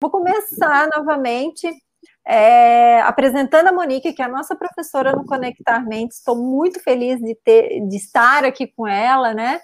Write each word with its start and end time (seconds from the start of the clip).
vou 0.00 0.10
começar 0.10 0.88
novamente 0.94 1.68
é, 2.26 3.00
apresentando 3.00 3.68
a 3.68 3.72
Monique, 3.72 4.12
que 4.12 4.22
é 4.22 4.24
a 4.24 4.28
nossa 4.28 4.54
professora 4.54 5.12
no 5.12 5.24
Conectar 5.24 5.80
Mentes. 5.80 6.18
Estou 6.18 6.36
muito 6.36 6.80
feliz 6.80 7.20
de, 7.20 7.34
ter, 7.34 7.80
de 7.80 7.96
estar 7.96 8.44
aqui 8.44 8.66
com 8.66 8.86
ela, 8.86 9.34
né? 9.34 9.60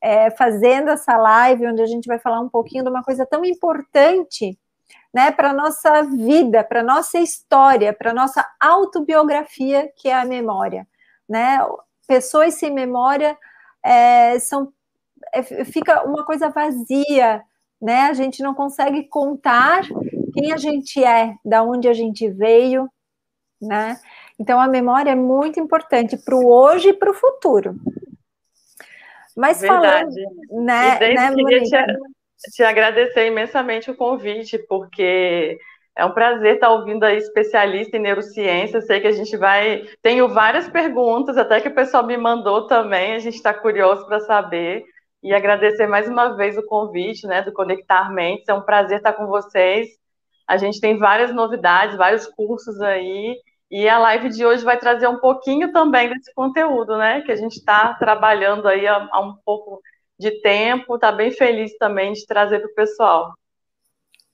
É, 0.00 0.30
fazendo 0.30 0.90
essa 0.90 1.16
live, 1.16 1.66
onde 1.66 1.82
a 1.82 1.86
gente 1.86 2.06
vai 2.06 2.18
falar 2.18 2.40
um 2.40 2.48
pouquinho 2.48 2.84
de 2.84 2.90
uma 2.90 3.02
coisa 3.02 3.26
tão 3.26 3.44
importante 3.44 4.56
né, 5.12 5.30
para 5.30 5.50
a 5.50 5.54
nossa 5.54 6.02
vida, 6.02 6.62
para 6.62 6.80
a 6.80 6.84
nossa 6.84 7.18
história, 7.18 7.92
para 7.92 8.10
a 8.10 8.14
nossa 8.14 8.44
autobiografia, 8.60 9.90
que 9.96 10.08
é 10.08 10.14
a 10.14 10.24
memória. 10.24 10.86
Né? 11.28 11.58
Pessoas 12.06 12.54
sem 12.54 12.72
memória 12.72 13.36
é, 13.82 14.38
são, 14.38 14.72
é, 15.32 15.42
fica 15.64 16.04
uma 16.04 16.24
coisa 16.24 16.48
vazia, 16.48 17.42
né? 17.80 18.02
A 18.02 18.12
gente 18.12 18.42
não 18.42 18.54
consegue 18.54 19.04
contar 19.04 19.82
quem 20.34 20.52
a 20.52 20.56
gente 20.56 21.02
é, 21.02 21.34
da 21.44 21.62
onde 21.62 21.88
a 21.88 21.92
gente 21.92 22.28
veio, 22.28 22.88
né? 23.60 23.98
Então 24.38 24.60
a 24.60 24.68
memória 24.68 25.10
é 25.10 25.16
muito 25.16 25.58
importante 25.58 26.16
para 26.16 26.36
o 26.36 26.46
hoje 26.46 26.90
e 26.90 26.94
para 26.94 27.10
o 27.10 27.14
futuro. 27.14 27.74
Mas 29.36 29.60
Verdade. 29.60 30.14
falando, 30.50 30.64
né, 30.64 30.98
né 30.98 31.34
queria 31.34 31.62
te, 31.62 32.50
te 32.54 32.62
agradecer 32.62 33.26
imensamente 33.26 33.90
o 33.90 33.96
convite, 33.96 34.58
porque 34.68 35.58
é 35.98 36.04
um 36.04 36.12
prazer 36.12 36.54
estar 36.54 36.70
ouvindo 36.70 37.02
a 37.02 37.12
especialista 37.12 37.96
em 37.96 38.00
neurociência. 38.00 38.80
Sei 38.80 39.00
que 39.00 39.08
a 39.08 39.12
gente 39.12 39.36
vai. 39.36 39.84
Tenho 40.00 40.28
várias 40.28 40.68
perguntas, 40.68 41.36
até 41.36 41.60
que 41.60 41.68
o 41.68 41.74
pessoal 41.74 42.06
me 42.06 42.16
mandou 42.16 42.68
também. 42.68 43.14
A 43.14 43.18
gente 43.18 43.34
está 43.34 43.52
curioso 43.52 44.06
para 44.06 44.20
saber. 44.20 44.84
E 45.22 45.34
agradecer 45.34 45.86
mais 45.86 46.08
uma 46.08 46.36
vez 46.36 46.56
o 46.56 46.62
convite, 46.62 47.26
né, 47.26 47.42
do 47.42 47.52
Conectar 47.52 48.10
Mentes. 48.12 48.48
É 48.48 48.54
um 48.54 48.62
prazer 48.62 48.98
estar 48.98 49.12
com 49.12 49.26
vocês. 49.26 49.88
A 50.46 50.56
gente 50.56 50.80
tem 50.80 50.96
várias 50.96 51.34
novidades, 51.34 51.96
vários 51.96 52.26
cursos 52.26 52.80
aí. 52.80 53.36
E 53.70 53.88
a 53.88 53.98
live 53.98 54.30
de 54.30 54.46
hoje 54.46 54.64
vai 54.64 54.78
trazer 54.78 55.08
um 55.08 55.18
pouquinho 55.18 55.72
também 55.72 56.08
desse 56.08 56.32
conteúdo, 56.32 56.96
né? 56.96 57.20
Que 57.22 57.32
a 57.32 57.36
gente 57.36 57.56
está 57.56 57.92
trabalhando 57.94 58.66
aí 58.66 58.86
há, 58.86 59.08
há, 59.12 59.20
um 59.20 59.34
pouco 59.44 59.82
de 60.18 60.40
tempo. 60.40 60.94
Está 60.94 61.12
bem 61.12 61.32
feliz 61.32 61.76
também 61.76 62.12
de 62.12 62.24
trazer 62.24 62.60
para 62.60 62.70
o 62.70 62.74
pessoal. 62.74 63.34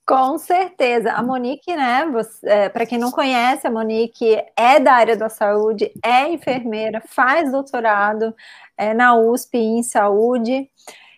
Com 0.06 0.36
certeza. 0.36 1.12
A 1.12 1.22
Monique, 1.22 1.74
né? 1.74 2.04
É, 2.44 2.68
para 2.68 2.84
quem 2.84 2.98
não 2.98 3.10
conhece, 3.10 3.66
a 3.66 3.70
Monique 3.70 4.36
é 4.54 4.78
da 4.78 4.92
área 4.92 5.16
da 5.16 5.30
saúde, 5.30 5.90
é 6.04 6.28
enfermeira, 6.28 7.02
faz 7.06 7.50
doutorado 7.50 8.34
é, 8.76 8.94
na 8.94 9.16
USP 9.16 9.58
em 9.58 9.82
saúde. 9.82 10.68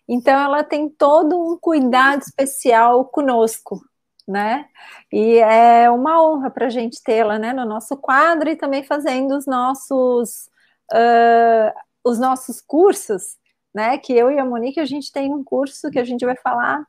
Então, 0.09 0.39
ela 0.39 0.63
tem 0.63 0.89
todo 0.89 1.37
um 1.37 1.59
cuidado 1.59 2.23
especial 2.23 3.05
conosco, 3.07 3.81
né? 4.27 4.67
E 5.13 5.39
é 5.39 5.91
uma 5.91 6.23
honra 6.23 6.51
para 6.51 6.67
a 6.67 6.71
gente 6.71 7.03
tê-la, 7.03 7.39
né, 7.39 7.53
no 7.53 7.65
nosso 7.65 7.97
quadro 7.97 8.49
e 8.49 8.57
também 8.57 8.85
fazendo 8.85 9.37
os 9.37 9.47
nossos 9.47 10.49
uh, 10.93 11.73
os 12.05 12.19
nossos 12.19 12.61
cursos, 12.61 13.37
né? 13.75 13.99
Que 13.99 14.13
eu 14.13 14.31
e 14.31 14.39
a 14.39 14.45
Monique 14.45 14.81
a 14.81 14.85
gente 14.85 15.11
tem 15.13 15.33
um 15.33 15.43
curso 15.43 15.91
que 15.91 15.99
a 15.99 16.05
gente 16.05 16.25
vai 16.25 16.37
falar 16.37 16.87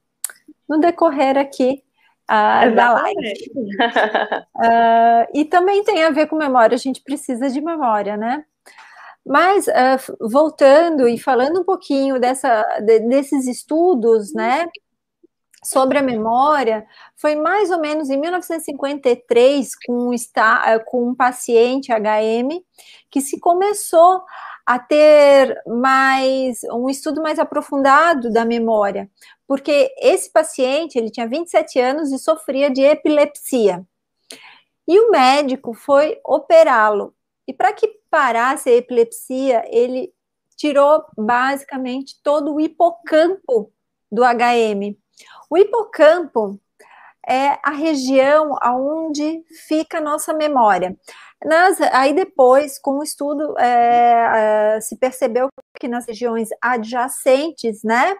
no 0.69 0.79
decorrer 0.79 1.37
aqui 1.37 1.83
uh, 2.29 2.75
da 2.75 2.93
live. 2.93 3.33
uh, 4.55 5.27
e 5.33 5.45
também 5.45 5.83
tem 5.83 6.03
a 6.03 6.11
ver 6.11 6.27
com 6.27 6.35
memória. 6.35 6.75
A 6.75 6.79
gente 6.79 7.01
precisa 7.01 7.49
de 7.49 7.61
memória, 7.61 8.15
né? 8.15 8.45
Mas 9.27 9.65
voltando 10.21 11.07
e 11.07 11.17
falando 11.17 11.61
um 11.61 11.63
pouquinho 11.63 12.19
dessa, 12.19 12.63
de, 12.81 12.99
desses 13.01 13.45
estudos, 13.47 14.33
né? 14.33 14.67
sobre 15.67 15.97
a 15.97 16.03
memória 16.03 16.85
foi 17.17 17.35
mais 17.35 17.69
ou 17.71 17.79
menos 17.79 18.09
em 18.09 18.17
1953 18.17 19.71
com, 19.85 20.11
com 20.85 21.09
um 21.09 21.15
paciente 21.15 21.91
HM 21.91 22.63
que 23.11 23.19
se 23.19 23.37
começou 23.39 24.23
a 24.65 24.79
ter 24.79 25.61
mais 25.65 26.59
um 26.71 26.89
estudo 26.89 27.21
mais 27.21 27.39
aprofundado 27.39 28.31
da 28.31 28.45
memória, 28.45 29.09
porque 29.47 29.93
esse 29.99 30.31
paciente 30.31 30.97
ele 30.97 31.09
tinha 31.09 31.27
27 31.27 31.79
anos 31.79 32.11
e 32.11 32.19
sofria 32.19 32.69
de 32.69 32.81
epilepsia. 32.81 33.85
E 34.87 34.99
o 34.99 35.11
médico 35.11 35.73
foi 35.73 36.19
operá-lo. 36.23 37.13
E 37.47 37.53
para 37.53 37.71
que 37.73 37.87
parasse 38.09 38.69
a 38.69 38.75
epilepsia, 38.75 39.63
ele 39.67 40.13
tirou 40.55 41.05
basicamente 41.17 42.19
todo 42.21 42.53
o 42.53 42.59
hipocampo 42.59 43.71
do 44.11 44.23
HM. 44.23 44.97
O 45.49 45.57
hipocampo 45.57 46.59
é 47.27 47.59
a 47.63 47.71
região 47.71 48.57
onde 48.63 49.43
fica 49.67 49.97
a 49.97 50.01
nossa 50.01 50.33
memória. 50.33 50.97
Nas, 51.43 51.79
aí 51.81 52.13
depois, 52.13 52.79
com 52.79 52.99
o 52.99 53.03
estudo, 53.03 53.57
é, 53.59 54.75
é, 54.77 54.81
se 54.81 54.97
percebeu 54.97 55.49
que 55.79 55.87
nas 55.87 56.07
regiões 56.07 56.49
adjacentes, 56.61 57.83
né, 57.83 58.15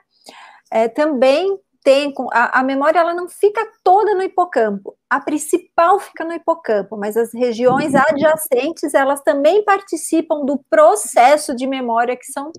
é, 0.70 0.88
também 0.88 1.58
tem 1.88 2.14
a, 2.34 2.60
a, 2.60 2.64
memória 2.64 3.00
ela 3.00 3.14
não 3.14 3.30
fica 3.30 3.66
toda 3.82 4.14
no 4.14 4.22
hipocampo, 4.22 4.98
a 5.10 5.22
principal 5.22 5.98
fica 6.02 6.26
no 6.26 6.34
hipocampo, 6.34 6.98
mas 6.98 7.16
as 7.16 7.34
regiões 7.34 7.96
adjacentes 7.96 8.94
elas 8.94 9.22
também 9.22 9.64
participam 9.64 10.44
do 10.44 10.58
processo 10.70 11.56
de 11.56 11.66
memória 11.66 12.18
que 12.18 12.26
são 12.26 12.52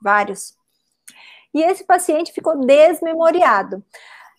vários 0.00 0.54
e 1.52 1.62
esse 1.62 1.84
paciente 1.84 2.32
ficou 2.32 2.58
desmemoriado. 2.58 3.84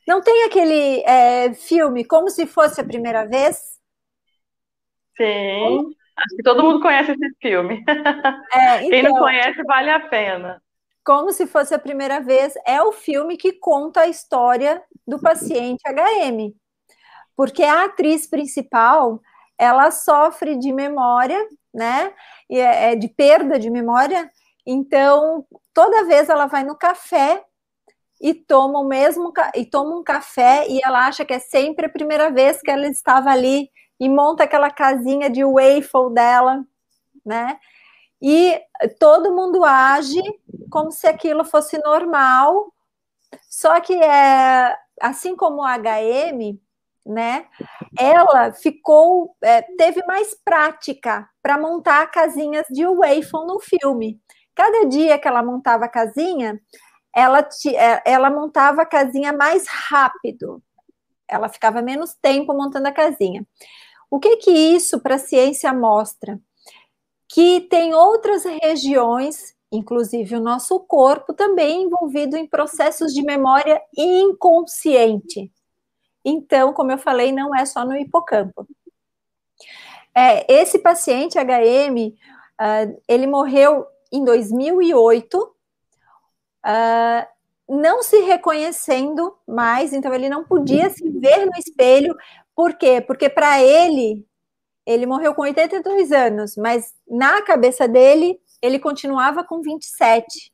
Não 0.07 0.21
tem 0.21 0.43
aquele 0.45 1.03
é, 1.05 1.53
filme 1.53 2.03
como 2.03 2.27
se 2.27 2.47
fosse 2.47 2.81
a 2.81 2.83
primeira 2.83 3.27
vez? 3.27 3.79
Sim, 5.15 5.95
acho 6.17 6.35
que 6.35 6.43
todo 6.43 6.63
mundo 6.63 6.81
conhece 6.81 7.11
esse 7.11 7.35
filme. 7.39 7.83
É, 8.51 8.77
então, 8.77 8.89
Quem 8.89 9.03
não 9.03 9.11
então, 9.11 9.21
conhece, 9.21 9.63
vale 9.65 9.91
a 9.91 9.99
pena. 9.99 10.61
Como 11.05 11.31
se 11.31 11.45
fosse 11.45 11.71
a 11.75 11.79
primeira 11.79 12.19
vez, 12.19 12.55
é 12.65 12.81
o 12.81 12.91
filme 12.91 13.37
que 13.37 13.53
conta 13.53 14.01
a 14.01 14.07
história 14.07 14.83
do 15.07 15.19
paciente 15.21 15.83
HM. 15.87 16.51
Porque 17.35 17.63
a 17.63 17.85
atriz 17.85 18.25
principal, 18.25 19.21
ela 19.55 19.91
sofre 19.91 20.57
de 20.57 20.73
memória, 20.73 21.37
né? 21.71 22.11
E 22.49 22.59
é, 22.59 22.93
é 22.93 22.95
de 22.95 23.07
perda 23.07 23.59
de 23.59 23.69
memória. 23.69 24.31
Então, 24.65 25.45
toda 25.75 26.05
vez 26.05 26.27
ela 26.27 26.47
vai 26.47 26.63
no 26.63 26.75
café 26.75 27.43
e 28.19 28.33
toma 28.33 28.79
o 28.79 28.87
mesmo 28.87 29.31
e 29.53 29.63
toma 29.63 29.95
um 29.95 30.03
café 30.03 30.65
e 30.67 30.79
ela 30.83 31.05
acha 31.05 31.23
que 31.23 31.33
é 31.33 31.39
sempre 31.39 31.85
a 31.85 31.89
primeira 31.89 32.31
vez 32.31 32.61
que 32.61 32.71
ela 32.71 32.87
estava 32.87 33.29
ali 33.29 33.69
e 33.99 34.09
monta 34.09 34.45
aquela 34.45 34.71
casinha 34.71 35.29
de 35.29 35.43
waffle 35.45 36.11
dela, 36.11 36.65
né? 37.23 37.59
E 38.19 38.59
todo 38.99 39.35
mundo 39.35 39.63
age 39.63 40.21
como 40.69 40.91
se 40.91 41.07
aquilo 41.07 41.43
fosse 41.45 41.77
normal, 41.83 42.73
só 43.49 43.79
que 43.81 43.93
é 43.93 44.77
assim 45.01 45.35
como 45.35 45.61
o 45.61 45.65
HM, 45.65 46.59
né? 47.05 47.47
Ela 47.97 48.51
ficou, 48.53 49.35
é, 49.41 49.61
teve 49.77 50.03
mais 50.05 50.33
prática 50.43 51.29
para 51.41 51.57
montar 51.57 52.07
casinhas 52.07 52.65
de 52.69 52.85
waffle 52.85 53.45
no 53.45 53.59
filme. 53.59 54.19
Cada 54.55 54.85
dia 54.85 55.19
que 55.19 55.27
ela 55.27 55.43
montava 55.43 55.85
a 55.85 55.89
casinha, 55.89 56.59
ela, 57.15 57.47
é, 57.67 58.01
ela 58.11 58.29
montava 58.29 58.81
a 58.81 58.85
casinha 58.85 59.31
mais 59.31 59.67
rápido. 59.67 60.61
Ela 61.27 61.49
ficava 61.49 61.81
menos 61.81 62.13
tempo 62.15 62.53
montando 62.53 62.87
a 62.87 62.91
casinha. 62.91 63.45
O 64.09 64.19
que 64.19 64.37
que 64.37 64.51
isso 64.51 64.99
para 65.01 65.15
a 65.15 65.19
ciência 65.19 65.73
mostra? 65.73 66.39
Que 67.27 67.61
tem 67.61 67.93
outras 67.93 68.43
regiões, 68.45 69.54
inclusive 69.75 70.35
o 70.35 70.41
nosso 70.41 70.79
corpo, 70.79 71.33
também 71.33 71.83
envolvido 71.83 72.37
em 72.37 72.47
processos 72.47 73.13
de 73.13 73.21
memória 73.21 73.81
inconsciente. 73.97 75.51
Então, 76.23 76.73
como 76.73 76.91
eu 76.91 76.97
falei, 76.97 77.31
não 77.31 77.55
é 77.55 77.65
só 77.65 77.85
no 77.85 77.95
hipocampo. 77.95 78.67
É, 80.15 80.51
esse 80.51 80.79
paciente 80.79 81.37
HM, 81.37 82.15
uh, 82.61 83.01
ele 83.07 83.27
morreu 83.27 83.85
em 84.11 84.23
2008, 84.23 85.37
uh, 85.37 85.47
ah, 86.63 87.27
não 87.67 88.01
se 88.01 88.21
reconhecendo 88.21 89.35
mais, 89.47 89.91
então 89.91 90.13
ele 90.13 90.29
não 90.29 90.43
podia 90.43 90.89
se 90.89 91.07
ver 91.09 91.45
no 91.45 91.51
espelho. 91.57 92.15
Por 92.55 92.75
quê? 92.75 93.01
Porque 93.01 93.29
para 93.29 93.61
ele, 93.61 94.25
ele 94.85 95.05
morreu 95.05 95.33
com 95.33 95.41
82 95.41 96.11
anos, 96.11 96.55
mas 96.55 96.93
na 97.07 97.41
cabeça 97.41 97.87
dele, 97.87 98.39
ele 98.65 98.79
continuava 98.79 99.43
com 99.43 99.61
27. 99.61 100.51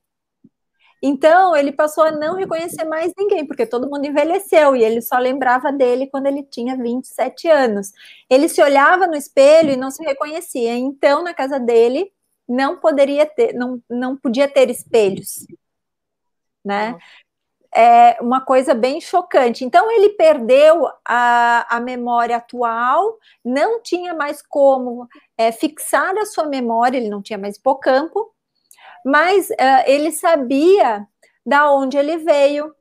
Então, 1.04 1.56
ele 1.56 1.72
passou 1.72 2.04
a 2.04 2.12
não 2.12 2.36
reconhecer 2.36 2.84
mais 2.86 3.12
ninguém, 3.18 3.46
porque 3.48 3.66
todo 3.66 3.90
mundo 3.90 4.06
envelheceu 4.06 4.76
e 4.76 4.84
ele 4.84 5.02
só 5.02 5.18
lembrava 5.18 5.72
dele 5.72 6.08
quando 6.08 6.28
ele 6.28 6.44
tinha 6.44 6.78
27 6.78 7.48
anos. 7.48 7.92
Ele 8.30 8.48
se 8.48 8.62
olhava 8.62 9.08
no 9.08 9.16
espelho 9.16 9.72
e 9.72 9.78
não 9.78 9.90
se 9.90 10.04
reconhecia. 10.04 10.76
Então, 10.76 11.24
na 11.24 11.34
casa 11.34 11.60
dele, 11.60 12.12
não 12.48 12.80
poderia 12.80 13.26
ter, 13.26 13.54
não, 13.54 13.82
não 13.90 14.16
podia 14.16 14.48
ter 14.48 14.70
espelhos, 14.70 15.48
né? 16.64 16.98
É 17.74 18.18
uma 18.22 18.42
coisa 18.42 18.74
bem 18.74 19.00
chocante. 19.00 19.64
Então, 19.64 19.90
ele 19.92 20.10
perdeu 20.10 20.88
a, 21.06 21.78
a 21.78 21.80
memória 21.80 22.36
atual, 22.36 23.18
não 23.44 23.82
tinha 23.82 24.14
mais 24.14 24.42
como 24.42 25.08
é, 25.38 25.52
fixar 25.52 26.18
a 26.18 26.26
sua 26.26 26.46
memória, 26.46 26.98
ele 26.98 27.10
não 27.10 27.22
tinha 27.22 27.40
mais 27.40 27.56
hipocampo, 27.56 28.34
mas 29.06 29.50
é, 29.52 29.90
ele 29.92 30.12
sabia 30.12 31.08
da 31.46 31.72
onde 31.72 31.98
ele 31.98 32.18
veio, 32.18 32.76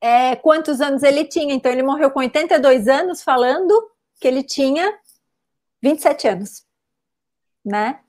é, 0.00 0.36
quantos 0.36 0.80
anos 0.80 1.02
ele 1.02 1.24
tinha. 1.24 1.54
Então, 1.54 1.72
ele 1.72 1.82
morreu 1.82 2.10
com 2.10 2.20
82 2.20 2.86
anos, 2.86 3.22
falando 3.22 3.90
que 4.20 4.28
ele 4.28 4.42
tinha 4.42 4.98
27 5.82 6.28
anos, 6.28 6.64
né? 7.64 8.00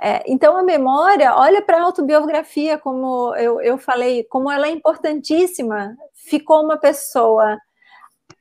É, 0.00 0.22
então, 0.30 0.56
a 0.56 0.62
memória, 0.62 1.34
olha 1.34 1.62
para 1.62 1.78
a 1.78 1.82
autobiografia, 1.82 2.78
como 2.78 3.34
eu, 3.36 3.60
eu 3.60 3.78
falei, 3.78 4.24
como 4.24 4.50
ela 4.50 4.66
é 4.66 4.70
importantíssima. 4.70 5.96
Ficou 6.14 6.62
uma 6.64 6.76
pessoa 6.76 7.58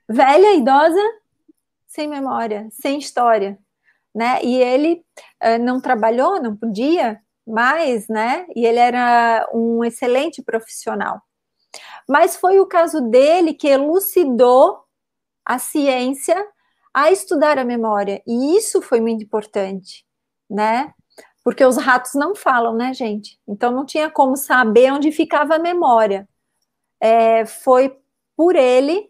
velha, 0.08 0.54
idosa, 0.54 1.02
sem 1.88 2.08
memória, 2.08 2.68
sem 2.72 3.00
história, 3.00 3.58
né? 4.14 4.44
E 4.44 4.58
ele 4.58 5.04
uh, 5.44 5.64
não 5.64 5.80
trabalhou, 5.80 6.42
não 6.42 6.56
podia 6.56 7.22
mais, 7.48 8.08
né? 8.10 8.46
E 8.56 8.66
ele 8.66 8.80
era 8.80 9.50
um 9.54 9.84
excelente 9.84 10.44
profissional. 10.44 11.22
Mas 12.08 12.36
foi 12.36 12.60
o 12.60 12.68
caso 12.68 13.02
dele 13.02 13.54
que 13.54 13.68
elucidou 13.68 14.84
a 15.46 15.58
ciência 15.60 16.36
a 16.94 17.12
estudar 17.12 17.60
a 17.60 17.66
memória, 17.66 18.22
e 18.26 18.56
isso 18.58 18.82
foi 18.82 19.02
muito 19.02 19.24
importante, 19.24 20.06
né? 20.50 20.94
Porque 21.46 21.64
os 21.64 21.78
ratos 21.78 22.16
não 22.16 22.34
falam, 22.34 22.76
né, 22.76 22.92
gente? 22.92 23.40
Então 23.48 23.72
não 23.72 23.86
tinha 23.86 24.10
como 24.10 24.36
saber 24.36 24.92
onde 24.92 25.12
ficava 25.12 25.56
a 25.56 25.60
memória. 25.60 26.28
É, 27.00 27.46
foi 27.46 27.96
por 28.36 28.56
ele, 28.56 29.08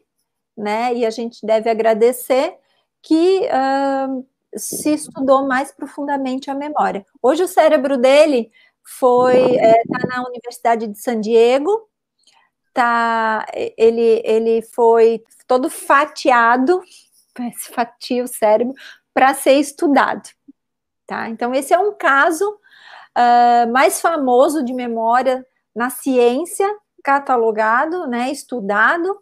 né? 0.56 0.94
E 0.94 1.06
a 1.06 1.10
gente 1.10 1.46
deve 1.46 1.70
agradecer 1.70 2.58
que 3.02 3.40
uh, 3.48 4.28
se 4.54 4.96
estudou 4.96 5.48
mais 5.48 5.72
profundamente 5.72 6.52
a 6.52 6.54
memória. 6.54 7.06
Hoje 7.22 7.42
o 7.42 7.48
cérebro 7.48 7.98
dele 7.98 8.52
foi 8.84 9.56
está 9.56 9.68
é, 9.68 9.84
tá 9.84 10.08
na 10.08 10.28
Universidade 10.28 10.88
de 10.88 11.00
San 11.00 11.22
Diego, 11.22 11.90
tá, 12.74 13.46
ele, 13.78 14.22
ele 14.26 14.62
foi 14.62 15.24
todo 15.48 15.70
fatiado, 15.70 16.84
se 17.56 17.72
fatia 17.72 18.26
o 18.26 18.28
cérebro, 18.28 18.74
para 19.14 19.34
ser 19.34 19.54
estudado. 19.54 20.30
Tá? 21.07 21.30
Então, 21.30 21.54
esse 21.54 21.74
é 21.74 21.78
um 21.78 21.94
caso 21.94 22.50
uh, 22.50 23.72
mais 23.72 24.02
famoso 24.02 24.63
de 24.63 24.74
memória 24.74 25.46
na 25.75 25.90
ciência, 25.90 26.68
catalogado, 27.04 28.07
né, 28.07 28.31
estudado 28.31 29.16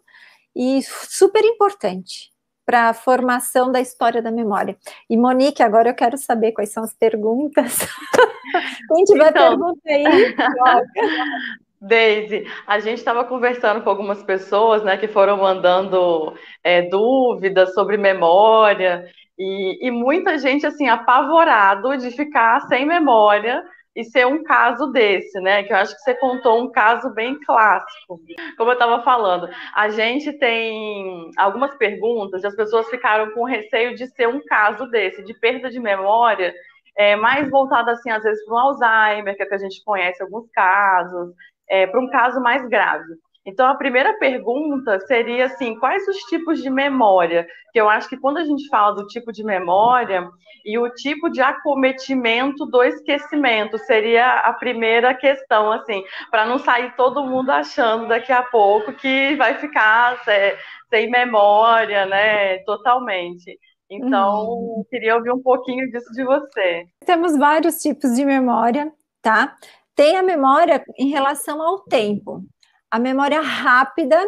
e 0.56 0.80
super 0.82 1.44
importante 1.44 2.32
para 2.64 2.88
a 2.88 2.94
formação 2.94 3.70
da 3.70 3.80
história 3.80 4.22
da 4.22 4.30
memória. 4.30 4.76
E 5.10 5.16
Monique, 5.16 5.62
agora 5.62 5.90
eu 5.90 5.94
quero 5.94 6.16
saber 6.16 6.52
quais 6.52 6.72
são 6.72 6.82
as 6.82 6.94
perguntas. 6.94 7.78
Quem 8.88 9.04
tiver 9.04 9.30
então, 9.30 9.48
pergunta 9.48 9.80
aí, 9.86 10.34
Deise, 11.80 12.46
a 12.66 12.80
gente 12.80 12.98
estava 12.98 13.24
conversando 13.24 13.82
com 13.82 13.90
algumas 13.90 14.22
pessoas, 14.22 14.82
né, 14.82 14.96
que 14.96 15.06
foram 15.06 15.36
mandando 15.36 16.32
é, 16.62 16.80
dúvidas 16.88 17.74
sobre 17.74 17.98
memória, 17.98 19.06
e, 19.38 19.88
e 19.88 19.90
muita 19.90 20.38
gente, 20.38 20.66
assim, 20.66 20.88
apavorado 20.88 21.96
de 21.96 22.10
ficar 22.10 22.60
sem 22.62 22.86
memória 22.86 23.64
e 23.96 24.02
ser 24.04 24.26
um 24.26 24.42
caso 24.42 24.88
desse, 24.88 25.40
né? 25.40 25.62
Que 25.62 25.72
eu 25.72 25.76
acho 25.76 25.94
que 25.94 26.02
você 26.02 26.14
contou 26.14 26.62
um 26.62 26.70
caso 26.70 27.12
bem 27.14 27.38
clássico. 27.40 28.20
Como 28.56 28.70
eu 28.70 28.74
estava 28.74 29.02
falando, 29.02 29.48
a 29.74 29.88
gente 29.88 30.32
tem 30.38 31.30
algumas 31.36 31.74
perguntas 31.76 32.42
e 32.42 32.46
as 32.46 32.56
pessoas 32.56 32.88
ficaram 32.88 33.30
com 33.32 33.44
receio 33.44 33.94
de 33.94 34.06
ser 34.08 34.28
um 34.28 34.44
caso 34.44 34.86
desse, 34.86 35.22
de 35.22 35.34
perda 35.34 35.70
de 35.70 35.78
memória, 35.78 36.52
é, 36.96 37.16
mais 37.16 37.48
voltada, 37.50 37.92
assim, 37.92 38.10
às 38.10 38.22
vezes 38.22 38.44
para 38.44 38.54
o 38.54 38.58
Alzheimer, 38.58 39.36
que 39.36 39.42
é 39.42 39.46
que 39.46 39.54
a 39.54 39.58
gente 39.58 39.82
conhece 39.84 40.22
alguns 40.22 40.48
casos, 40.50 41.32
é, 41.68 41.86
para 41.86 42.00
um 42.00 42.08
caso 42.10 42.40
mais 42.40 42.66
grave. 42.68 43.04
Então, 43.46 43.66
a 43.66 43.74
primeira 43.74 44.14
pergunta 44.18 44.98
seria 45.00 45.46
assim: 45.46 45.78
quais 45.78 46.06
os 46.08 46.16
tipos 46.24 46.62
de 46.62 46.70
memória? 46.70 47.46
Que 47.72 47.80
eu 47.80 47.88
acho 47.88 48.08
que 48.08 48.16
quando 48.16 48.38
a 48.38 48.44
gente 48.44 48.66
fala 48.68 48.94
do 48.94 49.06
tipo 49.06 49.30
de 49.32 49.44
memória 49.44 50.26
e 50.64 50.78
o 50.78 50.88
tipo 50.94 51.28
de 51.28 51.42
acometimento 51.42 52.64
do 52.64 52.82
esquecimento 52.82 53.76
seria 53.78 54.40
a 54.40 54.52
primeira 54.54 55.14
questão, 55.14 55.70
assim, 55.70 56.02
para 56.30 56.46
não 56.46 56.58
sair 56.58 56.94
todo 56.96 57.26
mundo 57.26 57.50
achando 57.50 58.08
daqui 58.08 58.32
a 58.32 58.42
pouco 58.42 58.94
que 58.94 59.36
vai 59.36 59.58
ficar 59.58 60.22
sem, 60.24 60.54
sem 60.88 61.10
memória, 61.10 62.06
né, 62.06 62.58
totalmente. 62.60 63.58
Então, 63.90 64.48
uhum. 64.48 64.84
queria 64.88 65.16
ouvir 65.16 65.30
um 65.30 65.42
pouquinho 65.42 65.90
disso 65.90 66.10
de 66.12 66.24
você. 66.24 66.86
Temos 67.04 67.36
vários 67.36 67.82
tipos 67.82 68.14
de 68.14 68.24
memória, 68.24 68.90
tá? 69.20 69.54
Tem 69.94 70.16
a 70.16 70.22
memória 70.22 70.82
em 70.98 71.10
relação 71.10 71.60
ao 71.60 71.80
tempo 71.80 72.42
a 72.90 72.98
memória 72.98 73.40
rápida, 73.40 74.18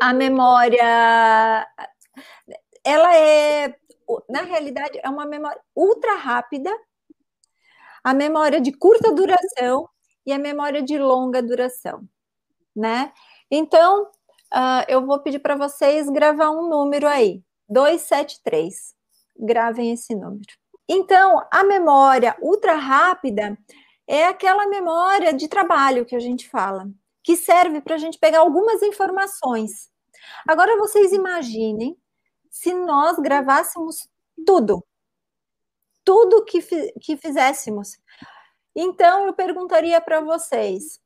a 0.00 0.12
memória. 0.12 1.66
Ela 2.84 3.16
é, 3.16 3.74
na 4.28 4.42
realidade, 4.42 4.98
é 5.02 5.08
uma 5.08 5.26
memória 5.26 5.60
ultra 5.74 6.14
rápida, 6.16 6.70
a 8.02 8.12
memória 8.12 8.60
de 8.60 8.72
curta 8.72 9.12
duração 9.12 9.88
e 10.26 10.32
a 10.32 10.38
memória 10.38 10.82
de 10.82 10.98
longa 10.98 11.42
duração, 11.42 12.08
né? 12.74 13.12
Então, 13.50 14.04
uh, 14.04 14.84
eu 14.88 15.04
vou 15.06 15.20
pedir 15.20 15.38
para 15.38 15.56
vocês 15.56 16.08
gravar 16.10 16.50
um 16.50 16.68
número 16.68 17.06
aí, 17.06 17.42
273. 17.68 18.94
Gravem 19.38 19.92
esse 19.92 20.14
número. 20.14 20.52
Então, 20.88 21.46
a 21.50 21.64
memória 21.64 22.36
ultra 22.40 22.74
rápida 22.74 23.56
é 24.06 24.26
aquela 24.26 24.66
memória 24.66 25.32
de 25.32 25.48
trabalho 25.48 26.04
que 26.04 26.16
a 26.16 26.20
gente 26.20 26.48
fala 26.48 26.88
que 27.22 27.36
serve 27.36 27.80
para 27.80 27.94
a 27.94 27.98
gente 27.98 28.18
pegar 28.18 28.40
algumas 28.40 28.82
informações. 28.82 29.90
Agora 30.46 30.76
vocês 30.76 31.12
imaginem 31.12 31.96
se 32.50 32.74
nós 32.74 33.16
gravássemos 33.18 34.08
tudo, 34.46 34.84
tudo 36.04 36.44
que, 36.44 36.60
que 37.00 37.16
fizéssemos. 37.16 37.98
Então 38.74 39.26
eu 39.26 39.32
perguntaria 39.32 40.00
para 40.00 40.20
vocês: 40.20 41.00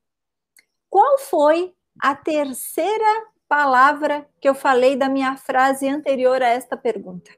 qual 0.88 1.18
foi 1.18 1.74
a 2.00 2.14
terceira 2.14 3.26
palavra 3.48 4.28
que 4.40 4.48
eu 4.48 4.54
falei 4.54 4.96
da 4.96 5.08
minha 5.08 5.36
frase 5.36 5.88
anterior 5.88 6.42
a 6.42 6.48
esta 6.48 6.76
pergunta? 6.76 7.30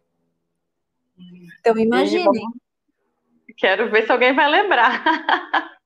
Então 1.60 1.76
imaginem. 1.76 2.46
Quero 3.56 3.90
ver 3.90 4.06
se 4.06 4.12
alguém 4.12 4.34
vai 4.34 4.48
lembrar. 4.48 5.02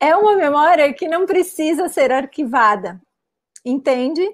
é 0.00 0.16
uma 0.16 0.34
memória 0.34 0.92
que 0.94 1.06
não 1.06 1.26
precisa 1.26 1.88
ser 1.88 2.10
arquivada, 2.10 3.00
entende? 3.64 4.26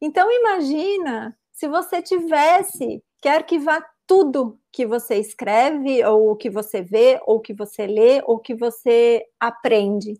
Então 0.00 0.30
imagina 0.30 1.36
se 1.52 1.68
você 1.68 2.00
tivesse 2.00 3.02
que 3.20 3.28
arquivar 3.28 3.84
tudo 4.06 4.58
que 4.72 4.86
você 4.86 5.16
escreve, 5.16 6.04
ou 6.04 6.34
que 6.36 6.48
você 6.48 6.82
vê, 6.82 7.20
ou 7.26 7.40
que 7.40 7.52
você 7.52 7.86
lê, 7.86 8.22
ou 8.24 8.38
que 8.38 8.54
você 8.54 9.24
aprende. 9.38 10.14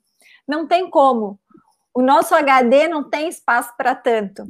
Não 0.46 0.66
tem 0.66 0.88
como. 0.90 1.40
O 1.94 2.02
nosso 2.02 2.34
HD 2.34 2.88
não 2.88 3.08
tem 3.08 3.28
espaço 3.28 3.72
para 3.76 3.94
tanto. 3.94 4.44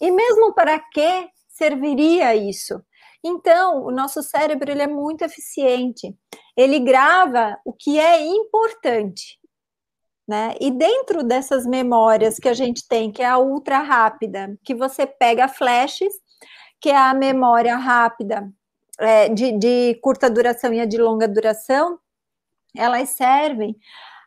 E 0.00 0.10
mesmo 0.10 0.54
para 0.54 0.78
que 0.78 1.28
serviria 1.48 2.34
isso? 2.34 2.82
Então, 3.22 3.84
o 3.84 3.90
nosso 3.90 4.22
cérebro 4.22 4.70
ele 4.70 4.82
é 4.82 4.86
muito 4.86 5.22
eficiente. 5.22 6.16
Ele 6.56 6.78
grava 6.78 7.58
o 7.64 7.72
que 7.72 7.98
é 7.98 8.24
importante. 8.24 9.39
Né? 10.28 10.54
E 10.60 10.70
dentro 10.70 11.24
dessas 11.24 11.66
memórias 11.66 12.38
que 12.38 12.48
a 12.48 12.54
gente 12.54 12.86
tem, 12.86 13.10
que 13.10 13.22
é 13.22 13.26
a 13.26 13.38
ultra 13.38 13.78
rápida, 13.78 14.56
que 14.64 14.74
você 14.74 15.04
pega 15.04 15.48
flashes, 15.48 16.12
que 16.80 16.88
é 16.88 16.96
a 16.96 17.12
memória 17.12 17.76
rápida 17.76 18.48
é, 19.00 19.28
de, 19.28 19.58
de, 19.58 19.98
curta 20.02 20.30
duração 20.30 20.72
e 20.72 20.80
a 20.80 20.86
de 20.86 20.98
longa 20.98 21.26
duração, 21.26 21.98
elas 22.76 23.08
servem 23.10 23.70
uh, 23.72 23.76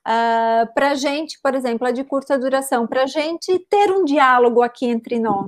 ah, 0.05 0.69
para 0.73 0.91
a 0.91 0.95
gente, 0.95 1.39
por 1.41 1.55
exemplo, 1.55 1.87
a 1.87 1.91
de 1.91 2.03
curta 2.03 2.37
duração, 2.37 2.85
para 2.85 3.03
a 3.03 3.07
gente 3.07 3.57
ter 3.69 3.91
um 3.91 4.03
diálogo 4.03 4.61
aqui 4.61 4.85
entre 4.87 5.19
nós, 5.19 5.47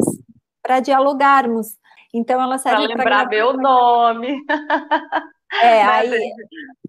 para 0.61 0.79
dialogarmos. 0.79 1.77
Então, 2.13 2.41
ela 2.41 2.57
serve 2.57 2.87
para 2.87 2.97
lembrar 2.97 3.27
meu 3.27 3.53
nome. 3.53 4.37
É, 5.53 5.83
aí. 5.83 6.31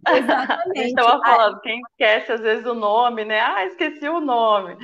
Exatamente. 0.09 0.79
A 0.79 0.83
gente 0.83 0.89
estava 0.89 1.21
falando, 1.21 1.61
quem 1.61 1.81
esquece 1.91 2.33
às 2.33 2.41
vezes 2.41 2.67
o 2.67 2.75
nome, 2.75 3.25
né? 3.25 3.41
Ah, 3.41 3.65
esqueci 3.67 4.09
o 4.09 4.21
nome. 4.21 4.77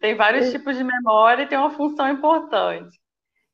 Tem 0.00 0.16
vários 0.16 0.50
tipos 0.50 0.76
de 0.76 0.82
memória 0.82 1.44
e 1.44 1.46
tem 1.46 1.56
uma 1.56 1.70
função 1.70 2.08
importante. 2.10 2.98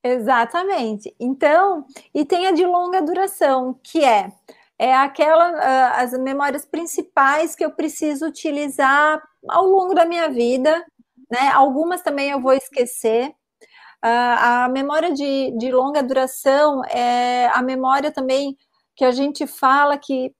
Exatamente. 0.02 1.14
Então, 1.20 1.84
e 2.14 2.24
tem 2.24 2.46
a 2.46 2.52
de 2.52 2.64
longa 2.64 3.02
duração, 3.02 3.78
que 3.82 4.04
é 4.04 4.32
é 4.78 4.94
aquela 4.94 5.50
uh, 5.50 6.00
as 6.02 6.12
memórias 6.18 6.64
principais 6.64 7.54
que 7.54 7.62
eu 7.62 7.70
preciso 7.70 8.26
utilizar 8.26 9.22
ao 9.46 9.66
longo 9.66 9.92
da 9.92 10.06
minha 10.06 10.30
vida 10.30 10.82
né? 11.30 11.48
Algumas 11.52 12.02
também 12.02 12.30
eu 12.30 12.40
vou 12.40 12.52
esquecer. 12.52 13.28
Uh, 14.02 14.36
a 14.38 14.68
memória 14.70 15.12
de, 15.12 15.52
de 15.58 15.70
longa 15.70 16.02
duração 16.02 16.82
é 16.86 17.48
a 17.52 17.62
memória 17.62 18.10
também 18.10 18.56
que 19.00 19.04
a 19.06 19.12
gente 19.12 19.46
fala 19.46 19.96
que 19.96 20.30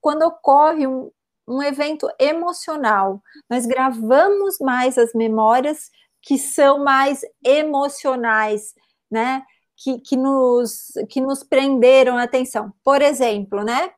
quando 0.00 0.22
ocorre 0.22 0.88
um, 0.88 1.08
um 1.46 1.62
evento 1.62 2.08
emocional, 2.18 3.22
nós 3.48 3.64
gravamos 3.64 4.58
mais 4.58 4.98
as 4.98 5.14
memórias 5.14 5.88
que 6.20 6.36
são 6.36 6.82
mais 6.82 7.20
emocionais, 7.44 8.74
né? 9.08 9.44
Que, 9.76 10.00
que, 10.00 10.16
nos, 10.16 10.94
que 11.08 11.20
nos 11.20 11.44
prenderam 11.44 12.18
a 12.18 12.24
atenção. 12.24 12.74
Por 12.82 13.00
exemplo, 13.00 13.62
né? 13.62 13.92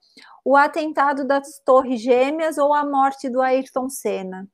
O 0.45 0.55
atentado 0.55 1.27
das 1.27 1.59
Torres 1.65 2.03
Gêmeas 2.03 2.59
ou 2.59 2.75
a 2.75 2.85
morte 2.85 3.31
do 3.31 3.41
Ayrton 3.41 3.89
Senna. 3.89 4.47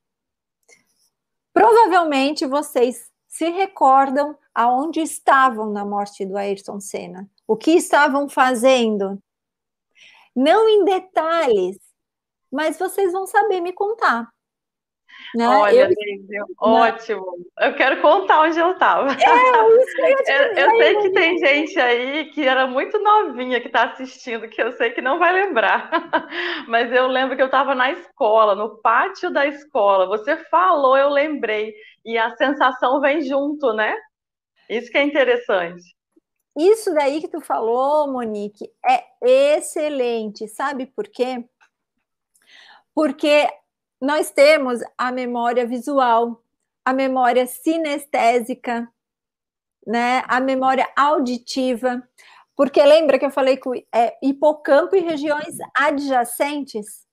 Provavelmente 1.52 2.46
vocês 2.46 3.10
se 3.26 3.50
recordam 3.50 4.38
aonde 4.54 5.00
estavam 5.00 5.70
na 5.70 5.84
morte 5.84 6.24
do 6.24 6.36
Ayrton 6.36 6.80
Senna, 6.80 7.28
o 7.46 7.56
que 7.56 7.72
estavam 7.72 8.28
fazendo. 8.28 9.18
Não 10.34 10.68
em 10.68 10.84
detalhes, 10.84 11.78
mas 12.50 12.78
vocês 12.78 13.12
vão 13.12 13.26
saber 13.26 13.60
me 13.60 13.72
contar. 13.72 14.28
Né? 15.34 15.48
Olha, 15.48 15.90
eu... 16.30 16.46
ótimo. 16.60 17.24
Eu 17.60 17.74
quero 17.74 18.00
contar 18.00 18.42
onde 18.42 18.58
eu 18.58 18.72
estava. 18.72 19.12
É, 19.12 19.14
eu, 19.58 19.70
eu, 20.26 20.70
eu 20.70 20.76
sei 20.76 20.96
que 21.02 21.10
tem 21.10 21.38
gente 21.38 21.80
aí 21.80 22.24
que 22.26 22.46
era 22.46 22.66
muito 22.66 22.98
novinha 23.00 23.60
que 23.60 23.66
está 23.66 23.90
assistindo, 23.90 24.48
que 24.48 24.62
eu 24.62 24.72
sei 24.72 24.90
que 24.90 25.00
não 25.00 25.18
vai 25.18 25.32
lembrar. 25.32 25.90
Mas 26.68 26.92
eu 26.92 27.08
lembro 27.08 27.36
que 27.36 27.42
eu 27.42 27.46
estava 27.46 27.74
na 27.74 27.90
escola, 27.90 28.54
no 28.54 28.80
pátio 28.80 29.30
da 29.30 29.46
escola. 29.46 30.06
Você 30.06 30.36
falou, 30.36 30.96
eu 30.96 31.08
lembrei. 31.08 31.74
E 32.04 32.16
a 32.18 32.36
sensação 32.36 33.00
vem 33.00 33.22
junto, 33.22 33.72
né? 33.72 33.96
Isso 34.68 34.90
que 34.90 34.98
é 34.98 35.02
interessante. 35.02 35.94
Isso 36.56 36.94
daí 36.94 37.20
que 37.20 37.28
tu 37.28 37.40
falou, 37.40 38.12
Monique, 38.12 38.70
é 38.84 39.04
excelente. 39.56 40.46
Sabe 40.46 40.86
por 40.86 41.08
quê? 41.08 41.44
Porque 42.94 43.48
nós 44.00 44.30
temos 44.30 44.80
a 44.96 45.10
memória 45.10 45.66
visual, 45.66 46.42
a 46.84 46.92
memória 46.92 47.46
sinestésica, 47.46 48.88
né, 49.86 50.22
a 50.28 50.40
memória 50.40 50.88
auditiva, 50.96 52.06
porque 52.56 52.82
lembra 52.84 53.18
que 53.18 53.26
eu 53.26 53.30
falei 53.30 53.56
que 53.56 53.86
é 53.92 54.16
hipocampo 54.22 54.94
e 54.94 55.00
regiões 55.00 55.56
adjacentes, 55.76 57.04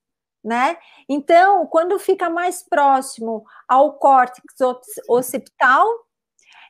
né? 0.42 0.76
Então, 1.08 1.66
quando 1.66 1.98
fica 1.98 2.30
mais 2.30 2.62
próximo 2.62 3.44
ao 3.68 3.94
córtex 3.98 4.44
occipital, 5.08 5.86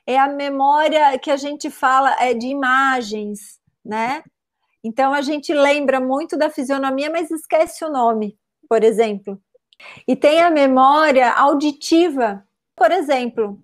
é 0.05 0.17
a 0.19 0.27
memória 0.27 1.17
que 1.19 1.31
a 1.31 1.37
gente 1.37 1.69
fala 1.69 2.15
é 2.21 2.33
de 2.33 2.47
imagens, 2.47 3.59
né? 3.83 4.23
Então 4.83 5.13
a 5.13 5.21
gente 5.21 5.53
lembra 5.53 5.99
muito 5.99 6.37
da 6.37 6.49
fisionomia, 6.49 7.09
mas 7.09 7.31
esquece 7.31 7.85
o 7.85 7.89
nome, 7.89 8.37
por 8.67 8.83
exemplo. 8.83 9.41
E 10.07 10.15
tem 10.15 10.41
a 10.41 10.51
memória 10.51 11.31
auditiva. 11.31 12.45
Por 12.75 12.91
exemplo, 12.91 13.59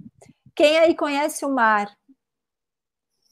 quem 0.56 0.78
aí 0.78 0.96
conhece 0.96 1.46
o 1.46 1.54
mar? 1.54 1.90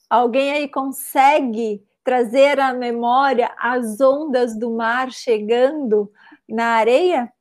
Alguém 0.09 0.51
aí 0.51 0.67
consegue 0.69 1.85
trazer 2.03 2.59
à 2.59 2.73
memória 2.73 3.53
as 3.57 3.99
ondas 3.99 4.57
do 4.57 4.71
mar 4.71 5.11
chegando 5.11 6.11
na 6.47 6.75
areia? 6.75 7.31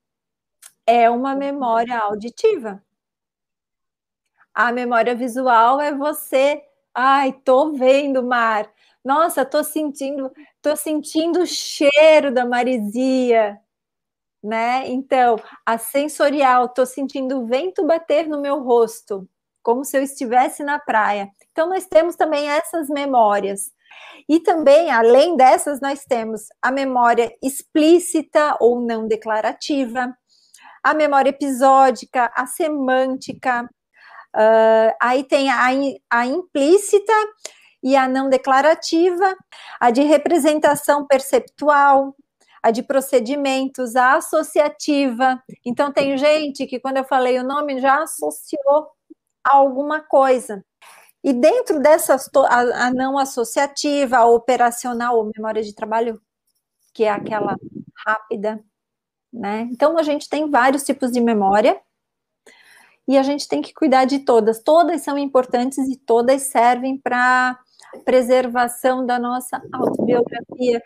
É 0.87 1.11
uma 1.11 1.35
memória 1.35 1.99
auditiva. 1.99 2.82
A 4.57 4.73
memória 4.73 5.15
visual 5.15 5.81
é 5.81 5.95
você, 5.95 6.63
ai, 6.95 7.33
tô 7.45 7.73
vendo 7.75 8.21
o 8.23 8.27
mar. 8.27 8.71
Nossa, 9.05 9.45
tô 9.45 9.63
sentindo, 9.65 10.33
tô 10.63 10.75
sentindo 10.77 11.43
o 11.43 11.47
cheiro 11.47 12.33
da 12.35 12.45
marisia 12.47 13.61
né? 14.43 14.87
Então, 14.89 15.37
a 15.65 15.79
sensorial, 15.79 16.67
estou 16.67 16.87
sentindo 16.87 17.41
o 17.41 17.47
vento 17.47 17.85
bater 17.85 18.29
no 18.29 18.41
meu 18.41 18.63
rosto, 18.63 19.29
como 19.63 19.85
se 19.85 19.97
eu 19.99 20.03
estivesse 20.03 20.63
na 20.63 20.79
praia. 20.79 21.29
Então, 21.53 21.69
nós 21.69 21.87
temos 21.87 22.17
também 22.17 22.49
essas 22.49 22.89
memórias. 22.89 23.73
E 24.29 24.41
também, 24.41 24.91
além 24.91 25.37
dessas, 25.37 25.81
nós 25.81 26.05
temos 26.05 26.43
a 26.63 26.71
memória 26.71 27.33
explícita 27.43 28.57
ou 28.61 28.81
não 28.81 29.09
declarativa, 29.09 30.15
a 30.83 30.95
memória 30.95 31.31
episódica, 31.31 32.31
a 32.37 32.47
semântica, 32.47 33.69
uh, 34.37 34.95
aí 35.00 35.25
tem 35.25 35.50
a, 35.50 35.69
a 36.11 36.26
implícita 36.26 37.12
e 37.83 37.97
a 37.97 38.09
não 38.09 38.28
declarativa, 38.28 39.37
a 39.81 39.90
de 39.90 40.02
representação 40.02 41.07
perceptual, 41.07 42.14
a 42.62 42.71
de 42.71 42.83
procedimentos, 42.83 43.95
a 43.95 44.16
associativa. 44.16 45.40
Então, 45.64 45.93
tem 45.93 46.19
gente 46.19 46.66
que, 46.66 46.81
quando 46.81 46.97
eu 46.97 47.05
falei 47.05 47.38
o 47.38 47.45
nome, 47.45 47.81
já 47.81 48.02
associou 48.02 48.88
a 49.45 49.55
alguma 49.57 50.00
coisa. 50.00 50.64
E 51.23 51.33
dentro 51.33 51.81
dessas, 51.81 52.28
a, 52.49 52.87
a 52.87 52.90
não 52.93 53.19
associativa, 53.19 54.19
a 54.19 54.26
operacional, 54.26 55.16
ou 55.16 55.31
memória 55.37 55.62
de 55.62 55.75
trabalho, 55.75 56.21
que 56.93 57.05
é 57.05 57.11
aquela 57.11 57.57
rápida, 58.05 58.61
né? 59.33 59.69
Então, 59.71 59.99
a 59.99 60.02
gente 60.02 60.28
tem 60.28 60.50
vários 60.50 60.83
tipos 60.85 61.12
de 61.12 61.21
memória, 61.21 61.81
e 63.07 63.17
a 63.17 63.23
gente 63.23 63.47
tem 63.49 63.63
que 63.63 63.73
cuidar 63.73 64.05
de 64.05 64.21
todas. 64.21 64.63
Todas 64.63 65.03
são 65.03 65.17
importantes 65.17 65.79
e 65.89 65.97
todas 65.97 66.43
servem 66.43 66.99
para 66.99 67.59
preservação 68.05 69.07
da 69.07 69.19
nossa 69.19 69.63
autobiografia, 69.73 70.83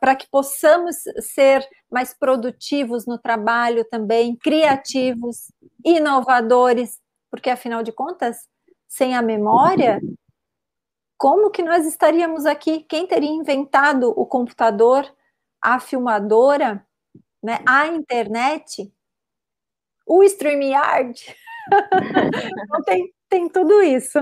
para 0.00 0.16
que 0.16 0.28
possamos 0.28 0.96
ser 1.20 1.66
mais 1.90 2.12
produtivos 2.12 3.06
no 3.06 3.18
trabalho 3.18 3.84
também, 3.88 4.36
criativos, 4.36 5.50
inovadores, 5.84 7.00
porque 7.30 7.50
afinal 7.50 7.82
de 7.82 7.92
contas, 7.92 8.48
sem 8.88 9.14
a 9.14 9.22
memória, 9.22 10.00
como 11.18 11.50
que 11.50 11.62
nós 11.62 11.86
estaríamos 11.86 12.46
aqui? 12.46 12.80
Quem 12.88 13.06
teria 13.06 13.30
inventado 13.30 14.10
o 14.10 14.26
computador, 14.26 15.10
a 15.62 15.80
filmadora, 15.80 16.86
né, 17.42 17.60
a 17.66 17.86
internet, 17.88 18.92
o 20.06 20.22
StreamYard? 20.22 21.20
então, 22.64 22.82
tem, 22.84 23.12
tem 23.28 23.48
tudo 23.48 23.82
isso. 23.82 24.18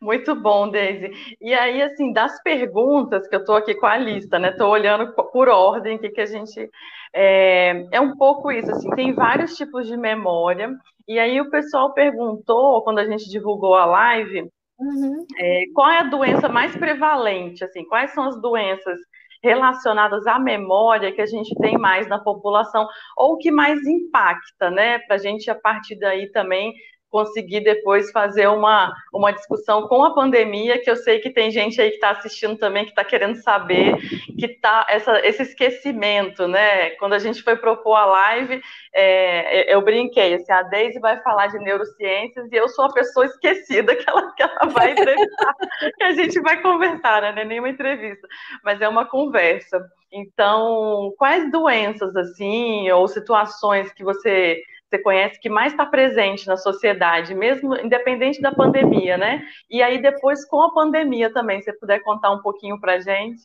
Muito 0.00 0.34
bom, 0.34 0.68
Daisy. 0.68 1.10
E 1.40 1.54
aí, 1.54 1.80
assim, 1.82 2.12
das 2.12 2.42
perguntas 2.42 3.26
que 3.28 3.34
eu 3.34 3.40
estou 3.40 3.56
aqui 3.56 3.74
com 3.74 3.86
a 3.86 3.96
lista, 3.96 4.38
né? 4.38 4.50
Estou 4.50 4.68
olhando 4.68 5.12
por 5.14 5.48
ordem, 5.48 5.98
que, 5.98 6.10
que 6.10 6.20
a 6.20 6.26
gente. 6.26 6.68
É, 7.12 7.86
é 7.92 8.00
um 8.00 8.16
pouco 8.16 8.50
isso, 8.50 8.70
assim, 8.70 8.90
tem 8.90 9.14
vários 9.14 9.56
tipos 9.56 9.86
de 9.86 9.96
memória. 9.96 10.70
E 11.06 11.18
aí 11.18 11.40
o 11.40 11.50
pessoal 11.50 11.92
perguntou, 11.92 12.82
quando 12.82 12.98
a 12.98 13.06
gente 13.06 13.30
divulgou 13.30 13.74
a 13.74 13.84
live, 13.84 14.50
uhum. 14.78 15.24
é, 15.38 15.64
qual 15.72 15.90
é 15.90 15.98
a 15.98 16.04
doença 16.04 16.48
mais 16.48 16.76
prevalente, 16.76 17.62
assim, 17.64 17.84
quais 17.84 18.12
são 18.12 18.24
as 18.24 18.40
doenças 18.40 18.98
relacionadas 19.44 20.26
à 20.26 20.38
memória 20.38 21.12
que 21.12 21.20
a 21.20 21.26
gente 21.26 21.54
tem 21.56 21.76
mais 21.76 22.08
na 22.08 22.18
população, 22.18 22.88
ou 23.14 23.36
que 23.36 23.50
mais 23.50 23.78
impacta, 23.86 24.70
né? 24.70 24.98
Para 25.00 25.16
a 25.16 25.18
gente, 25.18 25.50
a 25.50 25.54
partir 25.54 25.96
daí, 25.96 26.32
também 26.32 26.72
conseguir 27.14 27.60
depois 27.60 28.10
fazer 28.10 28.48
uma, 28.48 28.92
uma 29.12 29.30
discussão 29.30 29.86
com 29.86 30.02
a 30.02 30.12
pandemia, 30.12 30.80
que 30.80 30.90
eu 30.90 30.96
sei 30.96 31.20
que 31.20 31.30
tem 31.30 31.48
gente 31.48 31.80
aí 31.80 31.90
que 31.90 31.94
está 31.94 32.10
assistindo 32.10 32.58
também, 32.58 32.82
que 32.82 32.90
está 32.90 33.04
querendo 33.04 33.36
saber, 33.36 33.96
que 34.36 34.48
tá 34.48 34.84
essa, 34.90 35.24
esse 35.24 35.42
esquecimento, 35.42 36.48
né? 36.48 36.90
Quando 36.98 37.12
a 37.12 37.20
gente 37.20 37.40
foi 37.40 37.54
propor 37.54 37.94
a 37.94 38.04
live, 38.04 38.60
é, 38.92 39.72
eu 39.72 39.80
brinquei, 39.80 40.34
assim, 40.34 40.50
a 40.50 40.62
Deise 40.62 40.98
vai 40.98 41.22
falar 41.22 41.46
de 41.46 41.58
neurociências 41.60 42.50
e 42.50 42.56
eu 42.56 42.68
sou 42.68 42.86
a 42.86 42.92
pessoa 42.92 43.26
esquecida 43.26 43.94
que 43.94 44.10
ela, 44.10 44.32
que 44.32 44.42
ela 44.42 44.66
vai 44.66 44.90
entrevistar, 44.90 45.54
que 45.96 46.02
a 46.02 46.12
gente 46.14 46.40
vai 46.40 46.60
conversar, 46.60 47.22
né? 47.22 47.30
Não 47.30 47.42
é 47.42 47.44
nenhuma 47.44 47.68
entrevista, 47.68 48.26
mas 48.64 48.80
é 48.80 48.88
uma 48.88 49.04
conversa. 49.04 49.88
Então, 50.10 51.14
quais 51.16 51.48
doenças, 51.52 52.16
assim, 52.16 52.90
ou 52.90 53.06
situações 53.06 53.92
que 53.92 54.02
você 54.02 54.60
você 54.94 54.98
conhece 54.98 55.40
que 55.40 55.48
mais 55.48 55.72
está 55.72 55.84
presente 55.84 56.46
na 56.46 56.56
sociedade, 56.56 57.34
mesmo 57.34 57.76
independente 57.76 58.40
da 58.40 58.54
pandemia, 58.54 59.16
né? 59.16 59.44
E 59.68 59.82
aí 59.82 60.00
depois 60.00 60.44
com 60.44 60.62
a 60.62 60.72
pandemia 60.72 61.32
também, 61.32 61.60
se 61.60 61.70
você 61.70 61.78
puder 61.78 62.00
contar 62.00 62.30
um 62.30 62.40
pouquinho 62.40 62.80
para 62.80 63.00
gente. 63.00 63.42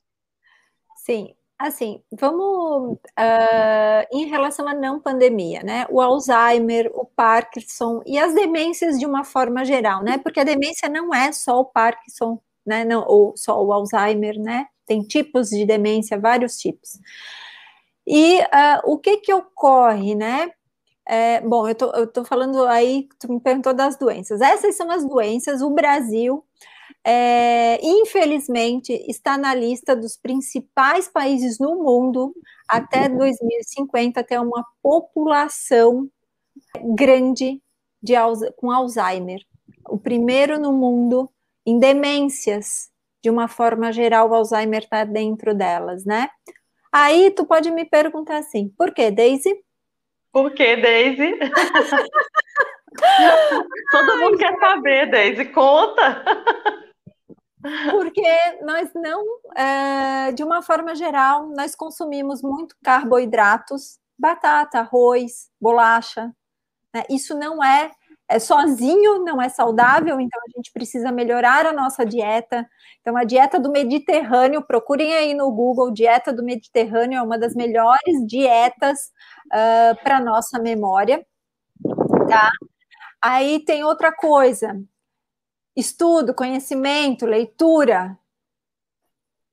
Sim, 0.95 1.33
assim, 1.57 2.03
vamos 2.11 2.93
uh, 2.93 4.07
em 4.13 4.25
relação 4.27 4.67
à 4.67 4.73
não 4.73 4.99
pandemia, 4.99 5.61
né? 5.63 5.85
O 5.89 5.99
Alzheimer, 5.99 6.91
o 6.93 7.05
Parkinson 7.05 8.01
e 8.05 8.19
as 8.19 8.33
demências 8.33 8.99
de 8.99 9.05
uma 9.05 9.23
forma 9.23 9.65
geral, 9.65 10.03
né? 10.03 10.17
Porque 10.17 10.39
a 10.39 10.45
demência 10.45 10.87
não 10.87 11.13
é 11.13 11.31
só 11.31 11.59
o 11.59 11.65
Parkinson, 11.65 12.39
né? 12.65 12.85
Não, 12.85 13.03
ou 13.07 13.35
só 13.35 13.63
o 13.63 13.73
Alzheimer, 13.73 14.37
né? 14.39 14.67
Tem 14.85 15.01
tipos 15.01 15.49
de 15.49 15.65
demência, 15.65 16.19
vários 16.19 16.57
tipos. 16.57 16.99
E 18.05 18.39
uh, 18.39 18.81
o 18.85 18.97
que 18.97 19.17
que 19.17 19.33
ocorre, 19.33 20.15
né? 20.15 20.49
É, 21.11 21.41
bom, 21.41 21.67
eu 21.67 21.73
tô, 21.73 21.91
eu 21.95 22.05
tô 22.05 22.23
falando 22.23 22.63
aí, 22.67 23.09
tu 23.19 23.33
me 23.33 23.39
perguntou 23.39 23.73
das 23.73 23.97
doenças. 23.97 24.41
Essas 24.41 24.75
são 24.75 24.91
as 24.91 25.03
doenças. 25.03 25.59
O 25.59 25.71
Brasil, 25.71 26.45
é, 27.03 27.79
infelizmente, 27.83 28.93
está 29.09 29.35
na 29.35 29.55
lista 29.55 29.95
dos 29.95 30.15
principais 30.15 31.07
países 31.07 31.57
no 31.57 31.83
mundo 31.83 32.35
até 32.67 33.09
2050 33.09 34.23
ter 34.23 34.39
uma 34.39 34.63
população 34.83 36.07
grande 36.95 37.59
de, 38.03 38.13
com 38.57 38.69
Alzheimer. 38.69 39.41
O 39.89 39.97
primeiro 39.97 40.59
no 40.59 40.71
mundo 40.71 41.27
em 41.65 41.79
demências. 41.79 42.89
De 43.23 43.31
uma 43.31 43.47
forma 43.47 43.91
geral, 43.91 44.29
o 44.29 44.35
Alzheimer 44.35 44.83
está 44.83 45.03
dentro 45.05 45.55
delas, 45.55 46.05
né? 46.05 46.29
Aí 46.91 47.31
tu 47.31 47.45
pode 47.45 47.71
me 47.71 47.83
perguntar 47.83 48.37
assim, 48.37 48.69
por 48.77 48.93
que, 48.93 49.09
Daisy? 49.11 49.53
Por 50.31 50.53
que, 50.53 50.77
Daisy? 50.77 51.39
Todo 53.91 54.17
mundo 54.17 54.37
quer 54.37 54.57
saber, 54.59 55.09
Daisy, 55.09 55.45
conta. 55.45 56.23
Porque 57.91 58.27
nós 58.61 58.89
não, 58.93 59.23
é, 59.55 60.31
de 60.31 60.43
uma 60.43 60.61
forma 60.61 60.95
geral, 60.95 61.47
nós 61.47 61.75
consumimos 61.75 62.41
muito 62.41 62.75
carboidratos, 62.83 63.99
batata, 64.17 64.79
arroz, 64.79 65.49
bolacha. 65.59 66.33
Né? 66.93 67.03
Isso 67.09 67.37
não 67.37 67.63
é, 67.63 67.91
é 68.29 68.37
sozinho, 68.37 69.25
não 69.25 69.41
é 69.41 69.49
saudável, 69.49 70.19
então 70.19 70.39
a 70.47 70.51
gente 70.55 70.71
precisa 70.71 71.11
melhorar 71.11 71.65
a 71.65 71.73
nossa 71.73 72.05
dieta. 72.05 72.69
Então, 73.01 73.17
a 73.17 73.23
dieta 73.23 73.59
do 73.59 73.71
Mediterrâneo, 73.71 74.61
procurem 74.61 75.15
aí 75.15 75.33
no 75.33 75.51
Google, 75.51 75.91
dieta 75.91 76.31
do 76.31 76.43
Mediterrâneo 76.43 77.17
é 77.17 77.21
uma 77.23 77.39
das 77.39 77.55
melhores 77.55 78.25
dietas 78.27 79.11
uh, 79.47 80.03
para 80.03 80.19
nossa 80.19 80.59
memória, 80.59 81.25
tá? 82.29 82.51
Aí 83.19 83.65
tem 83.65 83.83
outra 83.83 84.11
coisa, 84.15 84.79
estudo, 85.75 86.33
conhecimento, 86.33 87.25
leitura. 87.25 88.15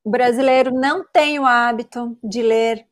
O 0.05 0.11
brasileiro 0.11 0.71
não 0.71 1.03
tem 1.03 1.39
o 1.39 1.47
hábito 1.47 2.17
de 2.23 2.43
ler. 2.43 2.87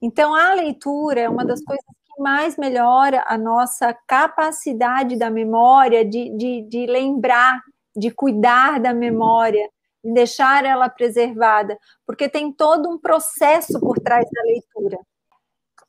Então, 0.00 0.34
a 0.34 0.54
leitura 0.54 1.20
é 1.20 1.28
uma 1.28 1.44
das 1.44 1.62
coisas 1.62 1.84
mais 2.20 2.56
melhora 2.56 3.24
a 3.26 3.36
nossa 3.36 3.92
capacidade 4.06 5.16
da 5.16 5.30
memória, 5.30 6.04
de, 6.04 6.28
de, 6.36 6.62
de 6.62 6.86
lembrar, 6.86 7.60
de 7.96 8.10
cuidar 8.10 8.78
da 8.78 8.94
memória, 8.94 9.68
de 10.04 10.12
deixar 10.12 10.64
ela 10.64 10.88
preservada, 10.88 11.78
porque 12.06 12.28
tem 12.28 12.52
todo 12.52 12.88
um 12.88 12.98
processo 12.98 13.80
por 13.80 13.98
trás 13.98 14.26
da 14.30 14.42
leitura. 14.42 14.98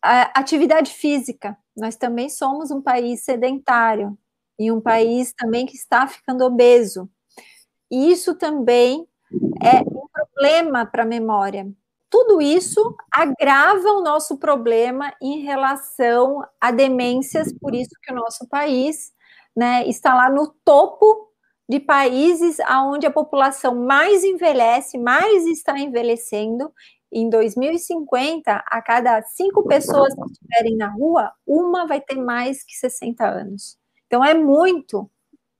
A 0.01 0.39
atividade 0.39 0.91
física. 0.91 1.57
Nós 1.77 1.95
também 1.95 2.29
somos 2.29 2.71
um 2.71 2.81
país 2.81 3.23
sedentário 3.23 4.17
e 4.57 4.71
um 4.71 4.81
país 4.81 5.33
também 5.33 5.65
que 5.65 5.75
está 5.75 6.07
ficando 6.07 6.43
obeso. 6.43 7.09
E 7.89 8.11
isso 8.11 8.35
também 8.35 9.07
é 9.61 9.81
um 9.81 10.07
problema 10.11 10.85
para 10.85 11.03
a 11.03 11.05
memória. 11.05 11.71
Tudo 12.11 12.41
isso 12.41 12.93
agrava 13.09 13.87
o 13.93 14.03
nosso 14.03 14.37
problema 14.37 15.13
em 15.21 15.39
relação 15.39 16.43
a 16.59 16.69
demências, 16.69 17.53
por 17.57 17.73
isso 17.73 17.91
que 18.03 18.11
o 18.11 18.15
nosso 18.17 18.45
país 18.49 19.13
né, 19.55 19.87
está 19.87 20.13
lá 20.13 20.29
no 20.29 20.53
topo 20.65 21.29
de 21.69 21.79
países 21.79 22.57
onde 22.85 23.07
a 23.07 23.11
população 23.11 23.73
mais 23.73 24.25
envelhece, 24.25 24.97
mais 24.97 25.45
está 25.45 25.79
envelhecendo. 25.79 26.73
Em 27.09 27.29
2050, 27.29 28.63
a 28.67 28.81
cada 28.81 29.21
cinco 29.23 29.65
pessoas 29.65 30.13
que 30.13 30.31
estiverem 30.31 30.75
na 30.75 30.89
rua, 30.89 31.31
uma 31.47 31.87
vai 31.87 32.01
ter 32.01 32.17
mais 32.17 32.61
que 32.63 32.73
60 32.75 33.25
anos. 33.25 33.77
Então, 34.07 34.23
é 34.23 34.33
muito 34.33 35.09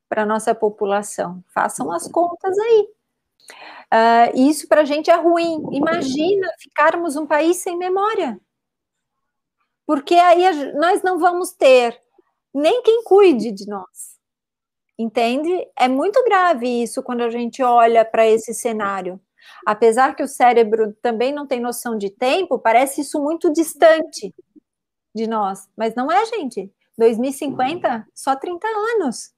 para 0.10 0.24
a 0.24 0.26
nossa 0.26 0.54
população. 0.54 1.42
Façam 1.54 1.92
as 1.92 2.08
contas 2.10 2.58
aí. 2.60 2.90
Uh, 3.94 4.50
isso 4.50 4.68
para 4.68 4.82
a 4.82 4.86
gente 4.86 5.12
é 5.12 5.16
ruim. 5.16 5.64
Imagina 5.74 6.48
ficarmos 6.60 7.16
um 7.18 7.26
país 7.26 7.58
sem 7.58 7.78
memória. 7.78 8.40
Porque 9.86 10.16
aí 10.16 10.74
nós 10.74 11.04
não 11.04 11.20
vamos 11.20 11.52
ter 11.52 12.00
nem 12.54 12.82
quem 12.82 13.04
cuide 13.04 13.52
de 13.52 13.68
nós. 13.68 14.18
Entende? 14.98 15.68
É 15.78 15.88
muito 15.88 16.24
grave 16.24 16.68
isso 16.68 17.04
quando 17.04 17.22
a 17.22 17.30
gente 17.30 17.62
olha 17.62 18.06
para 18.06 18.26
esse 18.26 18.54
cenário. 18.54 19.20
Apesar 19.66 20.16
que 20.16 20.24
o 20.24 20.28
cérebro 20.28 20.94
também 21.02 21.34
não 21.34 21.48
tem 21.48 21.60
noção 21.60 21.98
de 21.98 22.10
tempo, 22.10 22.60
parece 22.60 23.02
isso 23.02 23.22
muito 23.22 23.52
distante 23.52 24.34
de 25.14 25.28
nós. 25.28 25.68
Mas 25.76 25.96
não 25.96 26.12
é, 26.12 26.26
gente. 26.26 26.72
2050, 26.98 28.08
só 28.14 28.36
30 28.36 28.68
anos. 28.68 29.34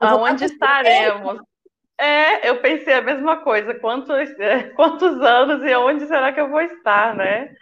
Aonde 0.00 0.44
estaremos? 0.46 1.40
É, 1.98 2.48
eu 2.48 2.60
pensei 2.60 2.94
a 2.94 3.02
mesma 3.02 3.38
coisa. 3.38 3.74
Quantos, 3.74 4.10
é, 4.38 4.64
quantos 4.74 5.20
anos 5.20 5.62
e 5.62 5.74
onde 5.76 6.06
será 6.06 6.32
que 6.32 6.40
eu 6.40 6.48
vou 6.50 6.60
estar, 6.60 7.14
né? 7.14 7.54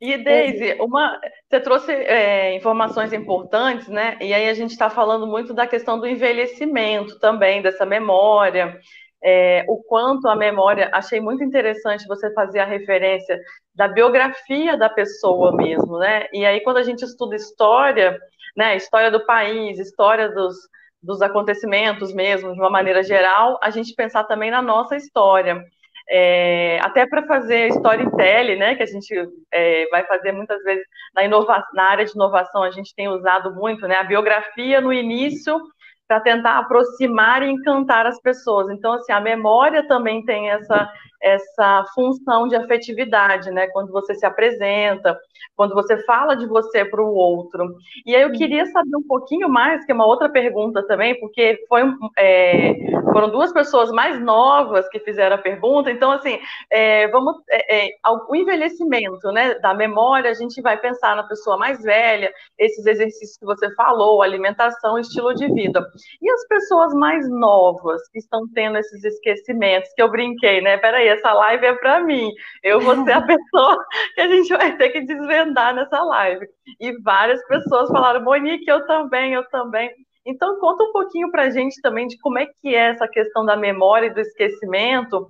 E 0.00 0.16
Daisy, 0.16 0.76
uma, 0.80 1.18
você 1.48 1.58
trouxe 1.58 1.92
é, 1.92 2.54
informações 2.54 3.12
importantes, 3.12 3.88
né? 3.88 4.16
E 4.20 4.32
aí 4.32 4.48
a 4.48 4.54
gente 4.54 4.70
está 4.70 4.88
falando 4.88 5.26
muito 5.26 5.52
da 5.52 5.66
questão 5.66 5.98
do 5.98 6.06
envelhecimento 6.06 7.18
também, 7.18 7.62
dessa 7.62 7.84
memória 7.84 8.78
é, 9.22 9.64
o 9.68 9.82
quanto 9.82 10.28
a 10.28 10.36
memória, 10.36 10.90
achei 10.92 11.20
muito 11.20 11.42
interessante 11.42 12.06
você 12.06 12.32
fazer 12.32 12.60
a 12.60 12.64
referência 12.64 13.38
da 13.74 13.88
biografia 13.88 14.76
da 14.76 14.88
pessoa 14.88 15.54
mesmo, 15.56 15.98
né? 15.98 16.26
E 16.32 16.44
aí, 16.44 16.60
quando 16.60 16.78
a 16.78 16.82
gente 16.82 17.04
estuda 17.04 17.36
história, 17.36 18.18
né, 18.56 18.76
história 18.76 19.10
do 19.10 19.24
país, 19.26 19.78
história 19.78 20.28
dos, 20.28 20.56
dos 21.02 21.22
acontecimentos 21.22 22.12
mesmo, 22.12 22.52
de 22.52 22.60
uma 22.60 22.70
maneira 22.70 23.02
geral, 23.02 23.58
a 23.62 23.70
gente 23.70 23.94
pensar 23.94 24.24
também 24.24 24.50
na 24.50 24.62
nossa 24.62 24.96
história. 24.96 25.62
É, 26.10 26.80
até 26.82 27.06
para 27.06 27.26
fazer 27.26 27.68
storytelling, 27.68 28.56
né, 28.56 28.74
que 28.74 28.82
a 28.82 28.86
gente 28.86 29.14
é, 29.52 29.86
vai 29.90 30.06
fazer 30.06 30.32
muitas 30.32 30.62
vezes 30.62 30.84
na, 31.14 31.22
inova 31.22 31.62
na 31.74 31.84
área 31.84 32.04
de 32.04 32.12
inovação, 32.12 32.62
a 32.62 32.70
gente 32.70 32.94
tem 32.94 33.08
usado 33.08 33.54
muito, 33.54 33.86
né, 33.86 33.96
a 33.96 34.04
biografia 34.04 34.80
no 34.80 34.92
início 34.92 35.60
para 36.08 36.20
tentar 36.20 36.58
aproximar 36.58 37.42
e 37.42 37.50
encantar 37.50 38.06
as 38.06 38.18
pessoas. 38.22 38.70
Então, 38.70 38.94
assim, 38.94 39.12
a 39.12 39.20
memória 39.20 39.86
também 39.86 40.24
tem 40.24 40.48
essa, 40.48 40.90
essa 41.20 41.84
função 41.94 42.48
de 42.48 42.56
afetividade, 42.56 43.50
né? 43.50 43.66
Quando 43.68 43.92
você 43.92 44.14
se 44.14 44.24
apresenta, 44.24 45.18
quando 45.56 45.74
você 45.74 45.98
fala 46.04 46.36
de 46.36 46.46
você 46.46 46.84
para 46.84 47.02
o 47.02 47.14
outro. 47.14 47.74
E 48.06 48.14
aí 48.14 48.22
eu 48.22 48.32
queria 48.32 48.64
saber 48.66 48.96
um 48.96 49.02
pouquinho 49.02 49.48
mais, 49.48 49.84
que 49.84 49.90
é 49.90 49.94
uma 49.94 50.06
outra 50.06 50.28
pergunta 50.28 50.86
também, 50.86 51.18
porque 51.18 51.58
foi, 51.68 51.82
é, 52.16 52.74
foram 53.12 53.28
duas 53.28 53.52
pessoas 53.52 53.90
mais 53.90 54.20
novas 54.20 54.88
que 54.88 55.00
fizeram 55.00 55.34
a 55.34 55.40
pergunta. 55.40 55.90
Então, 55.90 56.12
assim, 56.12 56.38
é, 56.70 57.08
vamos 57.08 57.36
é, 57.50 57.88
é 57.88 57.90
o 58.06 58.36
envelhecimento, 58.36 59.32
né? 59.32 59.54
Da 59.54 59.74
memória, 59.74 60.30
a 60.30 60.34
gente 60.34 60.62
vai 60.62 60.76
pensar 60.78 61.16
na 61.16 61.24
pessoa 61.24 61.58
mais 61.58 61.82
velha, 61.82 62.32
esses 62.56 62.86
exercícios 62.86 63.36
que 63.36 63.44
você 63.44 63.74
falou, 63.74 64.22
alimentação, 64.22 64.98
estilo 64.98 65.34
de 65.34 65.52
vida. 65.52 65.84
E 66.22 66.30
as 66.30 66.46
pessoas 66.46 66.94
mais 66.94 67.28
novas 67.28 68.08
que 68.10 68.18
estão 68.18 68.46
tendo 68.54 68.78
esses 68.78 69.02
esquecimentos, 69.02 69.92
que 69.94 70.02
eu 70.02 70.10
brinquei, 70.10 70.60
né? 70.60 70.76
Peraí, 70.78 71.07
essa 71.08 71.32
live 71.32 71.66
é 71.66 71.74
para 71.74 72.00
mim. 72.00 72.30
Eu 72.62 72.80
vou 72.80 73.04
ser 73.04 73.12
a 73.12 73.22
pessoa 73.26 73.84
que 74.14 74.20
a 74.20 74.28
gente 74.28 74.48
vai 74.48 74.76
ter 74.76 74.90
que 74.90 75.00
desvendar 75.02 75.74
nessa 75.74 76.02
live. 76.02 76.46
E 76.80 77.00
várias 77.02 77.44
pessoas 77.46 77.90
falaram, 77.90 78.22
Monique, 78.22 78.68
eu 78.68 78.86
também, 78.86 79.34
eu 79.34 79.48
também. 79.48 79.90
Então, 80.26 80.60
conta 80.60 80.84
um 80.84 80.92
pouquinho 80.92 81.30
para 81.30 81.44
a 81.44 81.50
gente 81.50 81.80
também 81.80 82.06
de 82.06 82.18
como 82.18 82.38
é 82.38 82.46
que 82.46 82.74
é 82.74 82.90
essa 82.90 83.08
questão 83.08 83.46
da 83.46 83.56
memória 83.56 84.08
e 84.08 84.14
do 84.14 84.20
esquecimento 84.20 85.26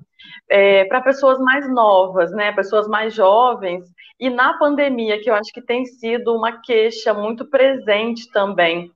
é, 0.51 0.85
para 0.87 1.01
pessoas 1.01 1.39
mais 1.39 1.73
novas, 1.73 2.33
né, 2.33 2.51
pessoas 2.51 2.89
mais 2.89 3.15
jovens, 3.15 3.85
e 4.19 4.29
na 4.29 4.59
pandemia, 4.59 5.21
que 5.23 5.31
eu 5.31 5.35
acho 5.35 5.53
que 5.53 5.63
tem 5.63 5.85
sido 5.85 6.35
uma 6.35 6.61
queixa 6.61 7.15
muito 7.15 7.49
presente 7.49 8.29
também. 8.33 8.91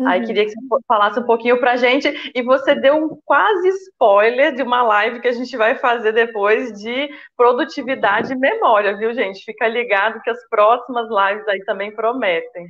Uhum. 0.00 0.08
Aí 0.08 0.24
queria 0.24 0.46
que 0.46 0.54
você 0.54 0.84
falasse 0.88 1.20
um 1.20 1.26
pouquinho 1.26 1.60
para 1.60 1.72
a 1.72 1.76
gente. 1.76 2.32
E 2.34 2.42
você 2.42 2.74
deu 2.74 2.96
um 2.96 3.20
quase 3.22 3.68
spoiler 3.68 4.54
de 4.54 4.62
uma 4.62 4.82
live 4.82 5.20
que 5.20 5.28
a 5.28 5.32
gente 5.32 5.54
vai 5.58 5.74
fazer 5.74 6.12
depois 6.12 6.72
de 6.72 7.10
produtividade 7.36 8.32
e 8.32 8.36
memória, 8.36 8.96
viu, 8.96 9.12
gente? 9.12 9.44
Fica 9.44 9.68
ligado 9.68 10.22
que 10.22 10.30
as 10.30 10.48
próximas 10.48 11.06
lives 11.10 11.46
aí 11.48 11.62
também 11.66 11.94
prometem. 11.94 12.68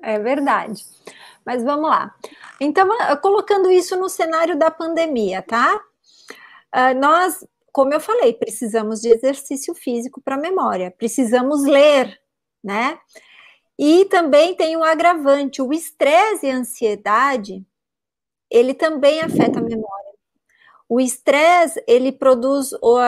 É 0.00 0.16
verdade. 0.20 0.84
Mas 1.44 1.64
vamos 1.64 1.90
lá. 1.90 2.14
Então, 2.60 2.88
colocando 3.20 3.68
isso 3.68 3.96
no 3.96 4.08
cenário 4.08 4.56
da 4.56 4.70
pandemia, 4.70 5.42
tá? 5.42 5.74
Uh, 6.72 6.96
nós, 7.00 7.44
como 7.72 7.92
eu 7.92 7.98
falei, 7.98 8.32
precisamos 8.32 9.00
de 9.00 9.08
exercício 9.08 9.74
físico 9.74 10.20
para 10.22 10.36
memória, 10.36 10.94
precisamos 10.96 11.64
ler, 11.64 12.16
né? 12.62 12.96
E 13.82 14.04
também 14.04 14.54
tem 14.54 14.76
um 14.76 14.84
agravante, 14.84 15.62
o 15.62 15.72
estresse 15.72 16.46
e 16.46 16.50
a 16.50 16.56
ansiedade, 16.56 17.64
ele 18.50 18.74
também 18.74 19.22
afeta 19.22 19.58
a 19.58 19.62
memória. 19.62 20.10
O 20.86 21.00
estresse, 21.00 21.82
ele 21.86 22.12
produz 22.12 22.72
o 22.82 22.98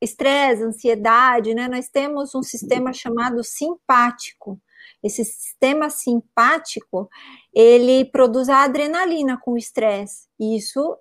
estresse, 0.00 0.62
ansiedade, 0.62 1.52
né? 1.52 1.68
Nós 1.68 1.90
temos 1.90 2.34
um 2.34 2.42
sistema 2.42 2.90
chamado 2.94 3.44
simpático. 3.44 4.58
Esse 5.02 5.26
sistema 5.26 5.90
simpático, 5.90 7.06
ele 7.52 8.06
produz 8.06 8.48
a 8.48 8.62
adrenalina 8.62 9.38
com 9.38 9.52
o 9.52 9.58
estresse. 9.58 10.26
Isso 10.38 10.96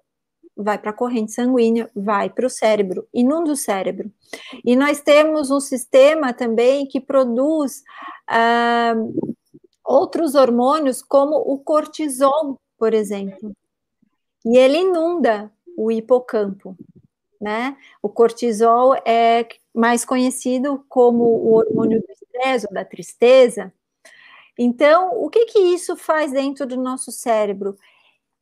vai 0.61 0.77
para 0.77 0.91
a 0.91 0.93
corrente 0.93 1.31
sanguínea, 1.31 1.89
vai 1.95 2.29
para 2.29 2.45
o 2.45 2.49
cérebro, 2.49 3.07
inunda 3.13 3.51
o 3.51 3.55
cérebro. 3.55 4.11
E 4.65 4.75
nós 4.75 4.99
temos 4.99 5.49
um 5.49 5.59
sistema 5.59 6.33
também 6.33 6.85
que 6.85 6.99
produz 6.99 7.81
ah, 8.27 8.93
outros 9.85 10.35
hormônios, 10.35 11.01
como 11.01 11.37
o 11.37 11.57
cortisol, 11.59 12.59
por 12.77 12.93
exemplo. 12.93 13.53
E 14.45 14.57
ele 14.57 14.79
inunda 14.79 15.51
o 15.77 15.91
hipocampo, 15.91 16.75
né? 17.39 17.77
O 18.01 18.09
cortisol 18.09 18.95
é 19.05 19.47
mais 19.73 20.03
conhecido 20.03 20.83
como 20.89 21.23
o 21.23 21.53
hormônio 21.53 22.01
do 22.01 22.11
estresse 22.11 22.67
ou 22.67 22.73
da 22.73 22.83
tristeza. 22.83 23.73
Então, 24.57 25.23
o 25.23 25.29
que 25.29 25.45
que 25.45 25.59
isso 25.59 25.95
faz 25.95 26.33
dentro 26.33 26.65
do 26.65 26.75
nosso 26.75 27.13
cérebro? 27.13 27.77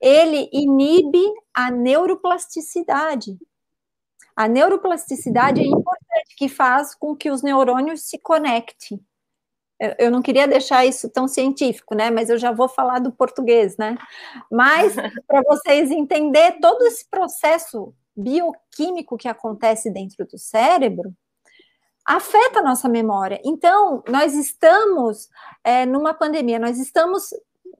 Ele 0.02 0.50
inibe 0.52 1.24
a 1.54 1.72
neuroplasticidade. 1.72 3.38
A 4.36 4.48
neuroplasticidade 4.48 5.62
é 5.62 5.66
importante, 5.66 6.36
que 6.38 6.48
faz 6.48 6.94
com 6.94 7.16
que 7.16 7.32
os 7.32 7.42
neurônios 7.42 8.04
se 8.04 8.20
conectem. 8.20 9.00
Eu 10.00 10.10
não 10.10 10.22
queria 10.22 10.48
deixar 10.48 10.86
isso 10.86 11.10
tão 11.10 11.28
científico, 11.28 11.96
né? 11.96 12.10
Mas 12.10 12.30
eu 12.30 12.38
já 12.38 12.52
vou 12.52 12.68
falar 12.68 13.00
do 13.00 13.12
português, 13.12 13.78
né? 13.78 13.98
Mas 14.52 14.96
para 15.28 15.42
vocês 15.44 15.92
entenderem 15.92 16.60
todo 16.60 16.84
esse 16.86 17.08
processo 17.10 17.94
bioquímico 18.16 19.18
que 19.18 19.28
acontece 19.28 19.92
dentro 19.92 20.26
do 20.26 20.38
cérebro, 20.38 21.14
afeta 22.04 22.60
a 22.60 22.64
nossa 22.64 22.88
memória. 22.90 23.40
Então, 23.44 24.04
nós 24.08 24.34
estamos 24.34 25.30
é, 25.64 25.86
numa 25.86 26.14
pandemia, 26.14 26.58
nós 26.58 26.80
estamos 26.80 27.30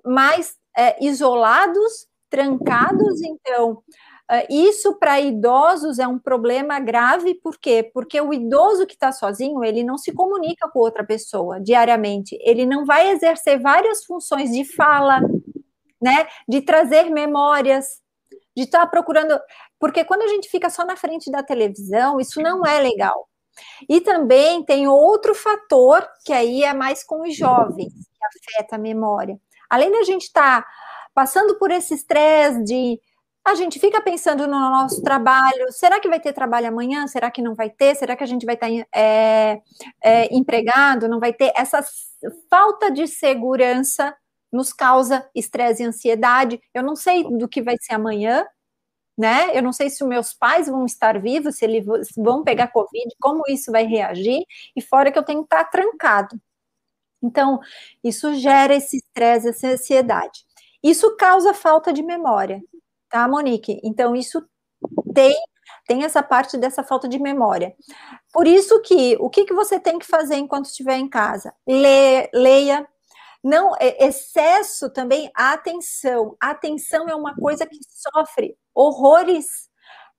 mais 0.06 0.56
é, 0.78 1.04
isolados, 1.04 2.08
trancados, 2.30 3.22
então. 3.22 3.82
Uh, 4.30 4.44
isso 4.50 4.94
para 5.00 5.22
idosos 5.22 6.00
é 6.00 6.08
um 6.08 6.20
problema 6.20 6.82
grave, 6.82 7.36
por 7.36 7.58
quê? 7.58 7.90
Porque 7.94 8.20
o 8.20 8.34
idoso 8.34 8.86
que 8.86 8.94
está 8.94 9.14
sozinho, 9.14 9.64
ele 9.64 9.84
não 9.84 9.98
se 9.98 10.12
comunica 10.12 10.70
com 10.70 10.80
outra 10.80 11.02
pessoa 11.02 11.62
diariamente, 11.62 12.38
ele 12.42 12.66
não 12.66 12.86
vai 12.86 13.10
exercer 13.12 13.58
várias 13.62 14.04
funções 14.04 14.52
de 14.52 14.66
fala, 14.66 15.22
né? 16.02 16.28
De 16.48 16.62
trazer 16.62 17.10
memórias, 17.10 18.02
de 18.56 18.64
estar 18.64 18.82
tá 18.82 18.88
procurando. 18.88 19.40
Porque 19.80 20.04
quando 20.04 20.24
a 20.24 20.28
gente 20.28 20.50
fica 20.50 20.70
só 20.70 20.86
na 20.86 20.98
frente 20.98 21.32
da 21.32 21.42
televisão, 21.42 22.20
isso 22.20 22.42
não 22.42 22.66
é 22.66 22.82
legal. 22.82 23.30
E 23.90 24.02
também 24.02 24.64
tem 24.66 24.88
outro 24.90 25.34
fator 25.34 26.08
que 26.26 26.34
aí 26.34 26.64
é 26.64 26.74
mais 26.74 27.04
com 27.04 27.22
os 27.22 27.36
jovens, 27.36 27.94
que 27.94 28.52
afeta 28.52 28.76
a 28.76 28.80
memória 28.80 29.40
além 29.70 29.92
da 29.92 30.04
gente 30.04 30.24
estar 30.24 30.62
tá 30.62 30.68
passando 31.14 31.58
por 31.58 31.72
esse 31.72 31.94
estresse 31.94 32.64
de 32.64 33.00
a 33.48 33.56
gente 33.56 33.80
fica 33.80 34.02
pensando 34.02 34.46
no 34.46 34.60
nosso 34.60 35.02
trabalho, 35.02 35.72
será 35.72 36.02
que 36.02 36.10
vai 36.10 36.20
ter 36.20 36.34
trabalho 36.34 36.68
amanhã? 36.68 37.08
Será 37.08 37.32
que 37.32 37.42
não 37.42 37.56
vai 37.56 37.70
ter? 37.70 37.96
Será 37.96 38.14
que 38.14 38.24
a 38.24 38.28
gente 38.28 38.46
vai 38.46 38.56
estar 38.56 38.68
tá, 38.68 38.74
é, 38.94 39.62
é, 40.04 40.36
empregado? 40.36 41.08
Não 41.08 41.18
vai 41.18 41.32
ter? 41.32 41.54
Essa 41.56 41.82
falta 42.50 42.92
de 42.92 43.08
segurança 43.08 44.14
nos 44.52 44.74
causa 44.74 45.30
estresse 45.34 45.82
e 45.82 45.86
ansiedade. 45.86 46.60
Eu 46.74 46.84
não 46.84 46.96
sei 46.96 47.24
do 47.24 47.48
que 47.48 47.62
vai 47.62 47.78
ser 47.80 47.94
amanhã, 47.94 48.46
né? 49.18 49.58
Eu 49.58 49.64
não 49.64 49.72
sei 49.72 49.90
se 49.90 50.04
meus 50.04 50.34
pais 50.34 50.68
vão 50.68 50.86
estar 50.86 51.20
vivos, 51.20 51.56
se 51.56 51.66
eles 51.66 51.86
vão 52.18 52.44
pegar 52.44 52.68
Covid, 52.68 53.16
como 53.20 53.44
isso 53.48 53.72
vai 53.72 53.86
reagir, 53.86 54.44
e 54.76 54.82
fora 54.82 55.12
que 55.12 55.18
eu 55.18 55.24
tenho 55.24 55.40
que 55.40 55.46
estar 55.46 55.64
trancado. 55.66 56.38
Então, 57.22 57.60
isso 58.04 58.34
gera 58.36 58.76
esse 58.76 58.98
estresse, 58.98 59.50
essa 59.50 59.68
ansiedade. 59.68 60.46
Isso 60.84 61.16
causa 61.16 61.54
falta 61.54 61.92
de 61.92 62.04
memória, 62.04 62.62
tá, 63.10 63.28
Monique? 63.28 63.80
Então, 63.84 64.16
isso 64.16 64.44
tem, 65.14 65.36
tem 65.88 66.04
essa 66.04 66.22
parte 66.22 66.58
dessa 66.58 66.84
falta 66.84 67.08
de 67.08 67.20
memória. 67.20 67.76
Por 68.32 68.48
isso 68.48 68.82
que, 68.82 69.18
o 69.20 69.30
que, 69.30 69.46
que 69.46 69.54
você 69.54 69.80
tem 69.80 69.98
que 70.00 70.06
fazer 70.06 70.36
enquanto 70.36 70.66
estiver 70.66 70.98
em 70.98 71.10
casa? 71.10 71.54
Lê, 71.68 72.30
leia, 72.34 72.88
não, 73.44 73.74
excesso 73.80 74.90
também, 74.90 75.32
atenção. 75.34 76.36
Atenção 76.40 77.08
é 77.08 77.16
uma 77.16 77.36
coisa 77.36 77.66
que 77.66 77.78
sofre 77.90 78.58
horrores, 78.74 79.70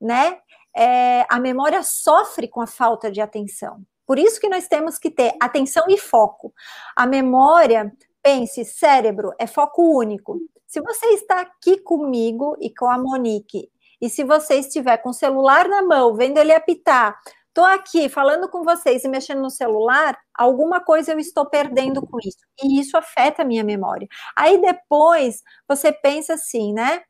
né? 0.01 0.39
É, 0.77 1.27
a 1.29 1.39
memória 1.41 1.83
sofre 1.83 2.49
com 2.49 2.61
a 2.61 2.67
falta 2.67 3.11
de 3.11 3.21
atenção. 3.21 3.85
Por 4.09 4.19
isso 4.19 4.41
que 4.41 4.49
nós 4.49 4.67
temos 4.67 4.99
que 4.99 5.11
ter 5.11 5.35
atenção 5.39 5.85
e 5.91 5.99
foco. 5.99 6.55
A 6.97 7.07
memória, 7.07 7.93
pense, 8.23 8.65
cérebro 8.65 9.33
é 9.39 9.47
foco 9.47 9.83
único. 9.99 10.39
Se 10.67 10.81
você 10.81 11.09
está 11.09 11.43
aqui 11.43 11.79
comigo 11.83 12.57
e 12.59 12.75
com 12.75 12.87
a 12.91 12.97
Monique, 12.99 13.71
e 14.01 14.09
se 14.09 14.25
você 14.25 14.55
estiver 14.57 14.97
com 14.99 15.11
o 15.11 15.15
celular 15.15 15.69
na 15.69 15.83
mão, 15.83 16.15
vendo 16.15 16.39
ele 16.39 16.55
apitar, 16.55 17.19
estou 17.49 17.65
aqui 17.67 18.09
falando 18.09 18.49
com 18.49 18.63
vocês 18.65 19.05
e 19.05 19.09
mexendo 19.09 19.43
no 19.43 19.51
celular, 19.51 20.17
alguma 20.35 20.81
coisa 20.81 21.13
eu 21.13 21.19
estou 21.19 21.45
perdendo 21.47 22.01
com 22.07 22.19
isso. 22.21 22.39
E 22.63 22.81
isso 22.81 22.97
afeta 22.97 23.43
a 23.43 23.45
minha 23.45 23.65
memória. 23.65 24.09
Aí 24.37 24.59
depois 24.61 25.43
você 25.69 25.93
pensa 25.93 26.35
assim, 26.35 26.73
né? 26.73 27.03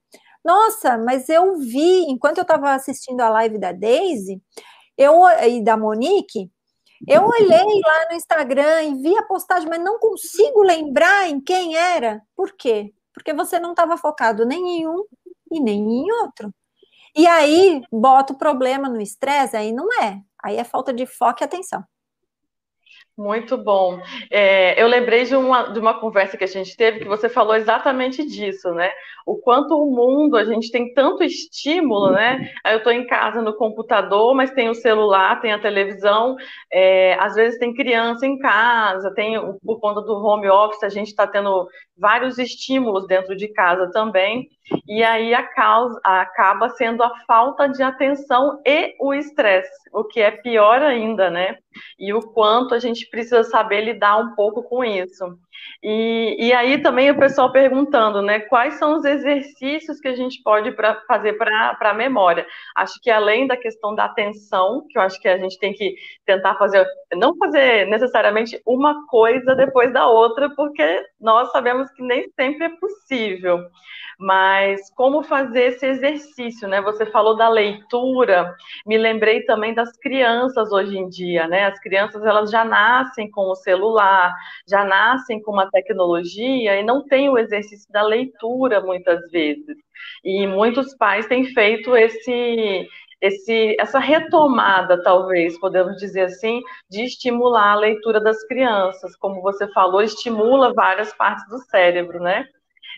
Nossa, 0.44 0.98
mas 0.98 1.28
eu 1.28 1.58
vi, 1.58 2.06
enquanto 2.08 2.38
eu 2.38 2.42
estava 2.42 2.72
assistindo 2.72 3.20
a 3.20 3.28
live 3.28 3.58
da 3.58 3.72
Daisy, 3.72 4.42
eu 4.96 5.14
e 5.48 5.62
da 5.62 5.76
Monique, 5.76 6.50
eu 7.06 7.24
olhei 7.24 7.80
lá 7.80 8.06
no 8.10 8.16
Instagram 8.16 8.82
e 8.82 8.94
vi 9.02 9.16
a 9.16 9.22
postagem, 9.22 9.68
mas 9.68 9.80
não 9.80 9.98
consigo 9.98 10.62
lembrar 10.62 11.28
em 11.28 11.40
quem 11.40 11.76
era. 11.76 12.22
Por 12.34 12.52
quê? 12.56 12.92
Porque 13.12 13.32
você 13.32 13.58
não 13.58 13.70
estava 13.70 13.96
focado 13.96 14.44
nem 14.44 14.80
em 14.80 14.88
um 14.88 15.04
e 15.50 15.60
nem 15.60 15.80
em 15.80 16.12
outro. 16.22 16.52
E 17.16 17.26
aí 17.26 17.82
bota 17.90 18.32
o 18.32 18.38
problema 18.38 18.88
no 18.88 19.00
estresse, 19.00 19.56
aí 19.56 19.72
não 19.72 19.88
é. 20.02 20.20
Aí 20.42 20.56
é 20.56 20.64
falta 20.64 20.92
de 20.92 21.06
foco 21.06 21.42
e 21.42 21.44
atenção. 21.44 21.84
Muito 23.18 23.56
bom. 23.56 24.00
É, 24.30 24.80
eu 24.80 24.86
lembrei 24.86 25.24
de 25.24 25.34
uma, 25.34 25.72
de 25.72 25.80
uma 25.80 25.98
conversa 25.98 26.36
que 26.36 26.44
a 26.44 26.46
gente 26.46 26.76
teve 26.76 27.00
que 27.00 27.04
você 27.04 27.28
falou 27.28 27.56
exatamente 27.56 28.24
disso, 28.24 28.72
né? 28.72 28.92
O 29.26 29.36
quanto 29.36 29.74
o 29.74 29.90
mundo, 29.90 30.36
a 30.36 30.44
gente 30.44 30.70
tem 30.70 30.94
tanto 30.94 31.24
estímulo, 31.24 32.12
né? 32.12 32.48
Eu 32.64 32.78
estou 32.78 32.92
em 32.92 33.08
casa 33.08 33.42
no 33.42 33.56
computador, 33.56 34.36
mas 34.36 34.52
tem 34.52 34.68
o 34.68 34.74
celular, 34.74 35.40
tem 35.40 35.52
a 35.52 35.58
televisão, 35.58 36.36
é, 36.72 37.14
às 37.14 37.34
vezes 37.34 37.58
tem 37.58 37.74
criança 37.74 38.24
em 38.24 38.38
casa, 38.38 39.12
tem 39.12 39.34
por 39.64 39.80
conta 39.80 40.00
do 40.00 40.14
home 40.24 40.48
office, 40.48 40.84
a 40.84 40.88
gente 40.88 41.08
está 41.08 41.26
tendo 41.26 41.66
vários 41.96 42.38
estímulos 42.38 43.06
dentro 43.08 43.34
de 43.34 43.48
casa 43.48 43.90
também, 43.90 44.48
e 44.86 45.02
aí 45.02 45.34
a 45.34 45.42
causa, 45.42 45.98
acaba 46.04 46.68
sendo 46.70 47.02
a 47.02 47.10
falta 47.26 47.68
de 47.68 47.82
atenção 47.82 48.60
e 48.64 48.94
o 49.00 49.12
estresse, 49.12 49.70
o 49.92 50.04
que 50.04 50.20
é 50.20 50.30
pior 50.30 50.80
ainda, 50.82 51.28
né? 51.28 51.56
E 51.98 52.12
o 52.12 52.20
quanto 52.20 52.74
a 52.74 52.78
gente 52.78 53.07
precisa 53.10 53.42
saber 53.44 53.82
lidar 53.82 54.18
um 54.18 54.34
pouco 54.34 54.62
com 54.62 54.84
isso. 54.84 55.38
E, 55.82 56.48
e 56.48 56.52
aí 56.52 56.82
também 56.82 57.10
o 57.10 57.18
pessoal 57.18 57.52
perguntando, 57.52 58.20
né, 58.20 58.40
quais 58.40 58.74
são 58.74 58.96
os 58.96 59.04
exercícios 59.04 60.00
que 60.00 60.08
a 60.08 60.16
gente 60.16 60.42
pode 60.42 60.72
pra, 60.72 61.00
fazer 61.06 61.34
para 61.34 61.76
a 61.80 61.94
memória. 61.94 62.46
Acho 62.76 63.00
que 63.00 63.10
além 63.10 63.46
da 63.46 63.56
questão 63.56 63.94
da 63.94 64.06
atenção, 64.06 64.84
que 64.88 64.98
eu 64.98 65.02
acho 65.02 65.20
que 65.20 65.28
a 65.28 65.38
gente 65.38 65.58
tem 65.58 65.72
que 65.72 65.94
tentar 66.26 66.56
fazer, 66.56 66.84
não 67.14 67.36
fazer 67.36 67.86
necessariamente 67.86 68.60
uma 68.66 69.06
coisa 69.06 69.54
depois 69.54 69.92
da 69.92 70.06
outra, 70.08 70.50
porque 70.54 71.04
nós 71.20 71.50
sabemos 71.52 71.90
que 71.92 72.02
nem 72.02 72.28
sempre 72.36 72.64
é 72.64 72.70
possível. 72.70 73.60
Mas 74.18 74.90
como 74.96 75.22
fazer 75.22 75.74
esse 75.74 75.86
exercício, 75.86 76.66
né? 76.66 76.80
Você 76.82 77.06
falou 77.06 77.36
da 77.36 77.48
leitura, 77.48 78.52
me 78.84 78.98
lembrei 78.98 79.44
também 79.44 79.72
das 79.72 79.96
crianças 79.96 80.72
hoje 80.72 80.98
em 80.98 81.08
dia, 81.08 81.46
né? 81.46 81.66
As 81.66 81.78
crianças 81.78 82.24
elas 82.24 82.50
já 82.50 82.64
nascem 82.64 83.30
com 83.30 83.48
o 83.48 83.54
celular, 83.54 84.34
já 84.68 84.84
nascem 84.84 85.40
com 85.48 85.52
uma 85.54 85.70
tecnologia 85.70 86.78
e 86.78 86.84
não 86.84 87.02
tem 87.06 87.30
o 87.30 87.38
exercício 87.38 87.90
da 87.90 88.02
leitura 88.02 88.82
muitas 88.82 89.30
vezes. 89.30 89.78
E 90.22 90.46
muitos 90.46 90.94
pais 90.94 91.26
têm 91.26 91.46
feito 91.46 91.96
esse 91.96 92.86
esse, 93.20 93.74
essa 93.80 93.98
retomada, 93.98 95.02
talvez, 95.02 95.58
podemos 95.58 95.96
dizer 95.96 96.22
assim, 96.22 96.60
de 96.88 97.02
estimular 97.02 97.72
a 97.72 97.80
leitura 97.80 98.20
das 98.20 98.46
crianças. 98.46 99.16
Como 99.16 99.42
você 99.42 99.66
falou, 99.72 100.02
estimula 100.02 100.72
várias 100.72 101.12
partes 101.14 101.48
do 101.48 101.58
cérebro, 101.58 102.20
né? 102.20 102.46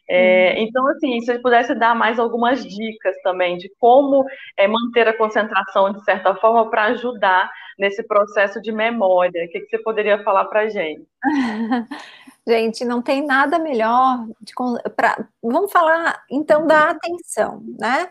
É, 0.08 0.54
uhum. 0.56 0.62
então, 0.64 0.86
assim, 0.88 1.20
se 1.20 1.26
você 1.26 1.38
pudesse 1.38 1.72
dar 1.72 1.94
mais 1.94 2.18
algumas 2.18 2.66
dicas 2.66 3.14
também 3.22 3.56
de 3.56 3.70
como 3.78 4.24
é, 4.56 4.66
manter 4.66 5.06
a 5.06 5.16
concentração 5.16 5.92
de 5.92 6.02
certa 6.02 6.34
forma 6.34 6.68
para 6.68 6.86
ajudar 6.86 7.48
nesse 7.78 8.02
processo 8.02 8.60
de 8.60 8.72
memória, 8.72 9.44
o 9.44 9.48
que, 9.48 9.60
que 9.60 9.70
você 9.70 9.78
poderia 9.78 10.22
falar 10.24 10.46
para 10.46 10.62
a 10.62 10.68
gente? 10.68 11.06
Gente, 12.46 12.84
não 12.84 13.02
tem 13.02 13.24
nada 13.24 13.58
melhor 13.58 14.26
de, 14.40 14.54
pra, 14.96 15.26
vamos 15.42 15.70
falar 15.70 16.24
então 16.30 16.66
da 16.66 16.90
atenção, 16.90 17.62
né? 17.78 18.08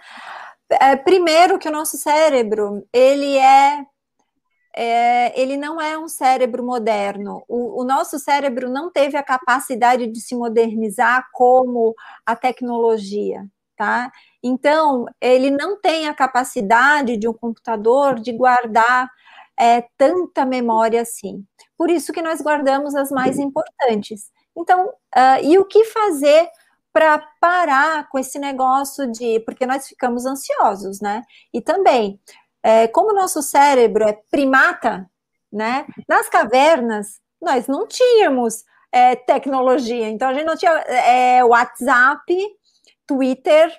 É, 0.70 0.96
primeiro 0.96 1.58
que 1.58 1.68
o 1.68 1.72
nosso 1.72 1.98
cérebro, 1.98 2.88
ele 2.94 3.38
é, 3.38 3.84
é, 4.76 5.42
ele 5.42 5.58
não 5.58 5.82
é 5.82 5.98
um 5.98 6.08
cérebro 6.08 6.63
moderno. 6.63 7.44
O, 7.48 7.82
o, 7.82 7.84
nosso 7.84 8.20
cérebro 8.20 8.70
não 8.70 8.92
teve 8.92 9.18
a 9.18 9.24
capacidade 9.24 10.06
de 10.08 10.22
se 10.22 10.36
modernizar 10.36 11.28
como 11.34 11.96
a 12.24 12.36
tecnologia, 12.36 13.46
tá? 13.76 14.12
Então, 14.44 15.06
ele 15.20 15.50
não 15.50 15.80
tem 15.82 16.08
a 16.08 16.13
capacidade 16.13 17.18
de 17.18 17.28
um 17.28 17.34
computador 17.34 18.20
de 18.20 18.32
guardar 18.32 19.10
é, 19.60 19.86
tanta 19.98 20.45
memória 20.45 21.02
assim. 21.02 21.43
Por 21.78 21.89
isso 21.89 22.13
que 22.13 22.22
nós 22.22 22.41
guardamos 22.41 22.95
as 22.95 23.12
mais 23.12 23.38
importantes. 23.38 24.32
Então, 24.58 24.88
uh, 24.88 25.43
e 25.43 25.58
o 25.58 25.65
que 25.65 25.86
fazer 25.86 26.50
para 26.91 27.19
parar 27.39 28.10
com 28.10 28.17
esse 28.17 28.39
negócio 28.39 29.10
de. 29.12 29.39
Porque 29.41 29.65
nós 29.65 29.88
ficamos 29.88 30.26
ansiosos, 30.26 31.00
né? 31.00 31.22
E 31.54 31.62
também, 31.62 32.19
é, 32.63 32.88
como 32.88 33.12
o 33.12 33.15
nosso 33.15 33.41
cérebro 33.41 34.04
é 34.08 34.13
primata, 34.32 35.10
né? 35.52 35.86
Nas 36.08 36.28
cavernas, 36.30 37.19
nós 37.41 37.67
não 37.67 37.88
tínhamos 37.88 38.63
é, 38.91 39.15
tecnologia, 39.15 40.10
então 40.10 40.30
a 40.30 40.34
gente 40.34 40.45
não 40.45 40.58
tinha 40.58 40.72
é, 40.72 41.43
WhatsApp, 41.43 42.26
Twitter, 43.06 43.72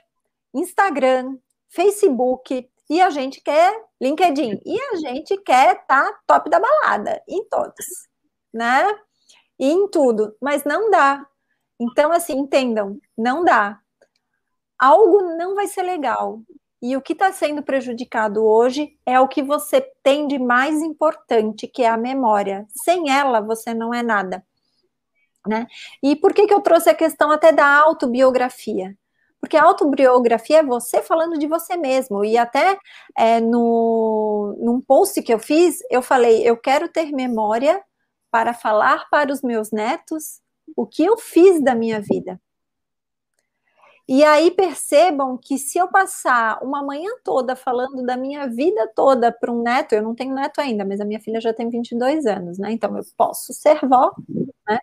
Instagram, 0.54 1.36
Facebook, 1.68 2.68
e 2.90 3.00
a 3.00 3.08
gente 3.08 3.40
quer 3.40 3.72
LinkedIn, 4.00 4.60
e 4.66 4.80
a 4.92 4.96
gente 4.96 5.36
quer 5.38 5.76
estar 5.76 6.04
tá 6.04 6.20
top 6.26 6.50
da 6.50 6.60
balada, 6.60 7.22
em 7.28 7.48
todos, 7.48 7.86
né? 8.52 8.84
E 9.58 9.70
em 9.70 9.88
tudo, 9.88 10.36
mas 10.40 10.64
não 10.64 10.90
dá, 10.90 11.24
então, 11.80 12.12
assim, 12.12 12.34
entendam, 12.34 13.00
não 13.16 13.42
dá. 13.42 13.80
Algo 14.78 15.22
não 15.36 15.54
vai 15.54 15.66
ser 15.66 15.82
legal. 15.82 16.42
E 16.82 16.94
o 16.94 17.00
que 17.00 17.14
está 17.14 17.32
sendo 17.32 17.62
prejudicado 17.62 18.44
hoje 18.44 18.98
é 19.06 19.18
o 19.18 19.28
que 19.28 19.42
você 19.42 19.80
tem 20.02 20.26
de 20.26 20.38
mais 20.38 20.82
importante, 20.82 21.66
que 21.66 21.82
é 21.82 21.88
a 21.88 21.96
memória. 21.96 22.66
Sem 22.84 23.10
ela, 23.10 23.40
você 23.40 23.72
não 23.72 23.94
é 23.94 24.02
nada. 24.02 24.44
Né? 25.46 25.66
E 26.02 26.14
por 26.14 26.34
que, 26.34 26.46
que 26.46 26.52
eu 26.52 26.60
trouxe 26.60 26.90
a 26.90 26.94
questão 26.94 27.30
até 27.30 27.50
da 27.50 27.66
autobiografia? 27.80 28.94
Porque 29.40 29.56
a 29.56 29.64
autobiografia 29.64 30.58
é 30.58 30.62
você 30.62 31.02
falando 31.02 31.38
de 31.38 31.46
você 31.46 31.76
mesmo. 31.76 32.24
E 32.24 32.36
até 32.36 32.78
é, 33.16 33.40
no, 33.40 34.56
num 34.60 34.80
post 34.80 35.22
que 35.22 35.32
eu 35.32 35.38
fiz, 35.38 35.78
eu 35.90 36.02
falei: 36.02 36.42
eu 36.48 36.56
quero 36.56 36.88
ter 36.88 37.10
memória 37.12 37.82
para 38.30 38.54
falar 38.54 39.08
para 39.10 39.32
os 39.32 39.42
meus 39.42 39.70
netos 39.72 40.40
o 40.76 40.86
que 40.86 41.04
eu 41.04 41.16
fiz 41.16 41.62
da 41.62 41.74
minha 41.74 42.00
vida. 42.00 42.40
E 44.12 44.24
aí 44.24 44.50
percebam 44.50 45.38
que 45.38 45.56
se 45.56 45.78
eu 45.78 45.86
passar 45.86 46.58
uma 46.64 46.82
manhã 46.82 47.08
toda 47.22 47.54
falando 47.54 48.04
da 48.04 48.16
minha 48.16 48.48
vida 48.48 48.90
toda 48.92 49.30
para 49.30 49.52
um 49.52 49.62
neto, 49.62 49.94
eu 49.94 50.02
não 50.02 50.16
tenho 50.16 50.34
neto 50.34 50.60
ainda, 50.60 50.84
mas 50.84 51.00
a 51.00 51.04
minha 51.04 51.20
filha 51.20 51.40
já 51.40 51.52
tem 51.54 51.70
22 51.70 52.26
anos, 52.26 52.58
né? 52.58 52.72
Então 52.72 52.96
eu 52.96 53.04
posso 53.16 53.52
ser 53.52 53.78
vó, 53.86 54.10
né? 54.68 54.78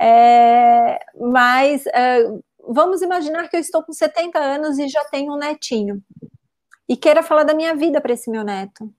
É, 0.00 1.00
mas 1.20 1.86
é, 1.88 2.22
vamos 2.68 3.02
imaginar 3.02 3.48
que 3.48 3.56
eu 3.56 3.60
estou 3.60 3.82
com 3.82 3.92
70 3.92 4.38
anos 4.38 4.78
e 4.78 4.88
já 4.88 5.04
tenho 5.06 5.32
um 5.32 5.38
netinho 5.38 6.02
e 6.88 6.96
queira 6.96 7.22
falar 7.22 7.44
da 7.44 7.54
minha 7.54 7.74
vida 7.74 8.00
para 8.00 8.12
esse 8.12 8.30
meu 8.30 8.44
neto. 8.44 8.92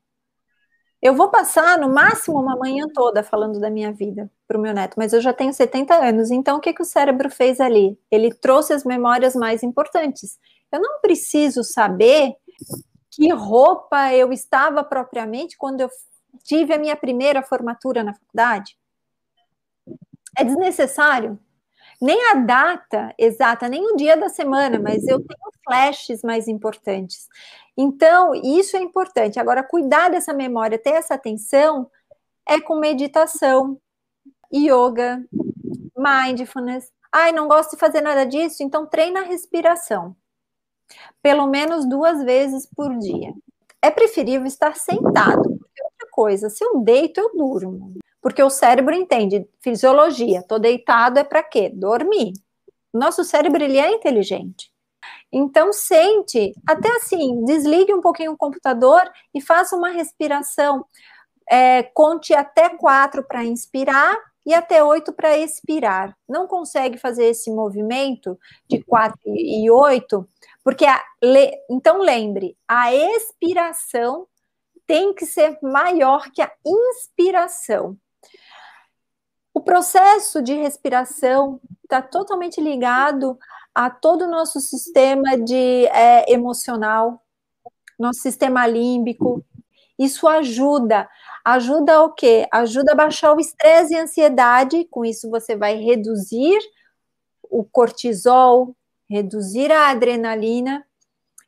Eu 1.01 1.13
vou 1.13 1.29
passar 1.29 1.77
no 1.77 1.93
máximo 1.93 2.39
uma 2.39 2.57
manhã 2.57 2.85
toda 2.93 3.23
falando 3.23 3.59
da 3.59 3.69
minha 3.69 3.91
vida 3.93 4.31
para 4.47 4.57
o 4.57 4.61
meu 4.61 4.73
neto, 4.73 4.95
mas 4.97 5.13
eu 5.13 5.21
já 5.21 5.31
tenho 5.31 5.53
70 5.53 5.93
anos, 5.93 6.31
então 6.31 6.57
o 6.57 6.59
que, 6.59 6.73
que 6.73 6.81
o 6.81 6.85
cérebro 6.85 7.29
fez 7.29 7.59
ali? 7.59 7.99
Ele 8.09 8.33
trouxe 8.33 8.73
as 8.73 8.83
memórias 8.83 9.35
mais 9.35 9.61
importantes. 9.61 10.39
Eu 10.71 10.81
não 10.81 10.99
preciso 10.99 11.63
saber 11.63 12.35
que 13.11 13.31
roupa 13.31 14.13
eu 14.13 14.33
estava 14.33 14.83
propriamente 14.83 15.55
quando 15.57 15.81
eu 15.81 15.89
tive 16.43 16.73
a 16.73 16.79
minha 16.79 16.95
primeira 16.95 17.43
formatura 17.43 18.03
na 18.03 18.13
faculdade. 18.13 18.77
É 20.37 20.43
desnecessário. 20.43 21.39
Nem 21.99 22.31
a 22.31 22.35
data 22.35 23.13
exata, 23.17 23.67
nem 23.67 23.91
o 23.91 23.95
dia 23.95 24.15
da 24.15 24.29
semana, 24.29 24.79
mas 24.79 25.07
eu 25.07 25.17
tenho 25.17 25.51
flashes 25.63 26.21
mais 26.21 26.47
importantes. 26.47 27.27
Então, 27.75 28.33
isso 28.35 28.77
é 28.77 28.79
importante. 28.79 29.39
Agora, 29.39 29.63
cuidar 29.63 30.09
dessa 30.09 30.33
memória, 30.33 30.77
ter 30.77 30.91
essa 30.91 31.15
atenção, 31.15 31.89
é 32.47 32.61
com 32.61 32.75
meditação, 32.75 33.79
yoga, 34.53 35.23
mindfulness. 35.95 36.91
Ai, 37.11 37.31
não 37.31 37.47
gosto 37.47 37.71
de 37.71 37.79
fazer 37.79 38.01
nada 38.01 38.25
disso? 38.25 38.61
Então, 38.61 38.85
treina 38.85 39.21
a 39.21 39.25
respiração. 39.25 40.15
Pelo 41.21 41.47
menos 41.47 41.87
duas 41.87 42.23
vezes 42.23 42.67
por 42.75 42.95
dia. 42.97 43.33
É 43.81 43.89
preferível 43.89 44.45
estar 44.45 44.75
sentado. 44.75 45.43
Porque 45.43 45.83
outra 45.83 46.07
coisa, 46.11 46.49
se 46.49 46.63
eu 46.63 46.79
deito, 46.79 47.19
eu 47.19 47.31
durmo. 47.35 47.93
Porque 48.27 48.43
o 48.43 48.49
cérebro 48.49 48.93
entende 48.93 49.47
fisiologia. 49.61 50.43
Tô 50.43 50.59
deitado 50.59 51.17
é 51.17 51.23
para 51.23 51.41
quê? 51.41 51.71
Dormir. 51.73 52.33
Nosso 52.93 53.23
cérebro 53.23 53.63
ele 53.63 53.77
é 53.77 53.89
inteligente. 53.89 54.69
Então, 55.31 55.71
sente, 55.71 56.53
até 56.67 56.89
assim, 56.97 57.45
desligue 57.45 57.93
um 57.93 58.01
pouquinho 58.01 58.33
o 58.33 58.37
computador 58.37 59.09
e 59.33 59.39
faça 59.39 59.77
uma 59.77 59.91
respiração. 59.91 60.85
É, 61.49 61.83
conte 61.83 62.33
até 62.33 62.67
quatro 62.67 63.23
para 63.23 63.45
inspirar 63.45 64.17
e 64.45 64.53
até 64.53 64.83
oito 64.83 65.13
para 65.13 65.37
expirar. 65.37 66.13
Não 66.27 66.47
consegue 66.47 66.97
fazer 66.97 67.27
esse 67.27 67.49
movimento 67.49 68.37
de 68.67 68.83
quatro 68.83 69.21
e 69.25 69.71
oito, 69.71 70.27
porque 70.65 70.85
a, 70.85 71.01
le, 71.23 71.49
então 71.69 71.99
lembre, 71.99 72.57
a 72.67 72.93
expiração 72.93 74.27
tem 74.85 75.13
que 75.13 75.25
ser 75.25 75.57
maior 75.61 76.29
que 76.29 76.41
a 76.41 76.51
inspiração. 76.65 77.97
O 79.57 79.59
processo 79.59 80.39
de 80.39 80.53
respiração 80.53 81.59
está 81.83 81.99
totalmente 81.99 82.61
ligado 82.61 83.39
a 83.73 83.89
todo 83.89 84.25
o 84.25 84.29
nosso 84.29 84.61
sistema 84.61 85.35
de 85.35 85.87
é, 85.87 86.31
emocional, 86.31 87.23
nosso 87.97 88.19
sistema 88.19 88.67
límbico. 88.67 89.43
Isso 89.97 90.27
ajuda. 90.27 91.09
Ajuda 91.43 92.03
o 92.03 92.13
quê? 92.13 92.47
Ajuda 92.51 92.91
a 92.91 92.95
baixar 92.95 93.33
o 93.33 93.39
estresse 93.39 93.95
e 93.95 93.97
a 93.97 94.03
ansiedade. 94.03 94.85
Com 94.91 95.03
isso, 95.03 95.27
você 95.27 95.55
vai 95.55 95.77
reduzir 95.77 96.59
o 97.41 97.63
cortisol, 97.63 98.75
reduzir 99.09 99.71
a 99.71 99.89
adrenalina, 99.89 100.85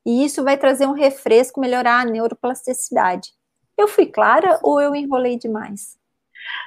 e 0.03 0.25
isso 0.25 0.43
vai 0.43 0.57
trazer 0.57 0.87
um 0.87 0.93
refresco, 0.93 1.61
melhorar 1.61 2.01
a 2.01 2.05
neuroplasticidade. 2.05 3.35
Eu 3.77 3.87
fui 3.87 4.07
clara 4.07 4.59
ou 4.63 4.81
eu 4.81 4.95
enrolei 4.95 5.37
demais? 5.37 5.98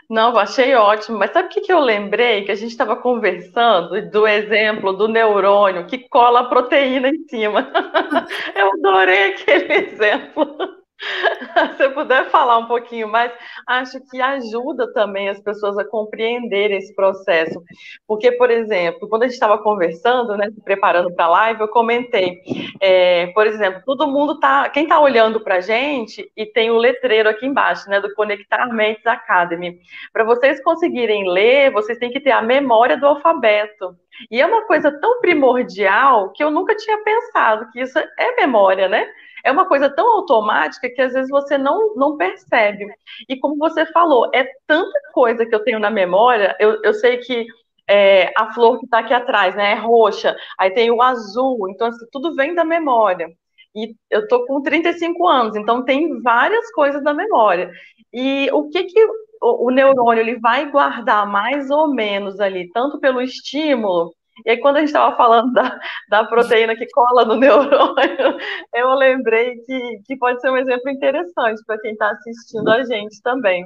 Não, 0.08 0.36
achei 0.38 0.74
ótimo. 0.74 1.18
Mas 1.18 1.32
sabe 1.32 1.48
o 1.48 1.50
que, 1.50 1.60
que 1.62 1.72
eu 1.72 1.80
lembrei? 1.80 2.44
Que 2.44 2.52
a 2.52 2.54
gente 2.54 2.70
estava 2.70 2.96
conversando 2.96 4.10
do 4.10 4.26
exemplo 4.26 4.92
do 4.92 5.08
neurônio 5.08 5.86
que 5.86 6.08
cola 6.08 6.40
a 6.40 6.44
proteína 6.44 7.08
em 7.08 7.26
cima. 7.28 7.70
Eu 8.54 8.70
adorei 8.72 9.32
aquele 9.34 9.72
exemplo. 9.88 10.81
Se 11.76 11.76
você 11.76 11.88
puder 11.90 12.30
falar 12.30 12.58
um 12.58 12.66
pouquinho 12.66 13.08
mais, 13.08 13.32
acho 13.66 14.00
que 14.08 14.20
ajuda 14.20 14.92
também 14.92 15.28
as 15.28 15.40
pessoas 15.40 15.76
a 15.76 15.84
compreenderem 15.84 16.78
esse 16.78 16.94
processo. 16.94 17.62
Porque, 18.06 18.32
por 18.32 18.50
exemplo, 18.50 19.08
quando 19.08 19.24
a 19.24 19.26
gente 19.26 19.34
estava 19.34 19.58
conversando, 19.58 20.36
né, 20.36 20.50
se 20.50 20.60
preparando 20.62 21.12
para 21.14 21.24
a 21.24 21.30
live, 21.30 21.60
eu 21.60 21.68
comentei, 21.68 22.40
é, 22.80 23.26
por 23.28 23.46
exemplo, 23.46 23.82
todo 23.84 24.06
mundo 24.06 24.38
tá, 24.38 24.68
quem 24.70 24.84
está 24.84 25.00
olhando 25.00 25.40
para 25.40 25.56
a 25.56 25.60
gente 25.60 26.30
e 26.36 26.46
tem 26.46 26.70
o 26.70 26.78
letreiro 26.78 27.28
aqui 27.28 27.46
embaixo, 27.46 27.88
né, 27.88 28.00
do 28.00 28.14
Conectar 28.14 28.66
Mentes 28.68 29.06
Academy. 29.06 29.78
Para 30.12 30.24
vocês 30.24 30.62
conseguirem 30.62 31.28
ler, 31.28 31.72
vocês 31.72 31.98
têm 31.98 32.10
que 32.10 32.20
ter 32.20 32.30
a 32.30 32.42
memória 32.42 32.96
do 32.96 33.06
alfabeto. 33.06 33.96
E 34.30 34.40
é 34.40 34.46
uma 34.46 34.66
coisa 34.66 34.92
tão 35.00 35.20
primordial 35.20 36.30
que 36.32 36.44
eu 36.44 36.50
nunca 36.50 36.76
tinha 36.76 37.02
pensado 37.02 37.70
que 37.72 37.80
isso 37.80 37.98
é 37.98 38.36
memória, 38.36 38.88
né? 38.88 39.08
É 39.44 39.50
uma 39.50 39.66
coisa 39.66 39.90
tão 39.90 40.07
automática 40.18 40.88
que 40.88 41.00
às 41.00 41.12
vezes 41.12 41.31
você 41.31 41.59
não, 41.59 41.94
não 41.94 42.16
percebe. 42.16 42.87
E 43.28 43.37
como 43.38 43.57
você 43.57 43.87
falou, 43.87 44.31
é 44.35 44.46
tanta 44.66 44.98
coisa 45.12 45.46
que 45.46 45.55
eu 45.55 45.64
tenho 45.64 45.78
na 45.78 45.90
memória, 45.90 46.57
eu, 46.61 46.81
eu 46.83 46.94
sei 46.94 47.18
que 47.18 47.46
é, 47.88 48.33
a 48.37 48.52
flor 48.52 48.78
que 48.78 48.85
está 48.85 49.00
aqui 49.00 49.12
atrás, 49.12 49.55
né, 49.55 49.72
é 49.72 49.74
roxa, 49.74 50.37
aí 50.59 50.70
tem 50.70 50.90
o 50.90 51.02
azul, 51.02 51.68
então 51.68 51.88
assim, 51.88 52.07
tudo 52.11 52.35
vem 52.35 52.55
da 52.55 52.64
memória. 52.64 53.28
E 53.74 53.94
eu 54.11 54.28
tô 54.28 54.46
com 54.46 54.62
35 54.62 55.26
anos, 55.26 55.57
então 55.57 55.85
tem 55.85 56.20
várias 56.20 56.70
coisas 56.72 57.02
na 57.02 57.14
memória. 57.14 57.70
E 58.12 58.50
o 58.52 58.68
que 58.68 58.85
que 58.85 59.05
o, 59.40 59.66
o 59.68 59.70
neurônio 59.70 60.20
ele 60.20 60.38
vai 60.38 60.70
guardar 60.70 61.26
mais 61.26 61.70
ou 61.70 61.88
menos 61.88 62.38
ali, 62.40 62.70
tanto 62.72 63.00
pelo 63.00 63.20
estímulo 63.22 64.12
e 64.44 64.50
aí, 64.50 64.60
quando 64.60 64.76
a 64.76 64.80
gente 64.80 64.88
estava 64.88 65.16
falando 65.16 65.52
da, 65.52 65.78
da 66.08 66.24
proteína 66.24 66.74
que 66.76 66.86
cola 66.90 67.24
no 67.24 67.36
neurônio, 67.40 68.38
eu 68.74 68.94
lembrei 68.94 69.56
que, 69.58 70.00
que 70.06 70.16
pode 70.16 70.40
ser 70.40 70.50
um 70.50 70.56
exemplo 70.56 70.90
interessante 70.90 71.62
para 71.66 71.78
quem 71.78 71.92
está 71.92 72.10
assistindo 72.10 72.68
a 72.68 72.84
gente 72.84 73.20
também. 73.22 73.64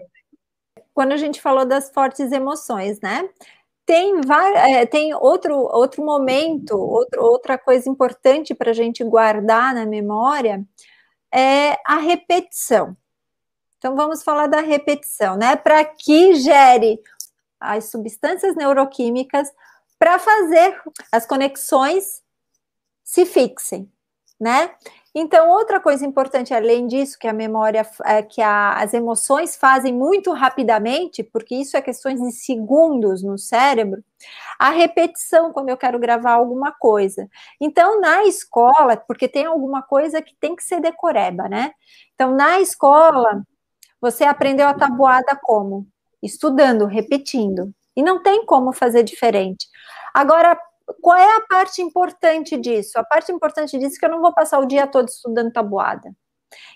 Quando 0.93 1.13
a 1.13 1.17
gente 1.17 1.41
falou 1.41 1.65
das 1.65 1.91
fortes 1.91 2.33
emoções, 2.33 3.01
né? 3.01 3.29
tem, 3.87 4.21
é, 4.57 4.85
tem 4.85 5.15
outro, 5.15 5.57
outro 5.57 6.05
momento, 6.05 6.77
outro, 6.77 7.23
outra 7.23 7.57
coisa 7.57 7.89
importante 7.89 8.53
para 8.53 8.73
a 8.73 8.75
gente 8.75 9.05
guardar 9.05 9.73
na 9.73 9.87
memória 9.87 10.67
é 11.33 11.79
a 11.87 11.99
repetição. 11.99 12.97
Então, 13.79 13.95
vamos 13.95 14.25
falar 14.25 14.49
da 14.49 14.61
repetição, 14.61 15.37
né? 15.37 15.55
Para 15.55 15.85
que 15.85 16.35
gere 16.35 16.99
as 17.61 17.91
substâncias 17.91 18.57
neuroquímicas 18.57 19.49
para 19.99 20.19
fazer 20.19 20.81
as 21.11 21.27
conexões 21.27 22.23
se 23.03 23.25
fixem, 23.25 23.91
né? 24.39 24.75
Então, 25.19 25.49
outra 25.49 25.81
coisa 25.81 26.05
importante, 26.05 26.53
além 26.53 26.87
disso, 26.87 27.19
que 27.19 27.27
a 27.27 27.33
memória, 27.33 27.89
é, 28.05 28.23
que 28.23 28.43
a, 28.43 28.75
as 28.75 28.93
emoções 28.93 29.57
fazem 29.57 29.91
muito 29.91 30.31
rapidamente, 30.31 31.23
porque 31.23 31.55
isso 31.55 31.75
é 31.75 31.81
questões 31.81 32.21
de 32.21 32.31
segundos 32.33 33.23
no 33.23 33.39
cérebro, 33.39 34.05
a 34.59 34.69
repetição 34.69 35.55
quando 35.55 35.71
eu 35.71 35.77
quero 35.79 35.99
gravar 35.99 36.33
alguma 36.33 36.71
coisa. 36.71 37.31
Então, 37.59 37.99
na 37.99 38.25
escola, 38.25 38.95
porque 38.95 39.27
tem 39.27 39.47
alguma 39.47 39.83
coisa 39.83 40.21
que 40.21 40.35
tem 40.39 40.55
que 40.55 40.63
ser 40.63 40.83
decoreba, 40.83 41.49
né? 41.49 41.73
Então, 42.15 42.35
na 42.35 42.61
escola, 42.61 43.43
você 43.99 44.25
aprendeu 44.25 44.69
a 44.69 44.75
tabuada 44.75 45.35
como? 45.43 45.87
Estudando, 46.23 46.85
repetindo. 46.85 47.73
E 47.97 48.03
não 48.03 48.23
tem 48.23 48.45
como 48.45 48.73
fazer 48.73 49.03
diferente. 49.03 49.67
Agora, 50.13 50.59
qual 51.01 51.17
é 51.17 51.37
a 51.37 51.41
parte 51.49 51.83
importante 51.83 52.57
disso? 52.57 52.99
A 52.99 53.05
parte 53.05 53.33
importante 53.33 53.79
disso 53.79 53.97
é 53.97 53.99
que 53.99 54.07
eu 54.07 54.11
não 54.11 54.21
vou 54.21 54.33
passar 54.33 54.59
o 54.59 54.67
dia 54.67 54.87
todo 54.87 55.09
estudando 55.09 55.53
tabuada. 55.53 56.15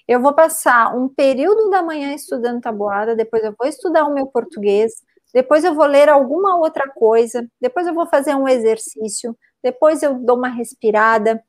Eu 0.09 0.21
vou 0.21 0.35
passar 0.35 0.95
um 0.97 1.09
período 1.09 1.71
da 1.71 1.83
manhã 1.83 2.13
estudando 2.13 2.61
tabuada, 2.61 3.15
depois 3.15 3.45
eu 3.45 3.55
vou 3.59 3.69
estudar 3.69 4.05
o 4.05 4.15
meu 4.15 4.27
português, 4.27 4.93
depois 5.33 5.65
eu 5.65 5.75
vou 5.75 5.87
ler 5.87 6.09
alguma 6.09 6.57
outra 6.57 6.89
coisa, 6.89 7.47
depois 7.61 7.87
eu 7.87 7.95
vou 7.95 8.07
fazer 8.07 8.35
um 8.35 8.49
exercício, 8.49 9.37
depois 9.63 10.03
eu 10.03 10.15
dou 10.15 10.37
uma 10.37 10.49
respirada. 10.49 11.43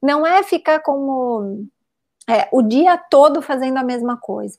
Não 0.00 0.26
é 0.26 0.42
ficar 0.42 0.80
como 0.80 1.66
é, 2.28 2.48
o 2.52 2.62
dia 2.62 2.96
todo 2.96 3.42
fazendo 3.42 3.78
a 3.78 3.82
mesma 3.82 4.16
coisa. 4.16 4.56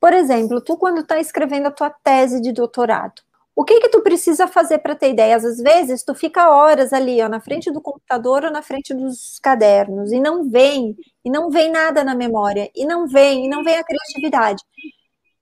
Por 0.00 0.12
exemplo, 0.12 0.60
tu 0.60 0.76
quando 0.76 1.00
está 1.00 1.18
escrevendo 1.18 1.66
a 1.66 1.70
tua 1.70 1.90
tese 1.90 2.40
de 2.40 2.52
doutorado, 2.52 3.22
o 3.58 3.64
que 3.64 3.80
que 3.80 3.88
tu 3.88 4.00
precisa 4.02 4.46
fazer 4.46 4.78
para 4.78 4.94
ter 4.94 5.10
ideias? 5.10 5.44
Às 5.44 5.58
vezes 5.58 6.04
tu 6.04 6.14
fica 6.14 6.48
horas 6.48 6.92
ali, 6.92 7.20
ó, 7.20 7.28
na 7.28 7.40
frente 7.40 7.72
do 7.72 7.80
computador 7.80 8.44
ou 8.44 8.52
na 8.52 8.62
frente 8.62 8.94
dos 8.94 9.40
cadernos 9.40 10.12
e 10.12 10.20
não 10.20 10.48
vem, 10.48 10.96
e 11.24 11.28
não 11.28 11.50
vem 11.50 11.68
nada 11.68 12.04
na 12.04 12.14
memória, 12.14 12.70
e 12.72 12.86
não 12.86 13.08
vem, 13.08 13.46
e 13.46 13.48
não 13.48 13.64
vem 13.64 13.76
a 13.76 13.82
criatividade. 13.82 14.62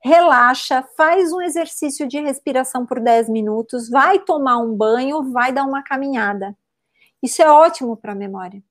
Relaxa, 0.03 0.83
faz 0.97 1.31
um 1.31 1.43
exercício 1.43 2.09
de 2.09 2.19
respiração 2.19 2.87
por 2.87 3.01
10 3.01 3.29
minutos, 3.29 3.91
vai 3.91 4.19
tomar 4.19 4.57
um 4.61 4.75
banho, 4.75 5.31
vai 5.31 5.53
dar 5.53 5.65
uma 5.65 5.83
caminhada. 5.83 6.57
Isso 7.23 7.43
é 7.43 7.51
ótimo 7.51 7.99
para 7.99 8.13
a 8.13 8.17
memória. 8.17 8.63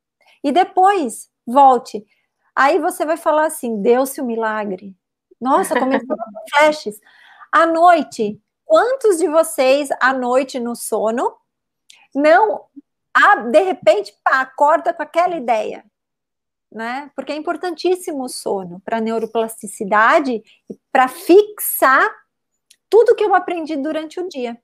E 0.43 0.51
depois, 0.51 1.29
volte. 1.45 2.03
Aí 2.55 2.79
você 2.79 3.05
vai 3.05 3.15
falar 3.15 3.45
assim: 3.45 3.79
deu-se 3.79 4.19
o 4.19 4.23
um 4.23 4.27
milagre. 4.27 4.95
Nossa, 5.39 5.79
começou 5.79 6.07
com 6.17 6.57
flashes. 6.57 6.99
À 7.51 7.67
noite, 7.67 8.41
quantos 8.65 9.17
de 9.17 9.27
vocês 9.27 9.89
à 10.01 10.11
noite 10.11 10.59
no 10.59 10.75
sono 10.75 11.35
não, 12.13 12.65
de 13.51 13.61
repente, 13.61 14.13
pá, 14.23 14.41
acorda 14.41 14.93
com 14.93 15.03
aquela 15.03 15.35
ideia? 15.35 15.85
Né? 16.71 17.09
Porque 17.15 17.31
é 17.31 17.35
importantíssimo 17.35 18.23
o 18.23 18.29
sono 18.29 18.81
para 18.81 18.99
neuroplasticidade 18.99 20.43
e 20.69 20.79
para 20.91 21.07
fixar 21.07 22.09
tudo 22.89 23.15
que 23.15 23.23
eu 23.23 23.33
aprendi 23.33 23.75
durante 23.77 24.19
o 24.19 24.27
dia. 24.27 24.59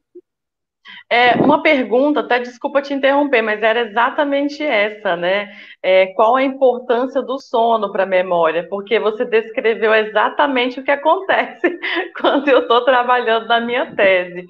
É, 1.12 1.36
uma 1.36 1.62
pergunta, 1.62 2.22
até 2.22 2.40
desculpa 2.40 2.82
te 2.82 2.94
interromper, 2.94 3.42
mas 3.42 3.62
era 3.62 3.82
exatamente 3.82 4.64
essa, 4.64 5.14
né? 5.18 5.52
É, 5.84 6.08
qual 6.14 6.38
a 6.38 6.44
importância 6.44 7.22
do 7.22 7.38
sono 7.38 7.92
para 7.92 8.04
a 8.04 8.06
memória? 8.06 8.66
Porque 8.70 8.98
você 8.98 9.26
descreveu 9.26 9.94
exatamente 9.94 10.80
o 10.80 10.84
que 10.86 10.92
acontece 10.92 11.78
quando 12.18 12.48
eu 12.48 12.60
estou 12.60 12.86
trabalhando 12.86 13.46
na 13.46 13.60
minha 13.60 13.94
tese. 13.94 14.48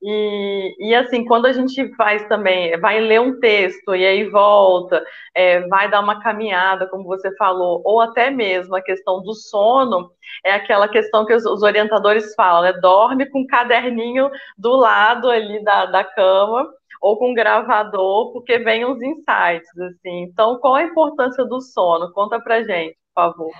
E, 0.00 0.76
e 0.78 0.94
assim, 0.94 1.24
quando 1.24 1.46
a 1.46 1.52
gente 1.52 1.92
faz 1.96 2.24
também, 2.28 2.78
vai 2.78 3.00
ler 3.00 3.20
um 3.20 3.40
texto 3.40 3.94
e 3.94 4.06
aí 4.06 4.28
volta, 4.30 5.04
é, 5.34 5.66
vai 5.66 5.90
dar 5.90 6.00
uma 6.00 6.20
caminhada, 6.22 6.86
como 6.86 7.04
você 7.04 7.34
falou, 7.36 7.82
ou 7.84 8.00
até 8.00 8.30
mesmo 8.30 8.76
a 8.76 8.82
questão 8.82 9.20
do 9.20 9.34
sono, 9.34 10.10
é 10.44 10.52
aquela 10.52 10.88
questão 10.88 11.26
que 11.26 11.34
os, 11.34 11.44
os 11.44 11.62
orientadores 11.62 12.34
falam, 12.34 12.62
né? 12.62 12.72
Dorme 12.80 13.26
com 13.26 13.40
um 13.40 13.46
caderninho 13.46 14.30
do 14.56 14.74
lado 14.76 15.28
ali 15.28 15.62
da, 15.62 15.86
da 15.86 16.03
cama 16.04 16.68
ou 17.00 17.18
com 17.18 17.30
um 17.30 17.34
gravador, 17.34 18.32
porque 18.32 18.58
vem 18.58 18.84
os 18.84 19.00
insights, 19.02 19.78
assim. 19.78 20.22
Então, 20.22 20.58
qual 20.58 20.76
a 20.76 20.82
importância 20.82 21.44
do 21.44 21.60
sono? 21.60 22.12
Conta 22.12 22.40
pra 22.40 22.62
gente, 22.62 22.96
por 23.14 23.22
favor. 23.22 23.52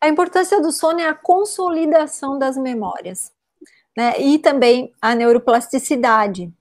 A 0.00 0.08
importância 0.08 0.60
do 0.60 0.72
sono 0.72 1.00
é 1.00 1.06
a 1.06 1.14
consolidação 1.14 2.38
das 2.38 2.56
memórias 2.56 3.32
né? 3.96 4.18
E 4.20 4.38
também 4.38 4.94
a 5.00 5.14
neuroplasticidade. 5.14 6.52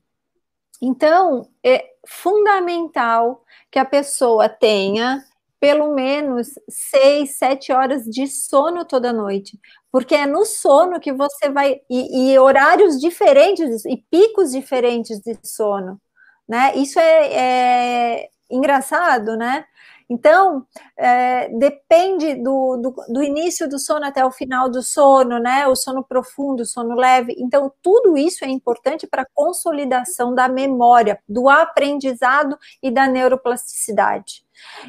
Então, 0.82 1.50
é 1.64 1.94
fundamental 2.08 3.44
que 3.70 3.80
a 3.80 3.86
pessoa 3.86 4.50
tenha 4.50 5.24
pelo 5.60 5.94
menos 5.94 6.48
seis, 6.70 7.38
sete 7.38 7.72
horas 7.72 8.06
de 8.06 8.28
sono 8.28 8.86
toda 8.86 9.12
noite, 9.12 9.60
porque 9.92 10.16
é 10.16 10.26
no 10.26 10.46
sono 10.46 11.00
que 11.00 11.12
você 11.12 11.50
vai 11.50 11.82
e, 11.90 12.32
e 12.34 12.40
horários 12.40 13.00
diferentes 13.00 13.86
e 13.86 13.98
picos 14.10 14.52
diferentes 14.52 15.20
de 15.20 15.38
sono, 15.44 16.00
né? 16.48 16.74
Isso 16.76 17.00
é, 17.00 18.22
é 18.24 18.30
engraçado, 18.50 19.36
né? 19.38 19.66
Então, 20.10 20.66
é, 20.98 21.50
depende 21.50 22.34
do, 22.34 22.78
do, 22.78 22.96
do, 23.08 23.22
início 23.22 23.70
do 23.70 23.78
sono 23.78 24.06
até 24.06 24.26
o 24.26 24.32
final 24.32 24.68
do 24.68 24.82
sono, 24.82 25.38
né? 25.38 25.68
O 25.68 25.76
sono 25.76 26.04
profundo, 26.04 26.64
o 26.64 26.66
sono 26.66 26.96
leve. 26.96 27.36
Então, 27.38 27.72
tudo 27.80 28.18
isso 28.18 28.44
é 28.44 28.48
importante 28.48 29.06
para 29.06 29.22
a 29.22 29.28
consolidação 29.36 30.34
da 30.34 30.50
memória, 30.50 31.22
do 31.30 31.48
aprendizado 31.48 32.58
e 32.82 32.90
da 32.90 33.08
neuroplasticidade. 33.08 34.44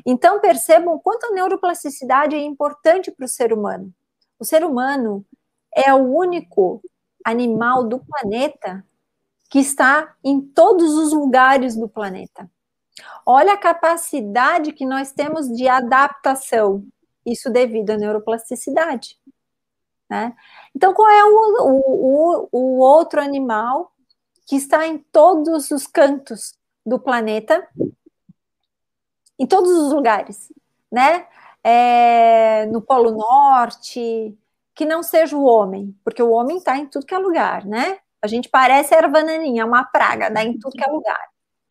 Então, 0.06 0.40
percebam 0.40 0.98
quanto 0.98 1.26
a 1.26 1.32
neuroplasticidade 1.32 2.34
é 2.34 2.40
importante 2.40 3.10
para 3.10 3.26
o 3.26 3.28
ser 3.28 3.52
humano. 3.52 3.92
O 4.38 4.44
ser 4.44 4.64
humano 4.64 5.22
é 5.74 5.92
o 5.92 5.98
único 5.98 6.80
animal 7.22 7.84
do 7.84 7.98
planeta 7.98 8.82
que 9.50 9.58
está 9.58 10.14
em 10.24 10.40
todos 10.40 10.94
os 10.94 11.12
lugares 11.12 11.76
do 11.76 11.88
planeta. 11.88 12.50
Olha 13.24 13.54
a 13.54 13.58
capacidade 13.58 14.72
que 14.72 14.84
nós 14.84 15.12
temos 15.12 15.48
de 15.48 15.68
adaptação, 15.68 16.84
isso 17.24 17.50
devido 17.50 17.90
à 17.90 17.96
neuroplasticidade. 17.96 19.18
Né? 20.08 20.34
Então, 20.74 20.92
qual 20.92 21.08
é 21.08 21.24
o, 21.24 21.28
o, 21.60 22.48
o 22.50 22.78
outro 22.78 23.20
animal 23.20 23.92
que 24.46 24.56
está 24.56 24.86
em 24.86 24.98
todos 24.98 25.70
os 25.70 25.86
cantos 25.86 26.54
do 26.84 26.98
planeta, 26.98 27.68
em 29.38 29.46
todos 29.46 29.70
os 29.70 29.92
lugares, 29.92 30.52
né? 30.90 31.26
É, 31.62 32.66
no 32.66 32.80
Polo 32.80 33.12
Norte, 33.12 34.36
que 34.74 34.84
não 34.84 35.02
seja 35.02 35.36
o 35.36 35.44
homem, 35.44 35.94
porque 36.02 36.22
o 36.22 36.30
homem 36.30 36.56
está 36.56 36.76
em 36.76 36.86
tudo 36.86 37.06
que 37.06 37.14
é 37.14 37.18
lugar, 37.18 37.64
né? 37.64 37.98
A 38.20 38.26
gente 38.26 38.48
parece 38.48 38.94
erva 38.94 39.22
naninha, 39.22 39.66
uma 39.66 39.84
praga, 39.84 40.30
dá 40.30 40.42
em 40.42 40.58
tudo 40.58 40.72
que 40.72 40.82
é 40.82 40.90
lugar 40.90 41.29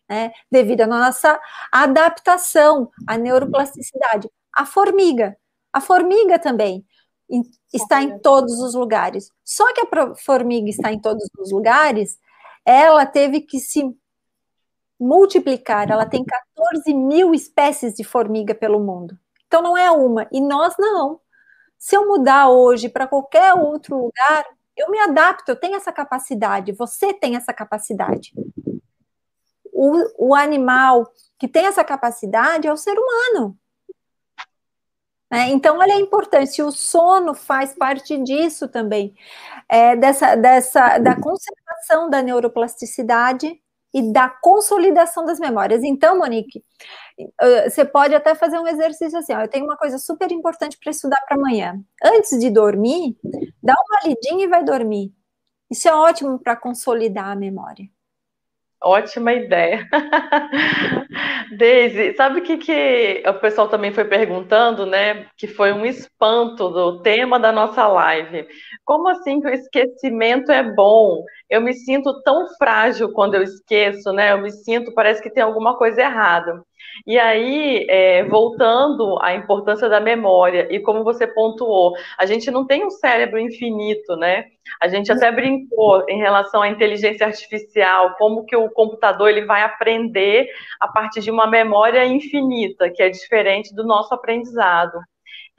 né, 0.09 0.31
devido 0.51 0.81
à 0.81 0.87
nossa 0.87 1.39
adaptação 1.71 2.89
à 3.07 3.17
neuroplasticidade. 3.17 4.29
A 4.51 4.65
formiga, 4.65 5.37
a 5.71 5.79
formiga 5.79 6.39
também 6.39 6.83
está 7.71 8.01
em 8.01 8.17
todos 8.19 8.59
os 8.59 8.73
lugares. 8.73 9.31
Só 9.45 9.71
que 9.73 9.81
a 9.81 10.15
formiga 10.15 10.67
está 10.67 10.91
em 10.91 10.99
todos 10.99 11.29
os 11.37 11.51
lugares, 11.51 12.17
ela 12.65 13.05
teve 13.05 13.41
que 13.41 13.59
se 13.59 13.83
multiplicar, 14.99 15.89
ela 15.89 16.05
tem 16.05 16.25
14 16.25 16.93
mil 16.93 17.33
espécies 17.33 17.93
de 17.93 18.03
formiga 18.03 18.53
pelo 18.55 18.79
mundo. 18.79 19.17
Então 19.47 19.61
não 19.61 19.77
é 19.77 19.89
uma, 19.91 20.27
e 20.31 20.41
nós 20.41 20.73
não. 20.77 21.19
Se 21.77 21.95
eu 21.95 22.07
mudar 22.07 22.49
hoje 22.49 22.89
para 22.89 23.07
qualquer 23.07 23.53
outro 23.53 23.95
lugar, 23.95 24.45
eu 24.75 24.91
me 24.91 24.99
adapto, 24.99 25.51
eu 25.51 25.55
tenho 25.55 25.75
essa 25.75 25.91
capacidade, 25.91 26.73
você 26.73 27.13
tem 27.13 27.35
essa 27.37 27.53
capacidade 27.53 28.33
o, 29.79 30.29
o 30.31 30.35
animal 30.35 31.09
que 31.37 31.47
tem 31.47 31.65
essa 31.65 31.85
capacidade 31.85 32.67
é 32.67 32.73
o 32.73 32.77
ser 32.77 32.97
humano. 32.99 33.57
Né? 35.31 35.49
Então, 35.49 35.77
olha 35.77 35.93
é 35.93 35.99
importante, 35.99 36.61
o 36.61 36.71
sono 36.71 37.33
faz 37.33 37.73
parte 37.73 38.17
disso 38.17 38.67
também, 38.67 39.15
é, 39.69 39.95
dessa, 39.95 40.35
dessa, 40.35 40.97
da 40.97 41.15
conservação 41.15 42.09
da 42.09 42.21
neuroplasticidade 42.21 43.61
e 43.93 44.11
da 44.11 44.27
consolidação 44.27 45.23
das 45.25 45.39
memórias. 45.39 45.81
Então, 45.83 46.17
Monique, 46.17 46.63
você 47.69 47.85
pode 47.85 48.13
até 48.13 48.35
fazer 48.35 48.59
um 48.59 48.67
exercício 48.67 49.17
assim: 49.17 49.33
ó, 49.33 49.41
eu 49.41 49.47
tenho 49.47 49.65
uma 49.65 49.77
coisa 49.77 49.97
super 49.97 50.31
importante 50.31 50.77
para 50.77 50.91
estudar 50.91 51.21
para 51.27 51.37
amanhã. 51.37 51.79
Antes 52.03 52.37
de 52.39 52.49
dormir, 52.49 53.17
dá 53.63 53.73
uma 53.73 54.09
lidinha 54.09 54.45
e 54.45 54.49
vai 54.49 54.63
dormir. 54.63 55.13
Isso 55.71 55.87
é 55.87 55.93
ótimo 55.93 56.37
para 56.39 56.55
consolidar 56.55 57.27
a 57.31 57.35
memória. 57.35 57.85
Ótima 58.81 59.33
ideia. 59.33 59.85
Deise, 61.57 62.13
sabe 62.15 62.39
o 62.39 62.43
que, 62.43 62.57
que 62.57 63.23
o 63.27 63.33
pessoal 63.35 63.67
também 63.67 63.91
foi 63.91 64.05
perguntando, 64.05 64.85
né? 64.85 65.25
Que 65.37 65.47
foi 65.47 65.73
um 65.73 65.85
espanto 65.85 66.69
do 66.69 67.01
tema 67.01 67.37
da 67.39 67.51
nossa 67.51 67.85
live. 67.87 68.47
Como 68.85 69.09
assim 69.09 69.41
que 69.41 69.47
o 69.47 69.53
esquecimento 69.53 70.51
é 70.51 70.63
bom? 70.63 71.23
Eu 71.49 71.59
me 71.61 71.73
sinto 71.73 72.21
tão 72.23 72.47
frágil 72.57 73.11
quando 73.11 73.35
eu 73.35 73.43
esqueço, 73.43 74.13
né? 74.13 74.31
Eu 74.31 74.41
me 74.41 74.51
sinto, 74.51 74.93
parece 74.93 75.21
que 75.21 75.29
tem 75.29 75.43
alguma 75.43 75.77
coisa 75.77 76.01
errada. 76.01 76.63
E 77.05 77.17
aí, 77.17 77.85
é, 77.89 78.23
voltando 78.23 79.17
à 79.21 79.33
importância 79.33 79.89
da 79.89 79.99
memória, 79.99 80.67
e 80.69 80.79
como 80.79 81.03
você 81.03 81.25
pontuou, 81.27 81.93
a 82.17 82.25
gente 82.25 82.51
não 82.51 82.65
tem 82.65 82.85
um 82.85 82.89
cérebro 82.89 83.39
infinito, 83.39 84.15
né? 84.15 84.45
A 84.81 84.87
gente 84.87 85.11
até 85.11 85.31
brincou 85.31 86.05
em 86.07 86.17
relação 86.17 86.61
à 86.61 86.69
inteligência 86.69 87.25
artificial, 87.25 88.15
como 88.17 88.45
que 88.45 88.55
o 88.55 88.69
computador 88.69 89.29
ele 89.29 89.45
vai 89.45 89.61
aprender 89.63 90.47
a 90.79 90.87
partir 90.87 91.21
de 91.21 91.31
uma 91.31 91.47
memória 91.47 92.05
infinita, 92.05 92.89
que 92.89 93.01
é 93.01 93.09
diferente 93.09 93.73
do 93.73 93.83
nosso 93.83 94.13
aprendizado. 94.13 94.99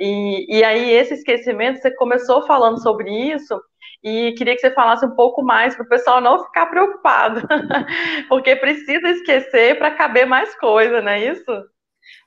E, 0.01 0.47
e 0.49 0.65
aí, 0.65 0.91
esse 0.91 1.15
esquecimento, 1.15 1.81
você 1.81 1.91
começou 1.91 2.47
falando 2.47 2.83
sobre 2.83 3.11
isso, 3.11 3.61
e 4.03 4.33
queria 4.33 4.55
que 4.55 4.61
você 4.61 4.71
falasse 4.71 5.05
um 5.05 5.15
pouco 5.15 5.43
mais 5.43 5.75
para 5.77 5.85
o 5.85 5.89
pessoal 5.89 6.21
não 6.21 6.43
ficar 6.45 6.67
preocupado, 6.67 7.43
porque 8.29 8.57
precisa 8.57 9.11
esquecer 9.11 9.79
para 9.79 9.91
caber 9.91 10.27
mais 10.27 10.59
coisa, 10.59 11.03
não 11.03 11.13
é 11.13 11.31
isso? 11.33 11.45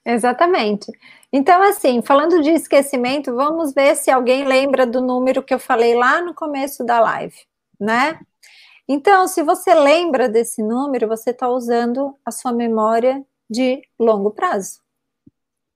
Exatamente. 0.06 0.92
Então, 1.32 1.64
assim, 1.64 2.02
falando 2.04 2.42
de 2.44 2.52
esquecimento, 2.52 3.34
vamos 3.36 3.74
ver 3.74 3.96
se 3.96 4.12
alguém 4.12 4.46
lembra 4.46 4.86
do 4.86 5.02
número 5.02 5.42
que 5.42 5.54
eu 5.54 5.60
falei 5.60 5.96
lá 5.96 6.22
no 6.22 6.36
começo 6.36 6.86
da 6.86 7.00
live, 7.00 7.36
né? 7.80 8.20
Então, 8.88 9.28
se 9.28 9.42
você 9.42 9.74
lembra 9.74 10.30
desse 10.30 10.62
número, 10.62 11.08
você 11.08 11.32
está 11.32 11.50
usando 11.50 12.16
a 12.24 12.30
sua 12.30 12.52
memória 12.52 13.26
de 13.50 13.82
longo 13.98 14.30
prazo. 14.30 14.83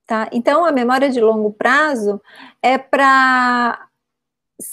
Tá? 0.08 0.26
Então, 0.32 0.64
a 0.64 0.72
memória 0.72 1.10
de 1.10 1.20
longo 1.20 1.52
prazo 1.52 2.18
é 2.62 2.78
para 2.78 3.86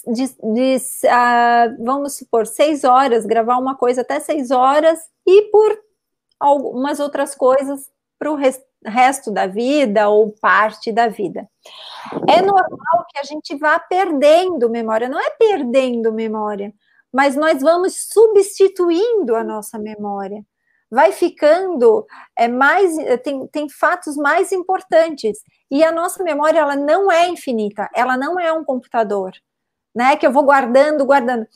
de, 0.07 0.27
de 0.27 0.77
uh, 0.77 1.83
vamos 1.83 2.15
supor, 2.15 2.47
seis 2.47 2.85
horas, 2.85 3.25
gravar 3.25 3.57
uma 3.57 3.75
coisa 3.75 3.99
até 3.99 4.17
seis 4.21 4.49
horas 4.49 4.97
e 5.27 5.41
por 5.51 5.77
algumas 6.39 7.01
outras 7.01 7.35
coisas 7.35 7.91
para 8.17 8.31
o 8.31 8.37
resto 8.85 9.29
da 9.29 9.45
vida 9.45 10.07
ou 10.07 10.31
parte 10.31 10.93
da 10.93 11.09
vida. 11.09 11.45
É 12.29 12.41
normal 12.41 13.05
que 13.09 13.19
a 13.19 13.23
gente 13.23 13.57
vá 13.57 13.77
perdendo 13.77 14.69
memória, 14.69 15.09
não 15.09 15.19
é 15.19 15.31
perdendo 15.31 16.13
memória, 16.13 16.73
mas 17.11 17.35
nós 17.35 17.61
vamos 17.61 18.07
substituindo 18.07 19.35
a 19.35 19.43
nossa 19.43 19.77
memória. 19.77 20.45
Vai 20.89 21.11
ficando 21.11 22.05
é, 22.37 22.47
mais 22.47 22.95
tem, 23.23 23.47
tem 23.47 23.69
fatos 23.69 24.15
mais 24.15 24.51
importantes 24.51 25.39
e 25.69 25.83
a 25.83 25.91
nossa 25.91 26.23
memória 26.23 26.59
ela 26.59 26.75
não 26.75 27.11
é 27.11 27.27
infinita, 27.27 27.89
ela 27.93 28.15
não 28.15 28.39
é 28.39 28.53
um 28.53 28.63
computador 28.63 29.33
né? 29.95 30.17
Que 30.17 30.27
eu 30.27 30.31
vou 30.31 30.43
guardando, 30.43 31.05
guardando. 31.05 31.47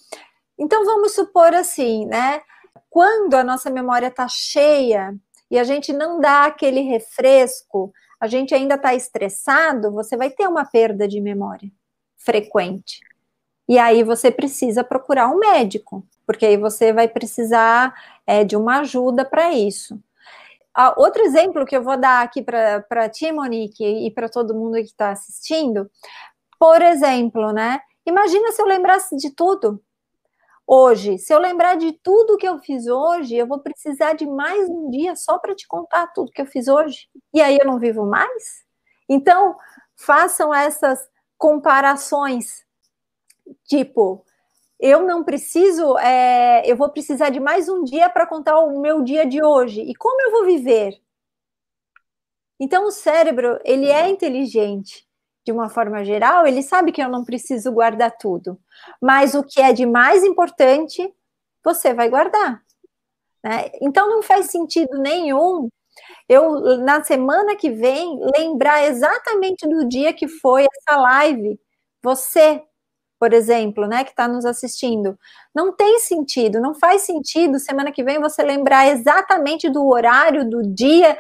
Então 0.58 0.86
vamos 0.86 1.14
supor 1.14 1.54
assim, 1.54 2.06
né? 2.06 2.42
Quando 2.90 3.34
a 3.36 3.44
nossa 3.44 3.70
memória 3.70 4.08
está 4.08 4.28
cheia 4.28 5.14
e 5.52 5.60
a 5.60 5.64
gente 5.64 5.92
não 5.92 6.20
dá 6.20 6.46
aquele 6.46 6.82
refresco, 6.82 7.92
a 8.20 8.28
gente 8.28 8.56
ainda 8.56 8.76
está 8.76 8.96
estressado, 8.96 9.92
você 9.92 10.16
vai 10.16 10.30
ter 10.30 10.48
uma 10.48 10.66
perda 10.66 11.08
de 11.08 11.20
memória 11.20 11.70
frequente. 12.18 13.02
E 13.68 13.78
aí 13.78 14.04
você 14.04 14.32
precisa 14.32 14.84
procurar 14.84 15.28
um 15.28 15.38
médico, 15.38 16.04
porque 16.26 16.46
aí 16.46 16.58
você 16.58 16.92
vai 16.92 17.08
precisar 17.08 17.94
é, 18.30 18.44
de 18.44 18.56
uma 18.56 18.82
ajuda 18.82 19.26
para 19.26 19.52
isso. 19.52 20.00
Ah, 20.72 20.94
outro 20.96 21.24
exemplo 21.24 21.66
que 21.66 21.76
eu 21.76 21.82
vou 21.82 21.98
dar 21.98 22.22
aqui 22.22 22.44
para 22.44 23.10
ti, 23.10 23.32
Monique, 23.32 23.84
e 23.84 24.12
para 24.12 24.30
todo 24.30 24.54
mundo 24.54 24.76
que 24.76 24.82
está 24.82 25.10
assistindo, 25.10 25.90
por 26.60 26.80
exemplo, 26.80 27.52
né? 27.52 27.82
Imagina 28.06 28.52
se 28.52 28.62
eu 28.62 28.68
lembrasse 28.68 29.18
de 29.18 29.32
tudo. 29.32 29.82
Hoje, 30.68 31.18
se 31.18 31.34
eu 31.34 31.40
lembrar 31.40 31.76
de 31.76 31.92
tudo 31.92 32.38
que 32.38 32.48
eu 32.48 32.60
fiz 32.60 32.86
hoje, 32.86 33.36
eu 33.36 33.48
vou 33.48 33.60
precisar 33.60 34.14
de 34.14 34.28
mais 34.28 34.70
um 34.70 34.92
dia 34.92 35.16
só 35.16 35.40
para 35.40 35.56
te 35.56 35.68
contar 35.68 36.06
tudo 36.14 36.32
que 36.32 36.42
eu 36.42 36.46
fiz 36.46 36.68
hoje. 36.68 37.10
E 37.34 37.42
aí 37.42 37.58
eu 37.60 37.66
não 37.66 37.80
vivo 37.80 38.06
mais? 38.06 38.64
Então, 39.10 39.58
façam 39.96 40.54
essas 40.54 41.00
comparações. 41.36 42.64
Tipo, 43.66 44.24
eu 44.80 45.04
não 45.04 45.24
preciso, 45.24 45.98
é, 45.98 46.64
eu 46.66 46.76
vou 46.78 46.90
precisar 46.90 47.30
de 47.30 47.40
mais 47.40 47.68
um 47.70 47.84
dia 47.84 48.10
para 48.10 48.28
contar 48.28 48.60
o 48.60 48.80
meu 48.82 49.04
dia 49.04 49.26
de 49.26 49.44
hoje. 49.44 49.82
E 49.82 49.96
como 49.96 50.22
eu 50.22 50.32
vou 50.32 50.46
viver? 50.46 51.00
Então, 52.60 52.86
o 52.86 52.92
cérebro, 52.92 53.60
ele 53.64 53.88
é 53.88 54.10
inteligente 54.10 55.08
de 55.46 55.52
uma 55.52 55.70
forma 55.70 56.04
geral, 56.04 56.46
ele 56.46 56.62
sabe 56.62 56.92
que 56.92 57.02
eu 57.02 57.10
não 57.10 57.24
preciso 57.24 57.72
guardar 57.72 58.16
tudo. 58.18 58.60
Mas 59.02 59.34
o 59.34 59.44
que 59.44 59.62
é 59.62 59.74
de 59.74 59.86
mais 59.86 60.24
importante, 60.24 61.12
você 61.64 61.94
vai 61.94 62.10
guardar. 62.10 62.62
Né? 63.44 63.72
Então 63.82 64.10
não 64.10 64.22
faz 64.22 64.48
sentido 64.48 64.98
nenhum 65.00 65.70
eu, 66.28 66.78
na 66.80 67.04
semana 67.04 67.56
que 67.56 67.70
vem, 67.72 68.20
lembrar 68.38 68.86
exatamente 68.86 69.68
do 69.68 69.88
dia 69.88 70.14
que 70.14 70.28
foi 70.28 70.66
essa 70.66 70.98
live. 70.98 71.60
Você, 72.04 72.64
por 73.20 73.34
exemplo, 73.34 73.86
né, 73.86 74.04
que 74.04 74.12
está 74.12 74.28
nos 74.28 74.46
assistindo. 74.46 75.20
Não 75.54 75.76
tem 75.76 76.00
sentido, 76.00 76.62
não 76.62 76.74
faz 76.74 77.02
sentido 77.02 77.60
semana 77.60 77.92
que 77.92 78.04
vem 78.04 78.20
você 78.20 78.42
lembrar 78.42 78.88
exatamente 78.88 79.70
do 79.70 79.86
horário, 79.88 80.50
do 80.50 80.64
dia, 80.64 81.18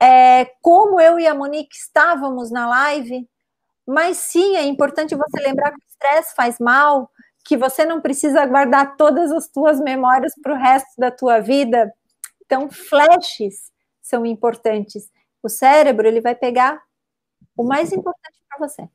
é, 0.00 0.46
como 0.62 0.98
eu 1.00 1.20
e 1.20 1.26
a 1.26 1.34
Monique 1.34 1.76
estávamos 1.76 2.50
na 2.50 2.68
live, 2.68 3.28
mas 3.86 4.16
sim, 4.18 4.56
é 4.56 4.64
importante 4.64 5.14
você 5.14 5.42
lembrar 5.42 5.70
que 5.70 5.76
o 5.76 5.88
estresse 5.88 6.34
faz 6.34 6.58
mal, 6.58 7.10
que 7.44 7.56
você 7.56 7.84
não 7.84 8.00
precisa 8.00 8.46
guardar 8.46 8.96
todas 8.96 9.30
as 9.30 9.48
tuas 9.48 9.80
memórias 9.80 10.32
para 10.42 10.54
o 10.54 10.56
resto 10.58 10.92
da 10.98 11.10
tua 11.10 11.40
vida. 11.40 11.92
Então, 12.46 12.70
flashes 12.70 13.70
são 14.00 14.24
importantes. 14.24 15.10
O 15.42 15.48
cérebro, 15.48 16.06
ele 16.06 16.20
vai 16.20 16.34
pegar 16.34 16.80
o 17.56 17.64
mais 17.64 17.92
importante 17.92 18.38
para 18.48 18.66
você. 18.66 18.88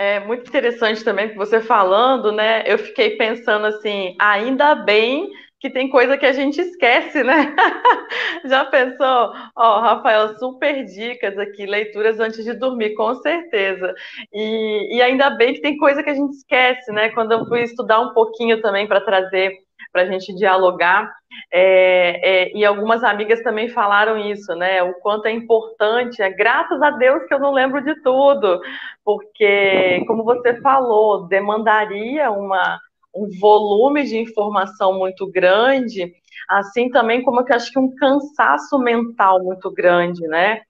É 0.00 0.20
muito 0.20 0.46
interessante 0.48 1.02
também 1.02 1.28
que 1.28 1.34
você 1.34 1.60
falando, 1.60 2.30
né? 2.30 2.62
Eu 2.64 2.78
fiquei 2.78 3.16
pensando 3.16 3.66
assim, 3.66 4.14
ainda 4.20 4.76
bem 4.76 5.28
que 5.58 5.68
tem 5.68 5.90
coisa 5.90 6.16
que 6.16 6.24
a 6.24 6.30
gente 6.32 6.60
esquece, 6.60 7.24
né? 7.24 7.52
Já 8.46 8.64
pensou? 8.66 9.32
Ó, 9.56 9.80
Rafael, 9.80 10.38
super 10.38 10.84
dicas 10.84 11.36
aqui, 11.36 11.66
leituras 11.66 12.20
antes 12.20 12.44
de 12.44 12.54
dormir, 12.54 12.94
com 12.94 13.12
certeza. 13.16 13.92
E, 14.32 14.98
e 14.98 15.02
ainda 15.02 15.30
bem 15.30 15.54
que 15.54 15.60
tem 15.60 15.76
coisa 15.76 16.00
que 16.00 16.10
a 16.10 16.14
gente 16.14 16.30
esquece, 16.36 16.92
né? 16.92 17.08
Quando 17.08 17.32
eu 17.32 17.44
fui 17.46 17.62
estudar 17.64 17.98
um 18.00 18.14
pouquinho 18.14 18.60
também 18.60 18.86
para 18.86 19.00
trazer, 19.00 19.52
para 19.92 20.02
a 20.02 20.06
gente 20.06 20.34
dialogar, 20.34 21.10
é, 21.52 22.48
é, 22.48 22.56
e 22.56 22.64
algumas 22.64 23.02
amigas 23.04 23.42
também 23.42 23.68
falaram 23.68 24.18
isso, 24.18 24.54
né? 24.54 24.82
O 24.82 24.94
quanto 25.00 25.26
é 25.26 25.32
importante, 25.32 26.22
é 26.22 26.30
graças 26.30 26.80
a 26.82 26.90
Deus 26.92 27.24
que 27.26 27.34
eu 27.34 27.38
não 27.38 27.52
lembro 27.52 27.82
de 27.82 27.94
tudo, 28.02 28.60
porque, 29.04 30.04
como 30.06 30.24
você 30.24 30.60
falou, 30.60 31.26
demandaria 31.26 32.30
uma 32.30 32.78
um 33.14 33.28
volume 33.40 34.04
de 34.04 34.18
informação 34.18 34.96
muito 34.96 35.26
grande, 35.30 36.12
assim 36.48 36.90
também 36.90 37.22
como 37.22 37.44
que 37.44 37.52
acho 37.52 37.72
que 37.72 37.78
um 37.78 37.94
cansaço 37.94 38.78
mental 38.78 39.42
muito 39.42 39.70
grande, 39.72 40.26
né? 40.28 40.60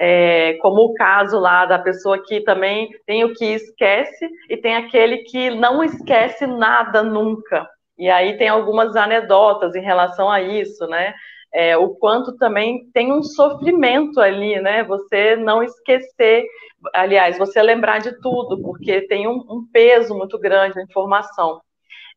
É, 0.00 0.54
como 0.62 0.82
o 0.82 0.94
caso 0.94 1.40
lá 1.40 1.66
da 1.66 1.78
pessoa 1.78 2.22
que 2.22 2.40
também 2.40 2.88
tem 3.04 3.24
o 3.24 3.34
que 3.34 3.44
esquece 3.44 4.28
e 4.48 4.56
tem 4.56 4.76
aquele 4.76 5.18
que 5.18 5.50
não 5.50 5.82
esquece 5.82 6.46
nada 6.46 7.02
nunca. 7.02 7.68
E 7.98 8.08
aí 8.08 8.36
tem 8.38 8.48
algumas 8.48 8.94
anedotas 8.94 9.74
em 9.74 9.82
relação 9.82 10.30
a 10.30 10.40
isso, 10.40 10.86
né? 10.86 11.14
É, 11.52 11.76
o 11.76 11.90
quanto 11.96 12.36
também 12.36 12.88
tem 12.92 13.12
um 13.12 13.22
sofrimento 13.22 14.20
ali, 14.20 14.60
né? 14.60 14.84
Você 14.84 15.34
não 15.36 15.62
esquecer, 15.62 16.44
aliás, 16.94 17.38
você 17.38 17.62
lembrar 17.62 17.98
de 17.98 18.20
tudo, 18.20 18.60
porque 18.62 19.02
tem 19.08 19.26
um, 19.26 19.44
um 19.48 19.66
peso 19.72 20.14
muito 20.16 20.38
grande 20.38 20.78
a 20.78 20.82
informação. 20.82 21.60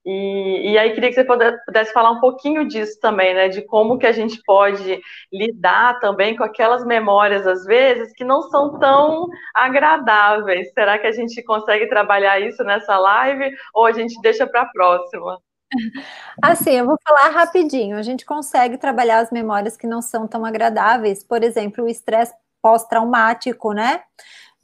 E, 0.05 0.71
e, 0.71 0.77
aí 0.77 0.93
queria 0.93 1.09
que 1.09 1.15
você 1.15 1.23
pudesse 1.23 1.93
falar 1.93 2.11
um 2.11 2.19
pouquinho 2.19 2.67
disso 2.67 2.99
também, 2.99 3.33
né? 3.35 3.49
De 3.49 3.61
como 3.61 3.97
que 3.99 4.07
a 4.07 4.11
gente 4.11 4.41
pode 4.43 4.99
lidar 5.31 5.99
também 5.99 6.35
com 6.35 6.43
aquelas 6.43 6.83
memórias, 6.85 7.45
às 7.45 7.63
vezes, 7.65 8.11
que 8.13 8.23
não 8.23 8.41
são 8.43 8.79
tão 8.79 9.27
agradáveis. 9.53 10.71
Será 10.73 10.97
que 10.97 11.07
a 11.07 11.11
gente 11.11 11.43
consegue 11.43 11.87
trabalhar 11.87 12.39
isso 12.39 12.63
nessa 12.63 12.97
live 12.97 13.51
ou 13.73 13.85
a 13.85 13.91
gente 13.91 14.19
deixa 14.21 14.47
para 14.47 14.61
a 14.63 14.65
próxima? 14.71 15.37
Assim, 16.41 16.71
eu 16.71 16.85
vou 16.85 16.97
falar 17.07 17.29
rapidinho. 17.29 17.97
A 17.97 18.01
gente 18.01 18.25
consegue 18.25 18.77
trabalhar 18.77 19.19
as 19.19 19.31
memórias 19.31 19.77
que 19.77 19.87
não 19.87 20.01
são 20.01 20.27
tão 20.27 20.45
agradáveis, 20.45 21.23
por 21.23 21.43
exemplo, 21.43 21.85
o 21.85 21.89
estresse 21.89 22.33
pós-traumático, 22.61 23.73
né? 23.73 24.03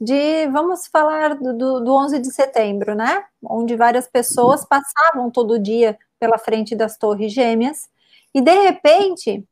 de, 0.00 0.46
vamos 0.48 0.86
falar 0.86 1.34
do, 1.34 1.56
do, 1.56 1.80
do 1.80 1.94
11 1.94 2.20
de 2.20 2.30
setembro, 2.32 2.94
né? 2.94 3.24
Onde 3.42 3.76
várias 3.76 4.06
pessoas 4.06 4.64
passavam 4.64 5.30
todo 5.30 5.58
dia 5.58 5.98
pela 6.20 6.38
frente 6.38 6.76
das 6.76 6.96
Torres 6.96 7.32
Gêmeas 7.32 7.88
E 8.34 8.40
de 8.40 8.52
repente, 8.52 9.44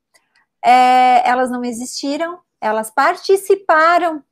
é, 0.64 1.28
elas 1.28 1.50
não 1.50 1.64
existiram, 1.64 2.38
elas 2.60 2.90
participaram 2.90 4.22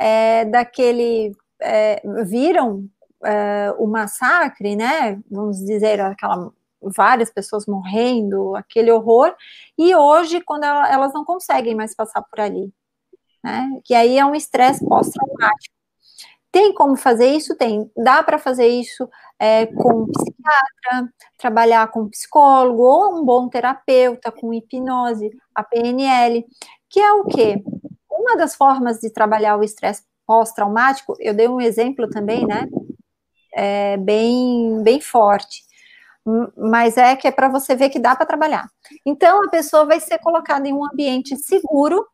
é, 0.00 0.44
daquele, 0.46 1.32
é, 1.60 2.02
viram 2.24 2.86
é, 3.24 3.74
o 3.78 3.86
massacre, 3.86 4.76
né? 4.76 5.18
Vamos 5.30 5.58
dizer, 5.58 6.00
aquela 6.00 6.52
várias 6.82 7.30
pessoas 7.30 7.66
morrendo, 7.66 8.54
aquele 8.56 8.90
horror, 8.90 9.34
e 9.78 9.94
hoje, 9.94 10.40
quando 10.40 10.64
ela, 10.64 10.90
elas 10.92 11.12
não 11.12 11.24
conseguem 11.24 11.74
mais 11.74 11.94
passar 11.94 12.22
por 12.22 12.40
ali, 12.40 12.72
né? 13.42 13.68
Que 13.84 13.94
aí 13.94 14.18
é 14.18 14.24
um 14.24 14.34
estresse 14.34 14.84
pós-traumático. 14.86 15.74
Tem 16.52 16.74
como 16.74 16.96
fazer 16.96 17.28
isso? 17.28 17.56
Tem. 17.56 17.90
Dá 17.96 18.22
para 18.22 18.38
fazer 18.38 18.66
isso 18.68 19.08
é, 19.38 19.66
com 19.66 20.06
psiquiatra, 20.06 21.12
trabalhar 21.38 21.90
com 21.90 22.10
psicólogo 22.10 22.82
ou 22.82 23.18
um 23.18 23.24
bom 23.24 23.48
terapeuta 23.48 24.30
com 24.30 24.52
hipnose, 24.52 25.30
a 25.54 25.64
PNL, 25.64 26.44
que 26.90 27.00
é 27.00 27.12
o 27.12 27.24
quê? 27.24 27.62
Uma 28.10 28.36
das 28.36 28.54
formas 28.54 28.98
de 29.00 29.10
trabalhar 29.10 29.56
o 29.56 29.64
estresse 29.64 30.04
pós-traumático, 30.26 31.16
eu 31.18 31.34
dei 31.34 31.48
um 31.48 31.60
exemplo 31.60 32.08
também, 32.08 32.46
né? 32.46 32.68
É, 33.54 33.96
bem, 33.96 34.82
bem 34.82 35.00
forte 35.00 35.62
mas 36.56 36.96
é 36.96 37.16
que 37.16 37.26
é 37.26 37.32
para 37.32 37.48
você 37.48 37.74
ver 37.74 37.90
que 37.90 37.98
dá 37.98 38.14
para 38.14 38.26
trabalhar. 38.26 38.68
Então 39.04 39.44
a 39.44 39.48
pessoa 39.48 39.84
vai 39.84 40.00
ser 40.00 40.18
colocada 40.18 40.68
em 40.68 40.72
um 40.72 40.84
ambiente 40.84 41.36
seguro, 41.36 42.06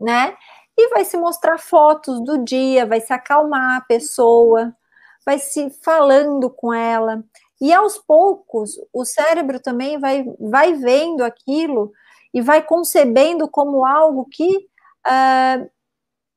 né? 0.00 0.36
E 0.76 0.88
vai 0.90 1.04
se 1.04 1.16
mostrar 1.16 1.58
fotos 1.58 2.22
do 2.22 2.44
dia, 2.44 2.86
vai 2.86 3.00
se 3.00 3.12
acalmar 3.12 3.78
a 3.78 3.80
pessoa, 3.80 4.74
vai 5.24 5.38
se 5.38 5.70
falando 5.82 6.50
com 6.50 6.72
ela. 6.72 7.24
E 7.60 7.72
aos 7.72 7.98
poucos, 7.98 8.78
o 8.92 9.04
cérebro 9.04 9.58
também 9.58 9.98
vai, 9.98 10.24
vai 10.38 10.74
vendo 10.74 11.24
aquilo 11.24 11.90
e 12.32 12.40
vai 12.40 12.62
concebendo 12.62 13.48
como 13.48 13.84
algo 13.84 14.26
que, 14.30 14.48
uh, 14.56 15.68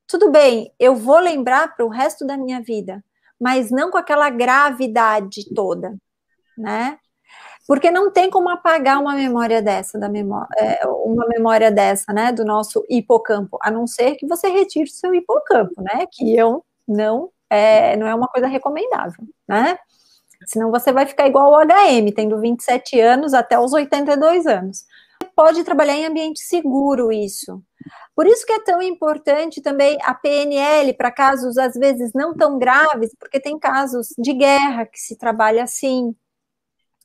tudo 0.08 0.32
bem, 0.32 0.74
eu 0.80 0.96
vou 0.96 1.20
lembrar 1.20 1.76
para 1.76 1.86
o 1.86 1.90
resto 1.90 2.26
da 2.26 2.36
minha 2.38 2.62
vida, 2.62 3.04
mas 3.40 3.70
não 3.70 3.92
com 3.92 3.98
aquela 3.98 4.30
gravidade 4.32 5.54
toda 5.54 5.96
né? 6.58 6.98
Porque 7.68 7.92
não 7.92 8.12
tem 8.12 8.30
como 8.30 8.50
apagar 8.50 9.00
uma 9.00 9.16
memória 9.16 9.62
dessa, 9.62 9.98
da 9.98 10.10
memória, 10.10 10.48
é, 10.58 10.86
uma 10.88 11.28
memória 11.28 11.72
dessa, 11.72 12.12
né, 12.12 12.32
do 12.32 12.44
nosso 12.44 12.84
hipocampo, 12.90 13.58
a 13.62 13.72
não 13.72 13.88
ser 13.88 14.16
que 14.16 14.28
você 14.28 14.50
retire 14.50 14.90
o 14.90 14.92
seu 14.92 15.14
hipocampo, 15.14 15.82
né? 15.82 16.06
Que 16.12 16.36
eu 16.36 16.66
não 16.88 17.30
é, 17.50 17.96
não 17.98 18.08
é 18.08 18.16
uma 18.16 18.28
coisa 18.28 18.48
recomendável, 18.48 19.24
né? 19.48 19.78
Senão 20.46 20.72
você 20.72 20.92
vai 20.92 21.06
ficar 21.06 21.28
igual 21.28 21.52
o 21.52 21.66
HM, 21.66 22.12
tendo 22.16 22.40
27 22.40 23.00
anos 23.00 23.34
até 23.34 23.60
os 23.60 23.74
82 23.74 24.48
anos. 24.48 24.86
Pode 25.36 25.64
trabalhar 25.64 25.96
em 25.96 26.06
ambiente 26.06 26.40
seguro 26.42 27.12
isso. 27.12 27.62
Por 28.16 28.26
isso 28.26 28.46
que 28.46 28.54
é 28.54 28.64
tão 28.64 28.82
importante 28.82 29.62
também 29.62 29.98
a 30.04 30.14
PNL 30.14 30.94
para 30.94 31.12
casos 31.12 31.58
às 31.58 31.74
vezes 31.76 32.12
não 32.14 32.34
tão 32.36 32.58
graves, 32.58 33.16
porque 33.20 33.40
tem 33.40 33.58
casos 33.60 34.10
de 34.18 34.34
guerra 34.34 34.86
que 34.86 35.00
se 35.00 35.16
trabalha 35.18 35.64
assim, 35.64 36.16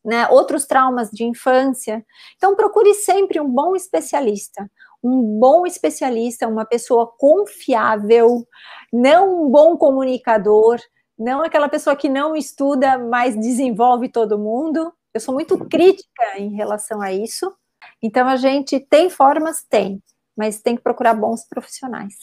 né, 0.06 0.28
outros 0.28 0.66
traumas 0.66 1.10
de 1.10 1.24
infância. 1.24 2.06
Então, 2.36 2.54
procure 2.54 2.94
sempre 2.94 3.40
um 3.40 3.48
bom 3.48 3.74
especialista, 3.74 4.70
um 5.02 5.20
bom 5.40 5.66
especialista, 5.66 6.46
uma 6.46 6.64
pessoa 6.64 7.12
confiável, 7.18 8.46
não 8.92 9.42
um 9.42 9.50
bom 9.50 9.76
comunicador, 9.76 10.78
não 11.18 11.42
aquela 11.42 11.68
pessoa 11.68 11.96
que 11.96 12.08
não 12.08 12.36
estuda, 12.36 12.96
mas 12.96 13.34
desenvolve 13.34 14.08
todo 14.08 14.38
mundo. 14.38 14.92
Eu 15.12 15.20
sou 15.20 15.34
muito 15.34 15.58
crítica 15.66 16.38
em 16.38 16.54
relação 16.54 17.02
a 17.02 17.12
isso. 17.12 17.52
Então, 18.00 18.28
a 18.28 18.36
gente 18.36 18.78
tem 18.78 19.10
formas? 19.10 19.64
Tem, 19.68 20.00
mas 20.36 20.62
tem 20.62 20.76
que 20.76 20.82
procurar 20.82 21.14
bons 21.14 21.44
profissionais. 21.48 22.14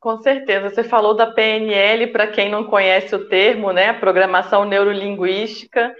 Com 0.00 0.20
certeza, 0.20 0.70
você 0.70 0.82
falou 0.82 1.14
da 1.14 1.26
PNL, 1.26 2.08
para 2.08 2.26
quem 2.26 2.50
não 2.50 2.64
conhece 2.64 3.14
o 3.14 3.28
termo, 3.28 3.72
né? 3.72 3.92
Programação 3.92 4.64
Neurolinguística. 4.64 5.94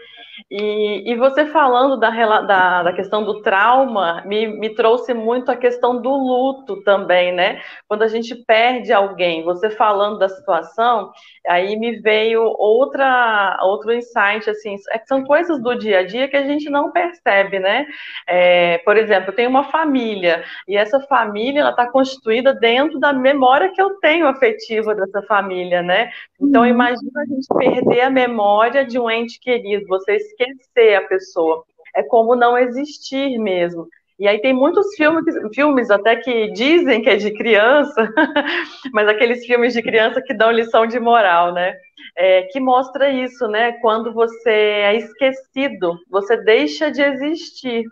E, 0.51 1.11
e 1.11 1.16
você 1.16 1.47
falando 1.47 1.97
da, 1.97 2.11
da, 2.43 2.82
da, 2.84 2.93
questão 2.93 3.24
do 3.24 3.43
trauma, 3.43 4.22
me, 4.26 4.47
me 4.47 4.74
trouxe 4.74 5.12
muito 5.12 5.51
a 5.51 5.57
questão 5.57 6.01
do 6.01 6.11
luto 6.11 6.82
também, 6.82 7.32
né? 7.32 7.61
Quando 7.89 8.03
a 8.03 8.09
gente 8.09 8.34
perde 8.34 8.93
alguém, 8.93 9.43
você 9.43 9.70
falando 9.70 10.18
da 10.18 10.28
situação, 10.28 11.11
aí 11.47 11.76
me 11.76 12.01
veio 12.01 12.43
outra, 12.43 13.59
outro 13.62 13.93
insight, 13.93 14.49
assim, 14.49 14.76
é 14.93 14.99
são 15.07 15.24
coisas 15.24 15.61
do 15.62 15.74
dia 15.74 16.01
a 16.01 16.07
dia 16.07 16.28
que 16.28 16.36
a 16.36 16.47
gente 16.47 16.68
não 16.68 16.93
percebe, 16.93 17.59
né? 17.59 17.86
É, 18.26 18.78
por 18.78 18.97
exemplo, 18.97 19.30
eu 19.30 19.34
tenho 19.34 19.51
uma 19.51 19.64
família, 19.64 20.45
e 20.66 20.76
essa 20.76 21.01
família, 21.01 21.61
ela 21.61 21.70
está 21.70 21.91
constituída 21.91 22.55
dentro 22.55 22.99
da 22.99 23.12
memória 23.12 23.72
que 23.72 23.80
eu 23.80 23.99
tenho 24.01 24.26
afetiva 24.26 24.95
dessa 24.95 25.22
família, 25.22 25.82
né? 25.82 26.11
Então, 26.41 26.62
uhum. 26.62 26.68
imagina 26.68 27.22
a 27.22 27.26
gente 27.26 27.47
perder 27.57 28.03
a 28.03 28.11
memória 28.11 28.84
de 28.84 28.99
um 28.99 29.11
ente 29.11 29.41
querido, 29.41 29.86
vocês 29.86 30.22
esquecer 30.29 30.97
a 30.97 31.07
pessoa. 31.07 31.64
É 31.95 32.03
como 32.03 32.37
não 32.37 32.57
existir 32.57 33.39
mesmo. 33.39 33.89
E 34.18 34.26
aí 34.26 34.41
tem 34.41 34.53
muitos 34.53 34.95
filmes, 34.97 35.24
filmes 35.55 35.91
até 35.91 36.16
que 36.16 36.51
dizem 36.51 37.01
que 37.01 37.09
é 37.09 37.16
de 37.16 37.31
criança, 37.33 38.12
mas 38.93 39.07
aqueles 39.07 39.47
filmes 39.47 39.72
de 39.72 39.81
criança 39.81 40.20
que 40.20 40.35
dão 40.35 40.51
lição 40.51 40.87
de 40.87 40.99
moral, 40.99 41.53
né? 41.55 41.74
É, 42.16 42.43
que 42.43 42.59
mostra 42.59 43.11
isso, 43.11 43.47
né? 43.47 43.72
Quando 43.81 44.12
você 44.12 44.51
é 44.51 44.97
esquecido, 44.97 45.97
você 46.11 46.37
deixa 46.37 46.91
de 46.91 47.01
existir. 47.01 47.85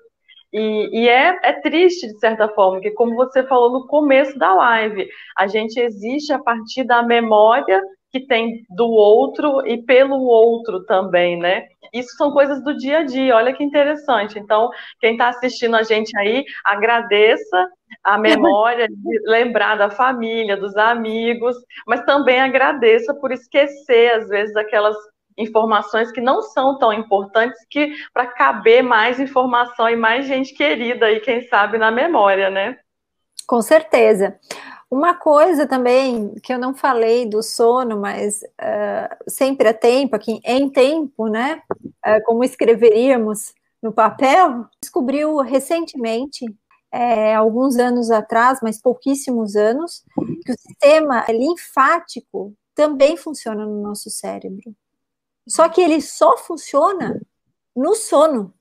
E, 0.53 1.03
e 1.03 1.09
é, 1.09 1.39
é, 1.45 1.53
triste, 1.61 2.09
de 2.09 2.19
certa 2.19 2.49
forma, 2.49 2.81
que 2.81 2.91
como 2.91 3.15
você 3.15 3.45
falou 3.45 3.71
no 3.71 3.87
começo 3.87 4.37
da 4.37 4.53
live, 4.53 5.07
a 5.37 5.47
gente 5.47 5.79
existe 5.79 6.33
a 6.33 6.41
partir 6.41 6.83
da 6.83 7.05
memória 7.05 7.81
que 8.11 8.27
tem 8.27 8.65
do 8.71 8.89
outro 8.89 9.67
e 9.67 9.83
pelo 9.83 10.23
outro 10.23 10.85
também, 10.85 11.39
né? 11.39 11.67
Isso 11.99 12.17
são 12.17 12.31
coisas 12.31 12.63
do 12.63 12.77
dia 12.77 12.99
a 12.99 13.03
dia, 13.05 13.37
olha 13.37 13.53
que 13.53 13.65
interessante. 13.65 14.39
Então, 14.39 14.71
quem 15.01 15.13
está 15.13 15.29
assistindo 15.29 15.77
a 15.77 15.83
gente 15.83 16.17
aí, 16.19 16.45
agradeça 16.65 17.71
a 18.03 18.17
memória 18.19 18.89
de 18.89 19.21
lembrar 19.27 19.77
da 19.77 19.91
família, 19.91 20.57
dos 20.57 20.77
amigos, 20.77 21.57
mas 21.87 22.05
também 22.05 22.41
agradeça 22.41 23.15
por 23.15 23.33
esquecer, 23.33 24.13
às 24.15 24.29
vezes, 24.29 24.57
aquelas 24.57 24.97
informações 25.39 26.11
que 26.11 26.21
não 26.21 26.41
são 26.41 26.79
tão 26.79 26.93
importantes 26.93 27.59
que 27.69 27.95
para 28.13 28.27
caber 28.27 28.83
mais 28.83 29.21
informação 29.21 29.89
e 29.89 29.97
mais 29.97 30.27
gente 30.27 30.55
querida 30.55 31.07
aí, 31.07 31.21
quem 31.21 31.43
sabe, 31.49 31.79
na 31.79 31.91
memória, 31.91 32.49
né? 32.49 32.79
Com 33.47 33.61
certeza. 33.63 34.39
Uma 34.91 35.15
coisa 35.15 35.67
também 35.67 36.35
que 36.43 36.53
eu 36.53 36.59
não 36.59 36.73
falei 36.73 37.27
do 37.27 37.43
sono, 37.43 38.01
mas 38.01 38.41
uh, 38.43 39.17
sempre 39.29 39.69
é 39.69 39.73
tempo, 39.73 40.15
aqui 40.15 40.41
em 40.45 40.71
tempo, 40.71 41.27
né? 41.27 41.61
Uh, 42.07 42.23
como 42.25 42.45
escreveríamos 42.45 43.53
no 43.83 43.93
papel, 43.93 44.67
descobriu 44.81 45.39
recentemente, 45.39 46.45
é, 46.93 47.35
alguns 47.35 47.77
anos 47.77 48.11
atrás, 48.11 48.61
mas 48.63 48.81
pouquíssimos 48.81 49.57
anos, 49.57 50.05
que 50.45 50.53
o 50.53 50.59
sistema 50.59 51.27
linfático 51.29 52.55
também 52.75 53.17
funciona 53.17 53.67
no 53.67 53.83
nosso 53.83 54.09
cérebro. 54.09 54.75
Só 55.49 55.69
que 55.69 55.81
ele 55.81 56.01
só 56.01 56.37
funciona 56.39 57.21
no 57.75 57.95
sono. 57.95 58.55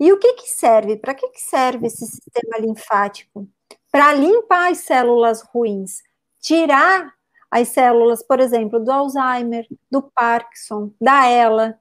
E 0.00 0.12
o 0.12 0.18
que, 0.18 0.34
que 0.34 0.48
serve? 0.48 0.96
Para 0.96 1.14
que, 1.14 1.28
que 1.28 1.40
serve 1.40 1.86
esse 1.86 2.06
sistema 2.06 2.58
linfático? 2.58 3.48
para 3.96 4.12
limpar 4.12 4.72
as 4.72 4.80
células 4.80 5.40
ruins, 5.40 6.02
tirar 6.38 7.14
as 7.50 7.68
células, 7.68 8.22
por 8.22 8.40
exemplo, 8.40 8.78
do 8.78 8.92
Alzheimer, 8.92 9.66
do 9.90 10.02
Parkinson, 10.02 10.92
da 11.00 11.26
ELA, 11.26 11.80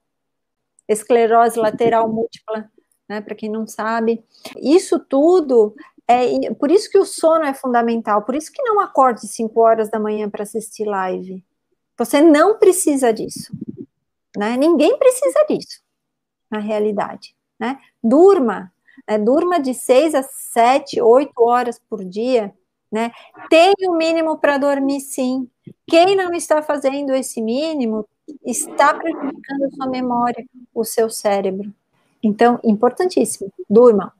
esclerose 0.87 1.59
lateral 1.59 2.07
múltipla, 2.07 2.69
né, 3.07 3.21
para 3.21 3.35
quem 3.35 3.49
não 3.49 3.67
sabe. 3.67 4.23
Isso 4.57 4.99
tudo 4.99 5.75
é 6.07 6.53
por 6.53 6.69
isso 6.69 6.89
que 6.89 6.97
o 6.97 7.05
sono 7.05 7.45
é 7.45 7.53
fundamental, 7.53 8.23
por 8.23 8.35
isso 8.35 8.51
que 8.51 8.61
não 8.63 8.79
acorde 8.79 9.27
5 9.27 9.59
horas 9.59 9.89
da 9.89 9.99
manhã 9.99 10.29
para 10.29 10.43
assistir 10.43 10.85
live. 10.85 11.43
Você 11.97 12.21
não 12.21 12.59
precisa 12.59 13.11
disso. 13.11 13.51
Né? 14.37 14.57
Ninguém 14.57 14.97
precisa 14.97 15.45
disso, 15.49 15.81
na 16.51 16.59
realidade. 16.59 17.35
Né? 17.57 17.79
Durma, 18.03 18.71
né? 19.07 19.17
Durma 19.17 19.59
de 19.59 19.73
6 19.73 20.15
a 20.15 20.23
7, 20.23 21.01
8 21.01 21.31
horas 21.37 21.79
por 21.79 22.03
dia, 22.03 22.53
né? 22.91 23.11
Tem 23.49 23.73
o 23.87 23.93
um 23.93 23.97
mínimo 23.97 24.37
para 24.37 24.57
dormir, 24.57 25.01
sim. 25.01 25.49
Quem 25.87 26.15
não 26.15 26.33
está 26.33 26.61
fazendo 26.61 27.13
esse 27.13 27.41
mínimo 27.41 28.07
está 28.45 28.93
prejudicando 28.93 29.63
a 29.65 29.69
sua 29.71 29.87
memória, 29.87 30.45
o 30.73 30.83
seu 30.83 31.09
cérebro. 31.09 31.73
Então, 32.21 32.59
importantíssimo, 32.63 33.51
durma. 33.69 34.13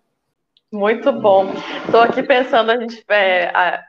Muito 0.71 1.11
bom. 1.11 1.51
Estou 1.85 2.01
aqui 2.01 2.21
pensando, 2.21 2.71
a 2.71 2.77
gente 2.79 3.03
é, 3.09 3.47
a, 3.47 3.83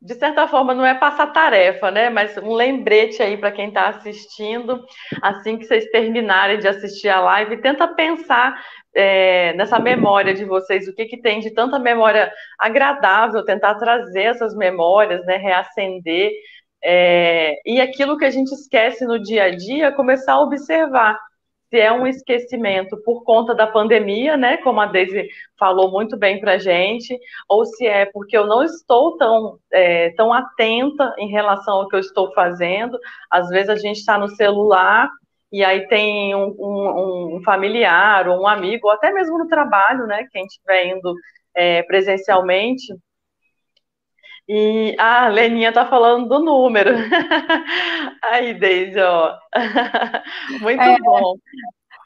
de 0.00 0.14
certa 0.14 0.48
forma, 0.48 0.74
não 0.74 0.84
é 0.84 0.94
passar 0.94 1.26
tarefa, 1.26 1.90
né? 1.90 2.08
Mas 2.08 2.36
um 2.38 2.54
lembrete 2.54 3.22
aí 3.22 3.36
para 3.36 3.52
quem 3.52 3.68
está 3.68 3.88
assistindo, 3.88 4.82
assim 5.20 5.58
que 5.58 5.64
vocês 5.64 5.90
terminarem 5.90 6.58
de 6.58 6.66
assistir 6.66 7.10
a 7.10 7.20
live, 7.20 7.60
tenta 7.60 7.86
pensar 7.86 8.58
é, 8.94 9.52
nessa 9.54 9.78
memória 9.78 10.32
de 10.32 10.44
vocês, 10.46 10.88
o 10.88 10.94
que, 10.94 11.04
que 11.04 11.20
tem 11.20 11.40
de 11.40 11.50
tanta 11.50 11.78
memória 11.78 12.32
agradável, 12.58 13.44
tentar 13.44 13.74
trazer 13.74 14.22
essas 14.22 14.56
memórias, 14.56 15.24
né? 15.26 15.36
Reacender. 15.36 16.32
É, 16.82 17.60
e 17.66 17.80
aquilo 17.80 18.16
que 18.16 18.24
a 18.24 18.30
gente 18.30 18.52
esquece 18.52 19.04
no 19.04 19.18
dia 19.20 19.44
a 19.44 19.50
dia, 19.50 19.92
começar 19.92 20.34
a 20.34 20.40
observar 20.40 21.18
se 21.70 21.78
é 21.78 21.92
um 21.92 22.06
esquecimento 22.06 23.00
por 23.04 23.22
conta 23.22 23.54
da 23.54 23.66
pandemia, 23.66 24.36
né, 24.36 24.56
como 24.58 24.80
a 24.80 24.86
Daisy 24.86 25.28
falou 25.58 25.90
muito 25.90 26.16
bem 26.18 26.40
para 26.40 26.54
a 26.54 26.58
gente, 26.58 27.16
ou 27.48 27.64
se 27.64 27.86
é 27.86 28.06
porque 28.06 28.36
eu 28.36 28.44
não 28.44 28.64
estou 28.64 29.16
tão, 29.16 29.58
é, 29.72 30.10
tão 30.10 30.32
atenta 30.32 31.14
em 31.16 31.28
relação 31.28 31.76
ao 31.76 31.88
que 31.88 31.94
eu 31.94 32.00
estou 32.00 32.32
fazendo. 32.32 32.98
Às 33.30 33.48
vezes 33.48 33.70
a 33.70 33.76
gente 33.76 33.98
está 33.98 34.18
no 34.18 34.28
celular 34.28 35.08
e 35.52 35.64
aí 35.64 35.86
tem 35.86 36.34
um, 36.34 36.54
um, 36.58 37.36
um, 37.36 37.42
familiar 37.44 38.28
ou 38.28 38.42
um 38.42 38.48
amigo, 38.48 38.88
ou 38.88 38.92
até 38.92 39.12
mesmo 39.12 39.38
no 39.38 39.46
trabalho, 39.46 40.06
né, 40.06 40.26
quem 40.32 40.44
estiver 40.44 40.86
indo 40.88 41.14
é, 41.54 41.82
presencialmente, 41.84 42.92
e 44.52 44.96
a 44.98 45.28
Leninha 45.28 45.72
tá 45.72 45.86
falando 45.86 46.28
do 46.28 46.40
número. 46.40 46.90
Aí, 48.20 48.52
Deise, 48.52 48.98
ó. 48.98 49.32
Muito 50.60 50.82
é, 50.82 50.96
bom. 50.98 51.36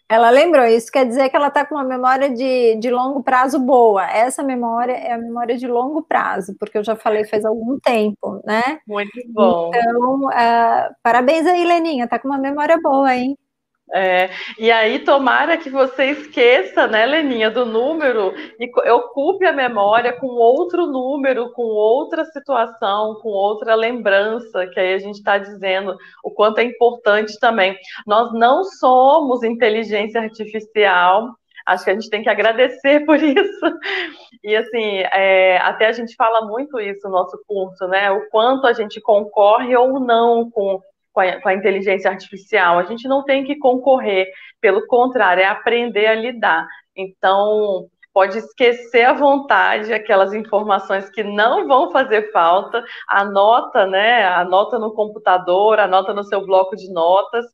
Ela 0.07 0.29
lembrou, 0.29 0.67
isso 0.67 0.93
quer 0.93 1.07
dizer 1.07 1.31
que 1.31 1.37
ela 1.37 1.49
está 1.49 1.65
com 1.65 1.75
uma 1.75 1.85
memória 1.85 2.29
de, 2.29 2.77
de 2.77 2.91
longo 2.91 3.23
prazo 3.23 3.59
boa. 3.59 4.07
Essa 4.11 4.43
memória 4.43 4.93
é 4.93 5.13
a 5.15 5.19
memória 5.19 5.57
de 5.57 5.67
longo 5.67 6.03
prazo, 6.03 6.55
porque 6.61 6.77
eu 6.77 6.85
já 6.85 6.95
falei 6.95 7.25
faz 7.25 7.47
algum 7.47 7.79
tempo, 7.81 8.43
né? 8.45 8.79
Muito 8.87 9.11
bom. 9.31 9.71
Então, 9.75 10.27
uh, 10.27 10.95
parabéns 11.03 11.47
aí, 11.47 11.65
Leninha, 11.65 12.07
tá 12.07 12.19
com 12.19 12.29
uma 12.29 12.37
memória 12.37 12.79
boa, 12.79 13.17
hein? 13.17 13.39
É, 13.93 14.31
e 14.59 14.71
aí, 14.73 15.01
tomara 15.01 15.59
que 15.59 15.69
você 15.69 16.07
esqueça, 16.07 16.87
né, 16.87 17.05
Leninha, 17.05 17.51
do 17.51 17.67
número 17.67 18.33
e 18.59 18.91
ocupe 18.91 19.45
a 19.45 19.53
memória 19.53 20.13
com 20.13 20.27
outro 20.27 20.87
número, 20.87 21.53
com 21.53 21.63
outra 21.63 22.25
situação, 22.25 23.17
com 23.21 23.29
outra 23.29 23.75
lembrança, 23.75 24.67
que 24.69 24.81
aí 24.81 24.95
a 24.95 24.99
gente 24.99 25.17
está 25.17 25.37
dizendo 25.37 25.97
o 26.25 26.31
quanto 26.31 26.59
é 26.59 26.65
importante 26.65 27.39
também. 27.39 27.77
Nós 28.07 28.33
não 28.33 28.65
somos 28.65 29.43
inteligência 29.43 30.21
artificial, 30.21 31.29
acho 31.67 31.85
que 31.85 31.91
a 31.91 31.95
gente 31.95 32.11
tem 32.11 32.23
que 32.23 32.31
agradecer 32.31 33.05
por 33.05 33.23
isso. 33.23 33.79
E 34.43 34.57
assim, 34.57 34.99
é, 35.13 35.59
até 35.59 35.87
a 35.87 35.93
gente 35.93 36.15
fala 36.17 36.47
muito 36.47 36.81
isso 36.81 37.07
no 37.07 37.15
nosso 37.15 37.39
curso, 37.47 37.87
né? 37.89 38.11
O 38.11 38.29
quanto 38.31 38.67
a 38.67 38.73
gente 38.73 39.01
concorre 39.01 39.77
ou 39.77 40.01
não 40.01 40.51
com 40.51 40.81
com 41.15 41.21
a, 41.21 41.41
com 41.41 41.49
a, 41.49 41.55
inteligência 41.55 42.11
artificial. 42.11 42.79
A 42.79 42.83
gente 42.83 43.07
não 43.09 43.25
tem 43.25 43.45
que 43.45 43.57
concorrer, 43.57 44.27
pelo 44.61 44.87
contrário, 44.87 45.43
é 45.43 45.47
aprender 45.47 46.07
a 46.07 46.15
lidar. 46.15 46.67
Então, 46.95 47.89
pode 48.13 48.39
esquecer 48.39 49.05
à 49.05 49.13
vontade 49.13 49.93
aquelas 49.93 50.35
informações 50.35 51.09
que 51.09 51.23
não 51.23 51.67
vão 51.69 51.91
fazer 51.93 52.33
falta, 52.33 52.85
anota, 53.09 53.87
né? 53.87 54.27
Anota 54.27 54.79
no 54.79 54.93
computador, 54.93 55.79
anota 55.79 56.13
no 56.13 56.25
seu 56.25 56.45
bloco 56.45 56.77
de 56.77 56.93
notas. 56.93 57.47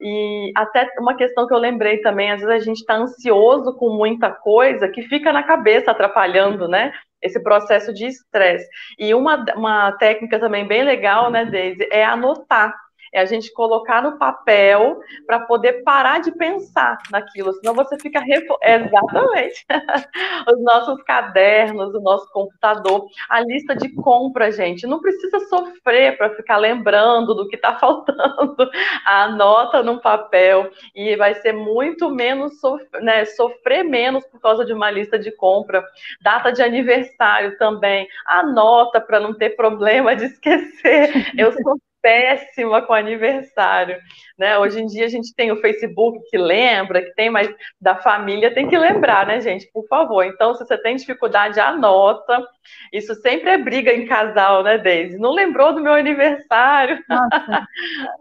E 0.00 0.50
até 0.56 0.88
uma 0.98 1.16
questão 1.16 1.46
que 1.46 1.54
eu 1.54 1.58
lembrei 1.58 2.00
também, 2.00 2.32
às 2.32 2.40
vezes 2.40 2.62
a 2.62 2.64
gente 2.64 2.78
está 2.78 2.96
ansioso 2.96 3.74
com 3.76 3.90
muita 3.90 4.30
coisa 4.30 4.88
que 4.88 5.02
fica 5.02 5.32
na 5.32 5.44
cabeça 5.44 5.92
atrapalhando, 5.92 6.66
né? 6.66 6.92
Esse 7.22 7.40
processo 7.42 7.94
de 7.94 8.06
estresse. 8.06 8.68
E 8.98 9.14
uma, 9.14 9.44
uma 9.56 9.92
técnica 9.92 10.38
também 10.38 10.66
bem 10.66 10.82
legal, 10.82 11.30
né, 11.30 11.44
Deise, 11.44 11.88
é 11.90 12.04
anotar 12.04 12.74
é 13.12 13.20
a 13.20 13.24
gente 13.24 13.52
colocar 13.52 14.02
no 14.02 14.18
papel 14.18 15.00
para 15.26 15.40
poder 15.40 15.82
parar 15.82 16.20
de 16.20 16.32
pensar 16.32 16.98
naquilo, 17.10 17.52
senão 17.54 17.74
você 17.74 17.98
fica 17.98 18.20
refo... 18.20 18.56
exatamente 18.62 19.66
os 20.52 20.62
nossos 20.62 21.02
cadernos, 21.02 21.94
o 21.94 22.00
nosso 22.00 22.30
computador, 22.32 23.06
a 23.28 23.40
lista 23.40 23.74
de 23.74 23.88
compra, 23.94 24.50
gente, 24.52 24.86
não 24.86 25.00
precisa 25.00 25.40
sofrer 25.40 26.16
para 26.16 26.34
ficar 26.34 26.56
lembrando 26.56 27.34
do 27.34 27.48
que 27.48 27.56
está 27.56 27.78
faltando, 27.78 28.56
anota 29.04 29.82
no 29.82 30.00
papel 30.00 30.70
e 30.94 31.16
vai 31.16 31.34
ser 31.34 31.52
muito 31.52 32.10
menos 32.10 32.60
sof... 32.60 32.84
né, 33.00 33.24
sofrer 33.24 33.84
menos 33.84 34.24
por 34.26 34.40
causa 34.40 34.64
de 34.64 34.72
uma 34.72 34.90
lista 34.90 35.18
de 35.18 35.30
compra, 35.32 35.84
data 36.20 36.52
de 36.52 36.62
aniversário 36.62 37.56
também, 37.58 38.08
anota 38.26 39.00
para 39.00 39.20
não 39.20 39.34
ter 39.34 39.50
problema 39.50 40.14
de 40.14 40.26
esquecer. 40.38 41.32
Eu 41.36 41.52
sou 41.52 41.78
péssima 42.08 42.80
com 42.80 42.94
aniversário, 42.94 43.98
né? 44.38 44.56
Hoje 44.56 44.80
em 44.80 44.86
dia 44.86 45.04
a 45.04 45.08
gente 45.10 45.34
tem 45.34 45.52
o 45.52 45.60
Facebook 45.60 46.18
que 46.30 46.38
lembra, 46.38 47.02
que 47.02 47.14
tem, 47.14 47.28
mas 47.28 47.54
da 47.78 47.96
família 47.96 48.54
tem 48.54 48.66
que 48.66 48.78
lembrar, 48.78 49.26
né, 49.26 49.42
gente? 49.42 49.70
Por 49.70 49.86
favor. 49.88 50.24
Então, 50.24 50.54
se 50.54 50.64
você 50.64 50.78
tem 50.78 50.96
dificuldade, 50.96 51.60
anota. 51.60 52.42
Isso 52.90 53.14
sempre 53.16 53.50
é 53.50 53.58
briga 53.58 53.92
em 53.92 54.06
casal, 54.06 54.62
né, 54.62 54.78
Deise? 54.78 55.18
Não 55.18 55.32
lembrou 55.32 55.74
do 55.74 55.82
meu 55.82 55.92
aniversário? 55.92 57.04
Nossa. 57.06 57.68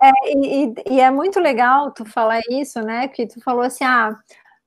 É, 0.03 0.11
e, 0.35 0.73
e, 0.89 0.99
é 0.99 1.09
muito 1.09 1.39
legal 1.39 1.91
tu 1.91 2.03
falar 2.03 2.41
isso, 2.49 2.81
né? 2.81 3.07
Que 3.07 3.25
tu 3.25 3.41
falou 3.41 3.61
assim, 3.61 3.85
ah, 3.85 4.13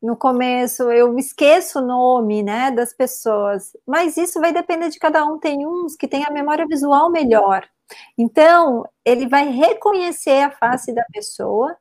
no 0.03 0.17
começo 0.17 0.91
eu 0.91 1.19
esqueço 1.19 1.81
o 1.81 1.87
nome, 1.87 2.43
né, 2.43 2.71
das 2.71 2.95
pessoas, 2.95 3.77
mas 3.87 4.17
isso 4.17 4.41
vai 4.41 4.51
depender 4.51 4.89
de 4.89 4.99
cada 4.99 5.27
um. 5.27 5.39
Tem 5.39 5.67
uns 5.67 5.95
que 5.95 6.09
têm 6.09 6.25
a 6.25 6.31
memória 6.31 6.67
visual 6.67 7.11
melhor, 7.11 7.69
então, 8.17 8.85
ele 9.05 9.29
vai 9.29 9.49
reconhecer 9.49 10.43
a 10.43 10.51
face 10.51 10.93
da 10.95 11.05
pessoa 11.13 11.77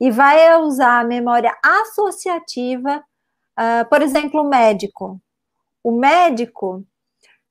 e 0.00 0.10
vai 0.10 0.56
usar 0.60 1.00
a 1.00 1.04
memória 1.04 1.56
associativa, 1.64 3.02
uh, 3.58 3.88
por 3.88 4.02
exemplo, 4.02 4.40
o 4.42 4.48
médico. 4.48 5.20
O 5.82 5.92
médico, 5.92 6.84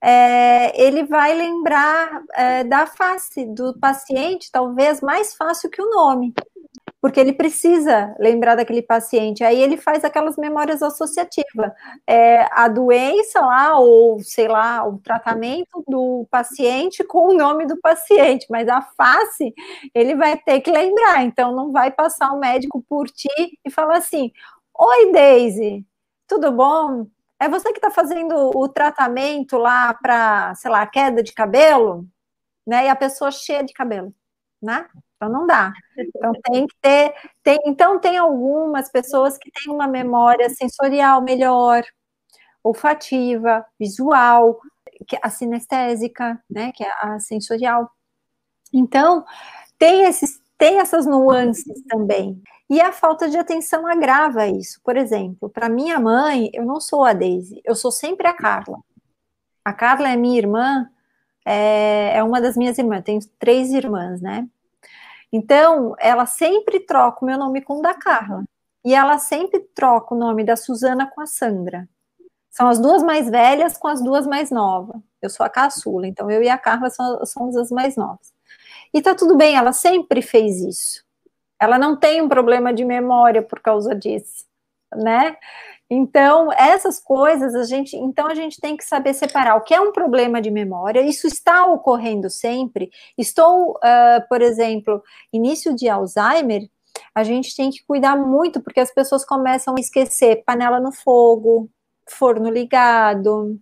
é, 0.03 0.82
ele 0.82 1.05
vai 1.05 1.34
lembrar 1.34 2.24
é, 2.34 2.64
da 2.66 2.86
face 2.86 3.45
do 3.45 3.80
paciente, 3.80 4.51
talvez 4.51 4.99
mais 4.99 5.34
fácil 5.34 5.70
que 5.70 5.82
o 5.82 5.89
nome 5.89 6.34
porque 7.01 7.19
ele 7.19 7.34
precisa 7.34 8.15
lembrar 8.17 8.55
daquele 8.55 8.82
paciente. 8.82 9.43
Aí 9.43 9.61
ele 9.61 9.76
faz 9.76 10.05
aquelas 10.05 10.38
memórias 10.38 10.82
associativas. 10.82 11.71
É, 12.07 12.47
a 12.51 12.69
doença 12.69 13.41
lá, 13.41 13.78
ou 13.78 14.19
sei 14.19 14.47
lá, 14.47 14.88
o 14.88 14.97
tratamento 14.99 15.84
do 15.86 16.26
paciente 16.32 17.03
com 17.03 17.28
o 17.28 17.34
nome 17.34 17.65
do 17.65 17.78
paciente, 17.82 18.47
mas 18.49 18.69
a 18.69 18.82
face 18.82 19.53
ele 19.93 20.15
vai 20.15 20.38
ter 20.38 20.61
que 20.61 20.71
lembrar. 20.71 21.24
Então 21.24 21.53
não 21.53 21.71
vai 21.74 21.91
passar 21.91 22.32
o 22.32 22.39
médico 22.39 22.82
por 22.88 23.09
ti 23.09 23.28
e 23.65 23.69
falar 23.69 23.97
assim: 23.97 24.32
Oi, 24.80 25.11
Daisy, 25.11 25.86
tudo 26.28 26.51
bom? 26.51 27.05
É 27.39 27.49
você 27.49 27.71
que 27.74 27.80
está 27.80 27.91
fazendo 27.91 28.51
o 28.55 28.69
tratamento 28.69 29.57
lá 29.57 29.93
para, 29.93 30.55
sei 30.55 30.71
lá, 30.71 30.88
queda 30.88 31.21
de 31.21 31.34
cabelo? 31.34 32.07
Né? 32.65 32.86
E 32.86 32.89
a 32.89 32.95
pessoa 32.95 33.32
cheia 33.32 33.63
de 33.63 33.74
cabelo, 33.74 34.13
né? 34.64 34.88
Então 35.16 35.30
não 35.30 35.45
dá. 35.45 35.72
Então 35.97 36.34
tem 36.43 36.68
que 36.68 36.76
ter, 36.82 37.14
tem, 37.43 37.59
então 37.66 37.99
tem 37.99 38.18
algumas 38.18 38.89
pessoas 38.89 39.38
que 39.38 39.51
têm 39.51 39.74
uma 39.74 39.88
memória 39.88 40.49
sensorial 40.49 41.22
melhor, 41.22 41.84
olfativa, 42.64 43.66
visual, 43.80 44.59
que 45.07 45.16
é 45.16 45.20
a 45.22 45.30
sinestésica, 45.30 46.41
né, 46.49 46.72
que 46.74 46.84
é 46.84 46.91
a 47.01 47.20
sensorial. 47.20 47.89
Então, 48.74 49.26
tem 49.78 50.03
esses 50.03 50.41
tem 50.57 50.80
essas 50.80 51.05
nuances 51.05 51.84
também. 51.89 52.41
E 52.70 52.80
a 52.80 52.93
falta 52.93 53.30
de 53.30 53.38
atenção 53.38 53.86
agrava 53.86 54.47
isso. 54.47 54.80
Por 54.84 54.95
exemplo, 54.95 55.49
para 55.49 55.68
minha 55.68 55.99
mãe, 55.99 56.49
eu 56.53 56.66
não 56.66 56.80
sou 56.80 57.03
a 57.03 57.11
Daisy, 57.11 57.61
eu 57.66 57.76
sou 57.76 57.91
sempre 57.91 58.28
a 58.28 58.34
Carla. 58.34 58.80
A 59.66 59.74
Carla 59.74 60.09
é 60.09 60.16
minha 60.16 60.38
irmã, 60.38 60.89
é, 61.45 62.17
é 62.17 62.23
uma 62.23 62.41
das 62.41 62.55
minhas 62.57 62.77
irmãs, 62.77 62.97
eu 62.97 63.03
tenho 63.03 63.19
três 63.39 63.71
irmãs, 63.71 64.21
né? 64.21 64.47
Então, 65.31 65.95
ela 65.99 66.25
sempre 66.25 66.79
troca 66.79 67.23
o 67.23 67.25
meu 67.25 67.37
nome 67.37 67.61
com 67.61 67.79
o 67.79 67.81
da 67.81 67.93
Carla. 67.93 68.43
E 68.85 68.93
ela 68.93 69.17
sempre 69.17 69.59
troca 69.59 70.13
o 70.13 70.17
nome 70.17 70.43
da 70.43 70.55
Suzana 70.55 71.07
com 71.07 71.21
a 71.21 71.25
Sandra. 71.25 71.87
São 72.51 72.67
as 72.67 72.79
duas 72.79 73.01
mais 73.01 73.29
velhas 73.29 73.77
com 73.77 73.87
as 73.87 74.01
duas 74.01 74.27
mais 74.27 74.51
novas. 74.51 75.01
Eu 75.21 75.29
sou 75.29 75.43
a 75.43 75.49
caçula, 75.49 76.05
então 76.05 76.29
eu 76.29 76.43
e 76.43 76.49
a 76.49 76.57
Carla 76.57 76.89
somos 77.25 77.57
as 77.57 77.71
mais 77.71 77.95
novas. 77.95 78.31
E 78.93 79.01
tá 79.01 79.15
tudo 79.15 79.35
bem, 79.35 79.55
ela 79.55 79.73
sempre 79.73 80.21
fez 80.21 80.61
isso. 80.61 81.03
Ela 81.59 81.79
não 81.79 81.95
tem 81.95 82.21
um 82.21 82.29
problema 82.29 82.71
de 82.71 82.85
memória 82.85 83.41
por 83.41 83.59
causa 83.59 83.95
disso, 83.95 84.45
né? 84.93 85.35
Então, 85.89 86.51
essas 86.53 86.99
coisas 86.99 87.53
a 87.53 87.63
gente, 87.63 87.95
então 87.95 88.27
a 88.27 88.34
gente 88.34 88.59
tem 88.59 88.75
que 88.75 88.84
saber 88.84 89.13
separar 89.13 89.55
o 89.55 89.61
que 89.61 89.73
é 89.73 89.79
um 89.79 89.91
problema 89.91 90.41
de 90.41 90.49
memória, 90.49 91.01
isso 91.01 91.27
está 91.27 91.65
ocorrendo 91.67 92.29
sempre. 92.29 92.89
Estou, 93.17 93.71
uh, 93.73 94.27
por 94.27 94.41
exemplo, 94.41 95.03
início 95.31 95.75
de 95.75 95.88
Alzheimer, 95.89 96.67
a 97.13 97.23
gente 97.23 97.55
tem 97.55 97.69
que 97.69 97.84
cuidar 97.86 98.15
muito, 98.15 98.61
porque 98.61 98.79
as 98.79 98.93
pessoas 98.93 99.25
começam 99.25 99.75
a 99.77 99.79
esquecer 99.79 100.43
panela 100.45 100.79
no 100.79 100.91
fogo, 100.91 101.69
forno 102.09 102.49
ligado. 102.49 103.59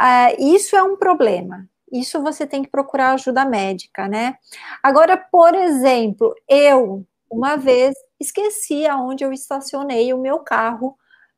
Uh, 0.00 0.34
isso 0.38 0.76
é 0.76 0.82
um 0.82 0.96
problema. 0.96 1.68
isso 1.92 2.22
você 2.22 2.46
tem 2.46 2.62
que 2.62 2.70
procurar 2.70 3.12
ajuda 3.12 3.44
médica, 3.44 4.08
né? 4.08 4.36
Agora, 4.82 5.16
por 5.16 5.54
exemplo, 5.54 6.34
eu 6.48 7.06
uma 7.30 7.56
vez 7.56 7.94
esqueci 8.20 8.86
aonde 8.86 9.24
eu 9.24 9.32
estacionei 9.32 10.12
o 10.12 10.18
meu 10.18 10.38
carro 10.40 10.96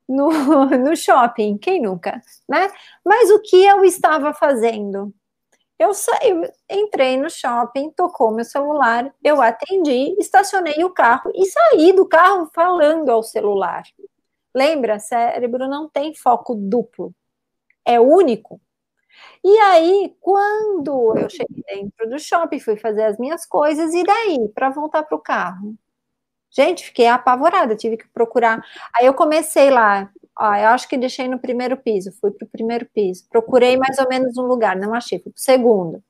no, 0.09 0.29
no 0.79 0.97
shopping, 0.97 1.59
quem 1.59 1.81
nunca, 1.83 2.21
né? 2.49 2.71
Mas 3.05 3.31
o 3.31 3.41
que 3.41 3.65
eu 3.65 3.85
estava 3.85 4.33
fazendo? 4.35 5.15
Eu 5.79 5.93
saí, 5.93 6.33
entrei 6.71 7.17
no 7.17 7.29
shopping, 7.29 7.91
tocou 7.91 8.33
meu 8.33 8.45
celular, 8.45 9.13
eu 9.23 9.43
atendi, 9.43 10.15
estacionei 10.21 10.85
o 10.85 10.91
carro 10.91 11.33
e 11.35 11.47
saí 11.47 11.93
do 11.93 12.07
carro 12.07 12.49
falando 12.55 13.11
ao 13.11 13.23
celular. 13.23 13.83
Lembra, 14.55 15.01
cérebro 15.01 15.69
não 15.69 15.89
tem 15.89 16.15
foco 16.15 16.55
duplo, 16.55 17.13
é 17.85 18.01
único. 18.01 18.61
E 19.45 19.59
aí, 19.59 20.17
quando 20.21 21.17
eu 21.19 21.29
cheguei 21.31 21.63
dentro 21.69 22.09
do 22.09 22.19
shopping, 22.19 22.61
fui 22.61 22.77
fazer 22.77 23.05
as 23.05 23.19
minhas 23.19 23.47
coisas, 23.47 23.95
e 23.95 24.03
daí, 24.05 24.49
para 24.55 24.71
voltar 24.71 25.03
para 25.05 25.17
o 25.17 25.21
carro? 25.21 25.77
Gente, 26.55 26.85
fiquei 26.85 27.09
apavorada, 27.09 27.75
tive 27.75 27.97
que 27.97 28.07
procurar. 28.09 28.65
Aí 28.97 29.07
eu 29.07 29.13
comecei 29.13 29.71
lá, 29.71 30.09
ó, 30.39 30.55
eu 30.55 30.69
acho 30.69 30.89
que 30.89 30.97
deixei 30.97 31.27
no 31.27 31.39
primeiro 31.39 31.77
piso, 31.77 32.13
fui 32.21 32.31
para 32.31 32.45
o 32.45 32.49
primeiro 32.49 32.87
piso, 32.87 33.27
procurei 33.29 33.77
mais 33.77 33.99
ou 33.99 34.09
menos 34.09 34.39
um 34.39 34.43
lugar, 34.43 34.77
não 34.77 34.95
achei, 34.95 35.19
fui 35.19 35.33
para 35.33 35.39
o 35.39 35.43
segundo, 35.43 36.03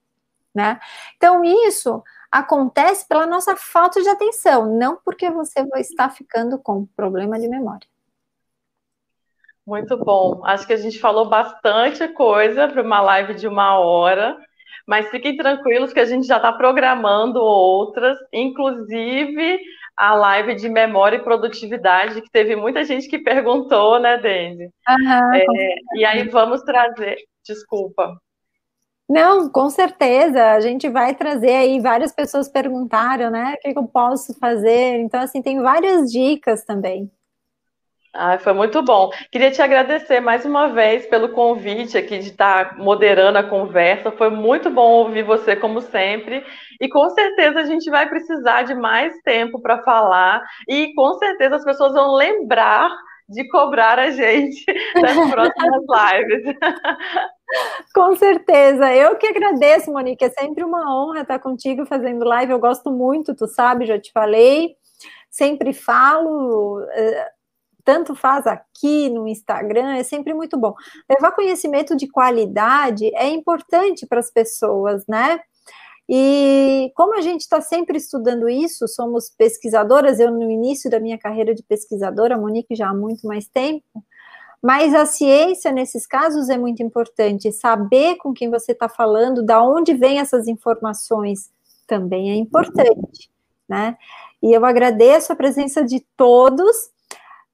né? 0.55 0.79
Então, 1.17 1.43
isso 1.43 2.03
acontece 2.31 3.09
pela 3.09 3.27
nossa 3.27 3.57
falta 3.57 4.03
de 4.03 4.09
atenção, 4.09 4.67
não 4.77 4.99
porque 5.03 5.31
você 5.31 5.65
vai 5.67 5.81
estar 5.81 6.11
ficando 6.11 6.59
com 6.59 6.85
problema 6.95 7.41
de 7.41 7.49
memória. 7.49 7.89
Muito 9.67 9.97
bom. 9.97 10.43
Acho 10.45 10.67
que 10.67 10.75
a 10.75 10.77
gente 10.77 10.99
falou 10.99 11.27
bastante 11.27 12.07
coisa 12.09 12.69
para 12.69 12.83
uma 12.83 13.01
live 13.01 13.35
de 13.35 13.49
uma 13.49 13.79
hora, 13.79 14.37
mas 14.87 15.09
fiquem 15.09 15.39
tranquilos 15.39 15.95
que 15.95 16.01
a 16.01 16.05
gente 16.05 16.27
já 16.27 16.37
está 16.37 16.53
programando 16.53 17.41
outras, 17.41 18.19
inclusive 18.31 19.59
a 19.97 20.15
live 20.15 20.55
de 20.55 20.69
memória 20.69 21.17
e 21.17 21.23
produtividade, 21.23 22.21
que 22.21 22.31
teve 22.31 22.57
muita 22.57 22.85
gente 22.85 23.09
que 23.09 23.19
perguntou, 23.19 23.99
né, 24.01 24.19
Dendi? 24.19 24.65
Uhum, 24.89 25.35
é, 25.35 25.77
e 25.97 26.05
aí 26.05 26.29
vamos 26.29 26.63
trazer. 26.63 27.17
Desculpa. 27.47 28.17
Não, 29.09 29.51
com 29.51 29.69
certeza, 29.69 30.53
a 30.53 30.61
gente 30.61 30.89
vai 30.89 31.15
trazer 31.15 31.55
aí, 31.55 31.79
várias 31.79 32.11
pessoas 32.11 32.49
perguntaram, 32.49 33.31
né, 33.31 33.55
o 33.55 33.61
que, 33.61 33.73
que 33.73 33.79
eu 33.79 33.87
posso 33.87 34.33
fazer, 34.39 34.99
então, 35.01 35.21
assim, 35.21 35.43
tem 35.43 35.61
várias 35.61 36.11
dicas 36.11 36.65
também. 36.65 37.11
Ah, 38.17 38.39
foi 38.39 38.53
muito 38.53 38.81
bom. 38.81 39.11
Queria 39.33 39.51
te 39.51 39.61
agradecer 39.61 40.21
mais 40.21 40.45
uma 40.45 40.69
vez 40.69 41.05
pelo 41.07 41.31
convite 41.31 41.99
aqui 41.99 42.19
de 42.19 42.29
estar 42.29 42.79
moderando 42.79 43.39
a 43.39 43.43
conversa. 43.43 44.13
Foi 44.13 44.31
muito 44.31 44.71
bom 44.71 44.89
ouvir 44.89 45.25
você, 45.25 45.57
como 45.57 45.81
sempre. 45.81 46.45
E 46.81 46.89
com 46.89 47.11
certeza 47.11 47.59
a 47.59 47.65
gente 47.65 47.91
vai 47.91 48.09
precisar 48.09 48.63
de 48.63 48.75
mais 48.75 49.21
tempo 49.25 49.61
para 49.61 49.83
falar. 49.83 50.41
E 50.69 50.95
com 50.95 51.15
certeza 51.15 51.57
as 51.57 51.65
pessoas 51.65 51.93
vão 51.93 52.15
lembrar 52.15 52.89
de 53.29 53.49
cobrar 53.49 53.99
a 53.99 54.11
gente 54.13 54.65
nas 54.95 55.31
próximas 55.31 55.83
lives. 56.13 56.57
Com 57.93 58.15
certeza. 58.15 58.95
Eu 58.95 59.17
que 59.17 59.27
agradeço, 59.27 59.93
Monique. 59.93 60.25
É 60.25 60.31
sempre 60.31 60.63
uma 60.63 60.97
honra 60.97 61.23
estar 61.23 61.41
contigo 61.41 61.85
fazendo 61.85 62.25
live. 62.25 62.53
Eu 62.53 62.61
gosto 62.61 62.93
muito, 62.93 63.35
tu 63.35 63.49
sabe, 63.49 63.87
já 63.87 63.99
te 63.99 64.13
falei. 64.13 64.77
Sempre 65.29 65.73
falo 65.73 66.81
eh, 66.93 67.34
tanto 67.85 68.15
faz 68.15 68.47
aqui 68.47 69.11
no 69.11 69.29
Instagram, 69.29 69.95
é 69.95 70.03
sempre 70.03 70.33
muito 70.33 70.57
bom. 70.57 70.75
Levar 71.09 71.33
conhecimento 71.33 71.97
de 71.97 72.09
qualidade 72.09 73.15
é 73.15 73.29
importante 73.29 74.07
para 74.07 74.21
as 74.21 74.31
pessoas, 74.31 75.07
né? 75.07 75.41
E 76.09 76.93
como 76.95 77.17
a 77.17 77.21
gente 77.21 77.43
está 77.43 77.61
sempre 77.61 77.97
estudando 77.97 78.49
isso, 78.49 78.87
somos 78.87 79.31
pesquisadoras, 79.31 80.21
eu 80.21 80.31
no 80.31 80.51
início 80.51 80.91
da 80.91 81.01
minha 81.01 81.19
carreira 81.19 81.55
de 81.55 81.63
pesquisadora, 81.63 82.37
Monique 82.37 82.75
já 82.75 82.91
há 82.91 82.95
muito 82.95 83.27
mais 83.27 83.47
tempo, 83.47 83.85
mas 84.63 84.95
a 84.95 85.07
ciência, 85.07 85.71
nesses 85.73 86.07
casos, 86.07 86.49
é 86.49 86.57
muito 86.57 86.83
importante. 86.83 87.53
Saber 87.53 88.17
com 88.17 88.33
quem 88.33 88.51
você 88.51 88.73
está 88.73 88.89
falando, 88.89 89.43
da 89.43 89.63
onde 89.63 89.93
vêm 89.95 90.21
essas 90.21 90.49
informações, 90.49 91.51
também 91.87 92.31
é 92.31 92.35
importante, 92.35 93.31
né? 93.69 93.97
E 94.43 94.53
eu 94.53 94.65
agradeço 94.65 95.33
a 95.33 95.37
presença 95.37 95.85
de 95.85 96.01
todos 96.17 96.94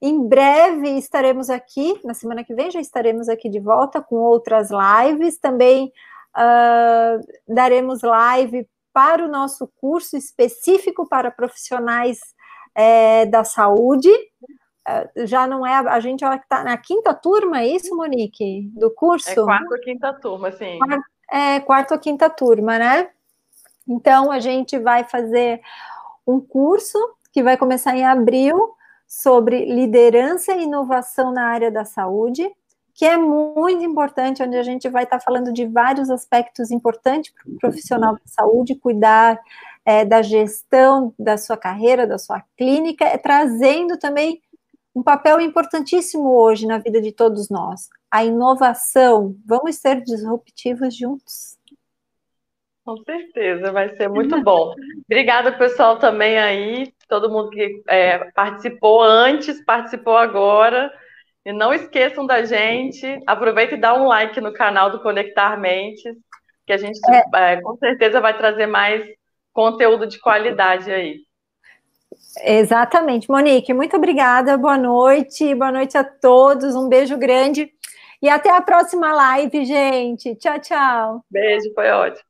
em 0.01 0.27
breve 0.27 0.89
estaremos 0.97 1.51
aqui, 1.51 2.01
na 2.05 2.15
semana 2.15 2.43
que 2.43 2.55
vem 2.55 2.71
já 2.71 2.81
estaremos 2.81 3.29
aqui 3.29 3.51
de 3.51 3.61
volta 3.61 4.01
com 4.01 4.17
outras 4.17 4.71
lives. 4.71 5.37
Também 5.39 5.93
uh, 6.37 7.27
daremos 7.47 8.03
live 8.03 8.67
para 8.95 9.25
o 9.25 9.29
nosso 9.29 9.71
curso 9.79 10.17
específico 10.17 11.07
para 11.07 11.31
profissionais 11.31 12.19
é, 12.75 13.27
da 13.27 13.45
saúde. 13.45 14.11
Uh, 14.89 15.27
já 15.27 15.47
não 15.47 15.67
é, 15.67 15.75
a 15.75 16.01
gente 16.01 16.25
está 16.25 16.65
na 16.65 16.79
quinta 16.79 17.13
turma, 17.13 17.61
é 17.61 17.67
isso, 17.67 17.95
Monique? 17.95 18.71
Do 18.75 18.91
curso? 18.91 19.29
É 19.29 19.35
quarta 19.35 19.75
ou 19.75 19.81
quinta 19.81 20.15
turma, 20.15 20.53
sim. 20.53 20.79
é, 21.31 21.61
quarta 21.61 21.95
ou 21.95 22.01
quinta 22.01 22.31
turma, 22.31 22.79
né? 22.79 23.11
Então, 23.87 24.31
a 24.31 24.41
gente 24.41 24.79
vai 24.79 25.05
fazer 25.05 25.61
um 26.27 26.41
curso 26.41 26.97
que 27.33 27.43
vai 27.43 27.59
começar 27.59 27.95
em 27.95 28.07
abril 28.07 28.75
sobre 29.11 29.65
liderança 29.65 30.53
e 30.53 30.63
inovação 30.63 31.33
na 31.33 31.47
área 31.49 31.69
da 31.69 31.85
saúde, 31.85 32.49
que 32.95 33.05
é 33.05 33.17
muito 33.17 33.83
importante, 33.83 34.41
onde 34.41 34.57
a 34.57 34.63
gente 34.63 34.89
vai 34.89 35.03
estar 35.03 35.19
falando 35.19 35.53
de 35.53 35.67
vários 35.67 36.09
aspectos 36.11 36.71
importantes 36.71 37.33
para 37.33 37.51
o 37.51 37.59
profissional 37.59 38.13
da 38.13 38.21
saúde, 38.25 38.77
cuidar 38.77 39.37
é, 39.85 40.05
da 40.05 40.23
gestão 40.23 41.13
da 41.19 41.37
sua 41.37 41.57
carreira, 41.57 42.07
da 42.07 42.19
sua 42.19 42.41
clínica, 42.57 43.05
é, 43.05 43.19
trazendo 43.19 43.99
também 43.99 44.41
um 44.95 45.03
papel 45.03 45.41
importantíssimo 45.41 46.31
hoje 46.31 46.65
na 46.65 46.79
vida 46.79 47.01
de 47.01 47.11
todos 47.11 47.51
nós, 47.51 47.89
a 48.09 48.25
inovação. 48.25 49.35
Vamos 49.45 49.75
ser 49.75 50.03
disruptivos 50.03 50.95
juntos. 50.95 51.59
Com 52.91 53.05
certeza, 53.05 53.71
vai 53.71 53.95
ser 53.95 54.09
muito 54.09 54.43
bom. 54.43 54.75
Obrigada, 55.09 55.53
pessoal, 55.53 56.01
também 56.01 56.37
aí, 56.37 56.93
todo 57.09 57.31
mundo 57.31 57.49
que 57.51 57.81
é, 57.89 58.19
participou 58.33 59.01
antes, 59.01 59.65
participou 59.65 60.17
agora. 60.17 60.93
E 61.47 61.53
não 61.53 61.73
esqueçam 61.73 62.27
da 62.27 62.45
gente. 62.45 63.07
Aproveita 63.29 63.77
e 63.77 63.81
dá 63.81 63.95
um 63.95 64.09
like 64.09 64.41
no 64.41 64.53
canal 64.53 64.91
do 64.91 65.01
Conectar 65.01 65.57
Mentes, 65.57 66.17
que 66.67 66.73
a 66.73 66.77
gente 66.77 66.99
é. 67.09 67.53
É, 67.53 67.61
com 67.61 67.77
certeza 67.77 68.21
vai 68.21 68.37
trazer 68.37 68.67
mais 68.67 69.05
conteúdo 69.53 70.05
de 70.05 70.19
qualidade 70.19 70.91
aí. 70.91 71.21
Exatamente. 72.43 73.31
Monique, 73.31 73.73
muito 73.73 73.97
obrigada. 73.97 74.59
Boa 74.59 74.77
noite. 74.77 75.55
Boa 75.55 75.71
noite 75.71 75.97
a 75.97 76.03
todos. 76.03 76.75
Um 76.75 76.89
beijo 76.89 77.17
grande. 77.17 77.71
E 78.21 78.29
até 78.29 78.51
a 78.51 78.61
próxima 78.61 79.15
live, 79.15 79.65
gente. 79.65 80.35
Tchau, 80.35 80.59
tchau. 80.59 81.25
Beijo, 81.31 81.73
foi 81.73 81.89
ótimo. 81.89 82.30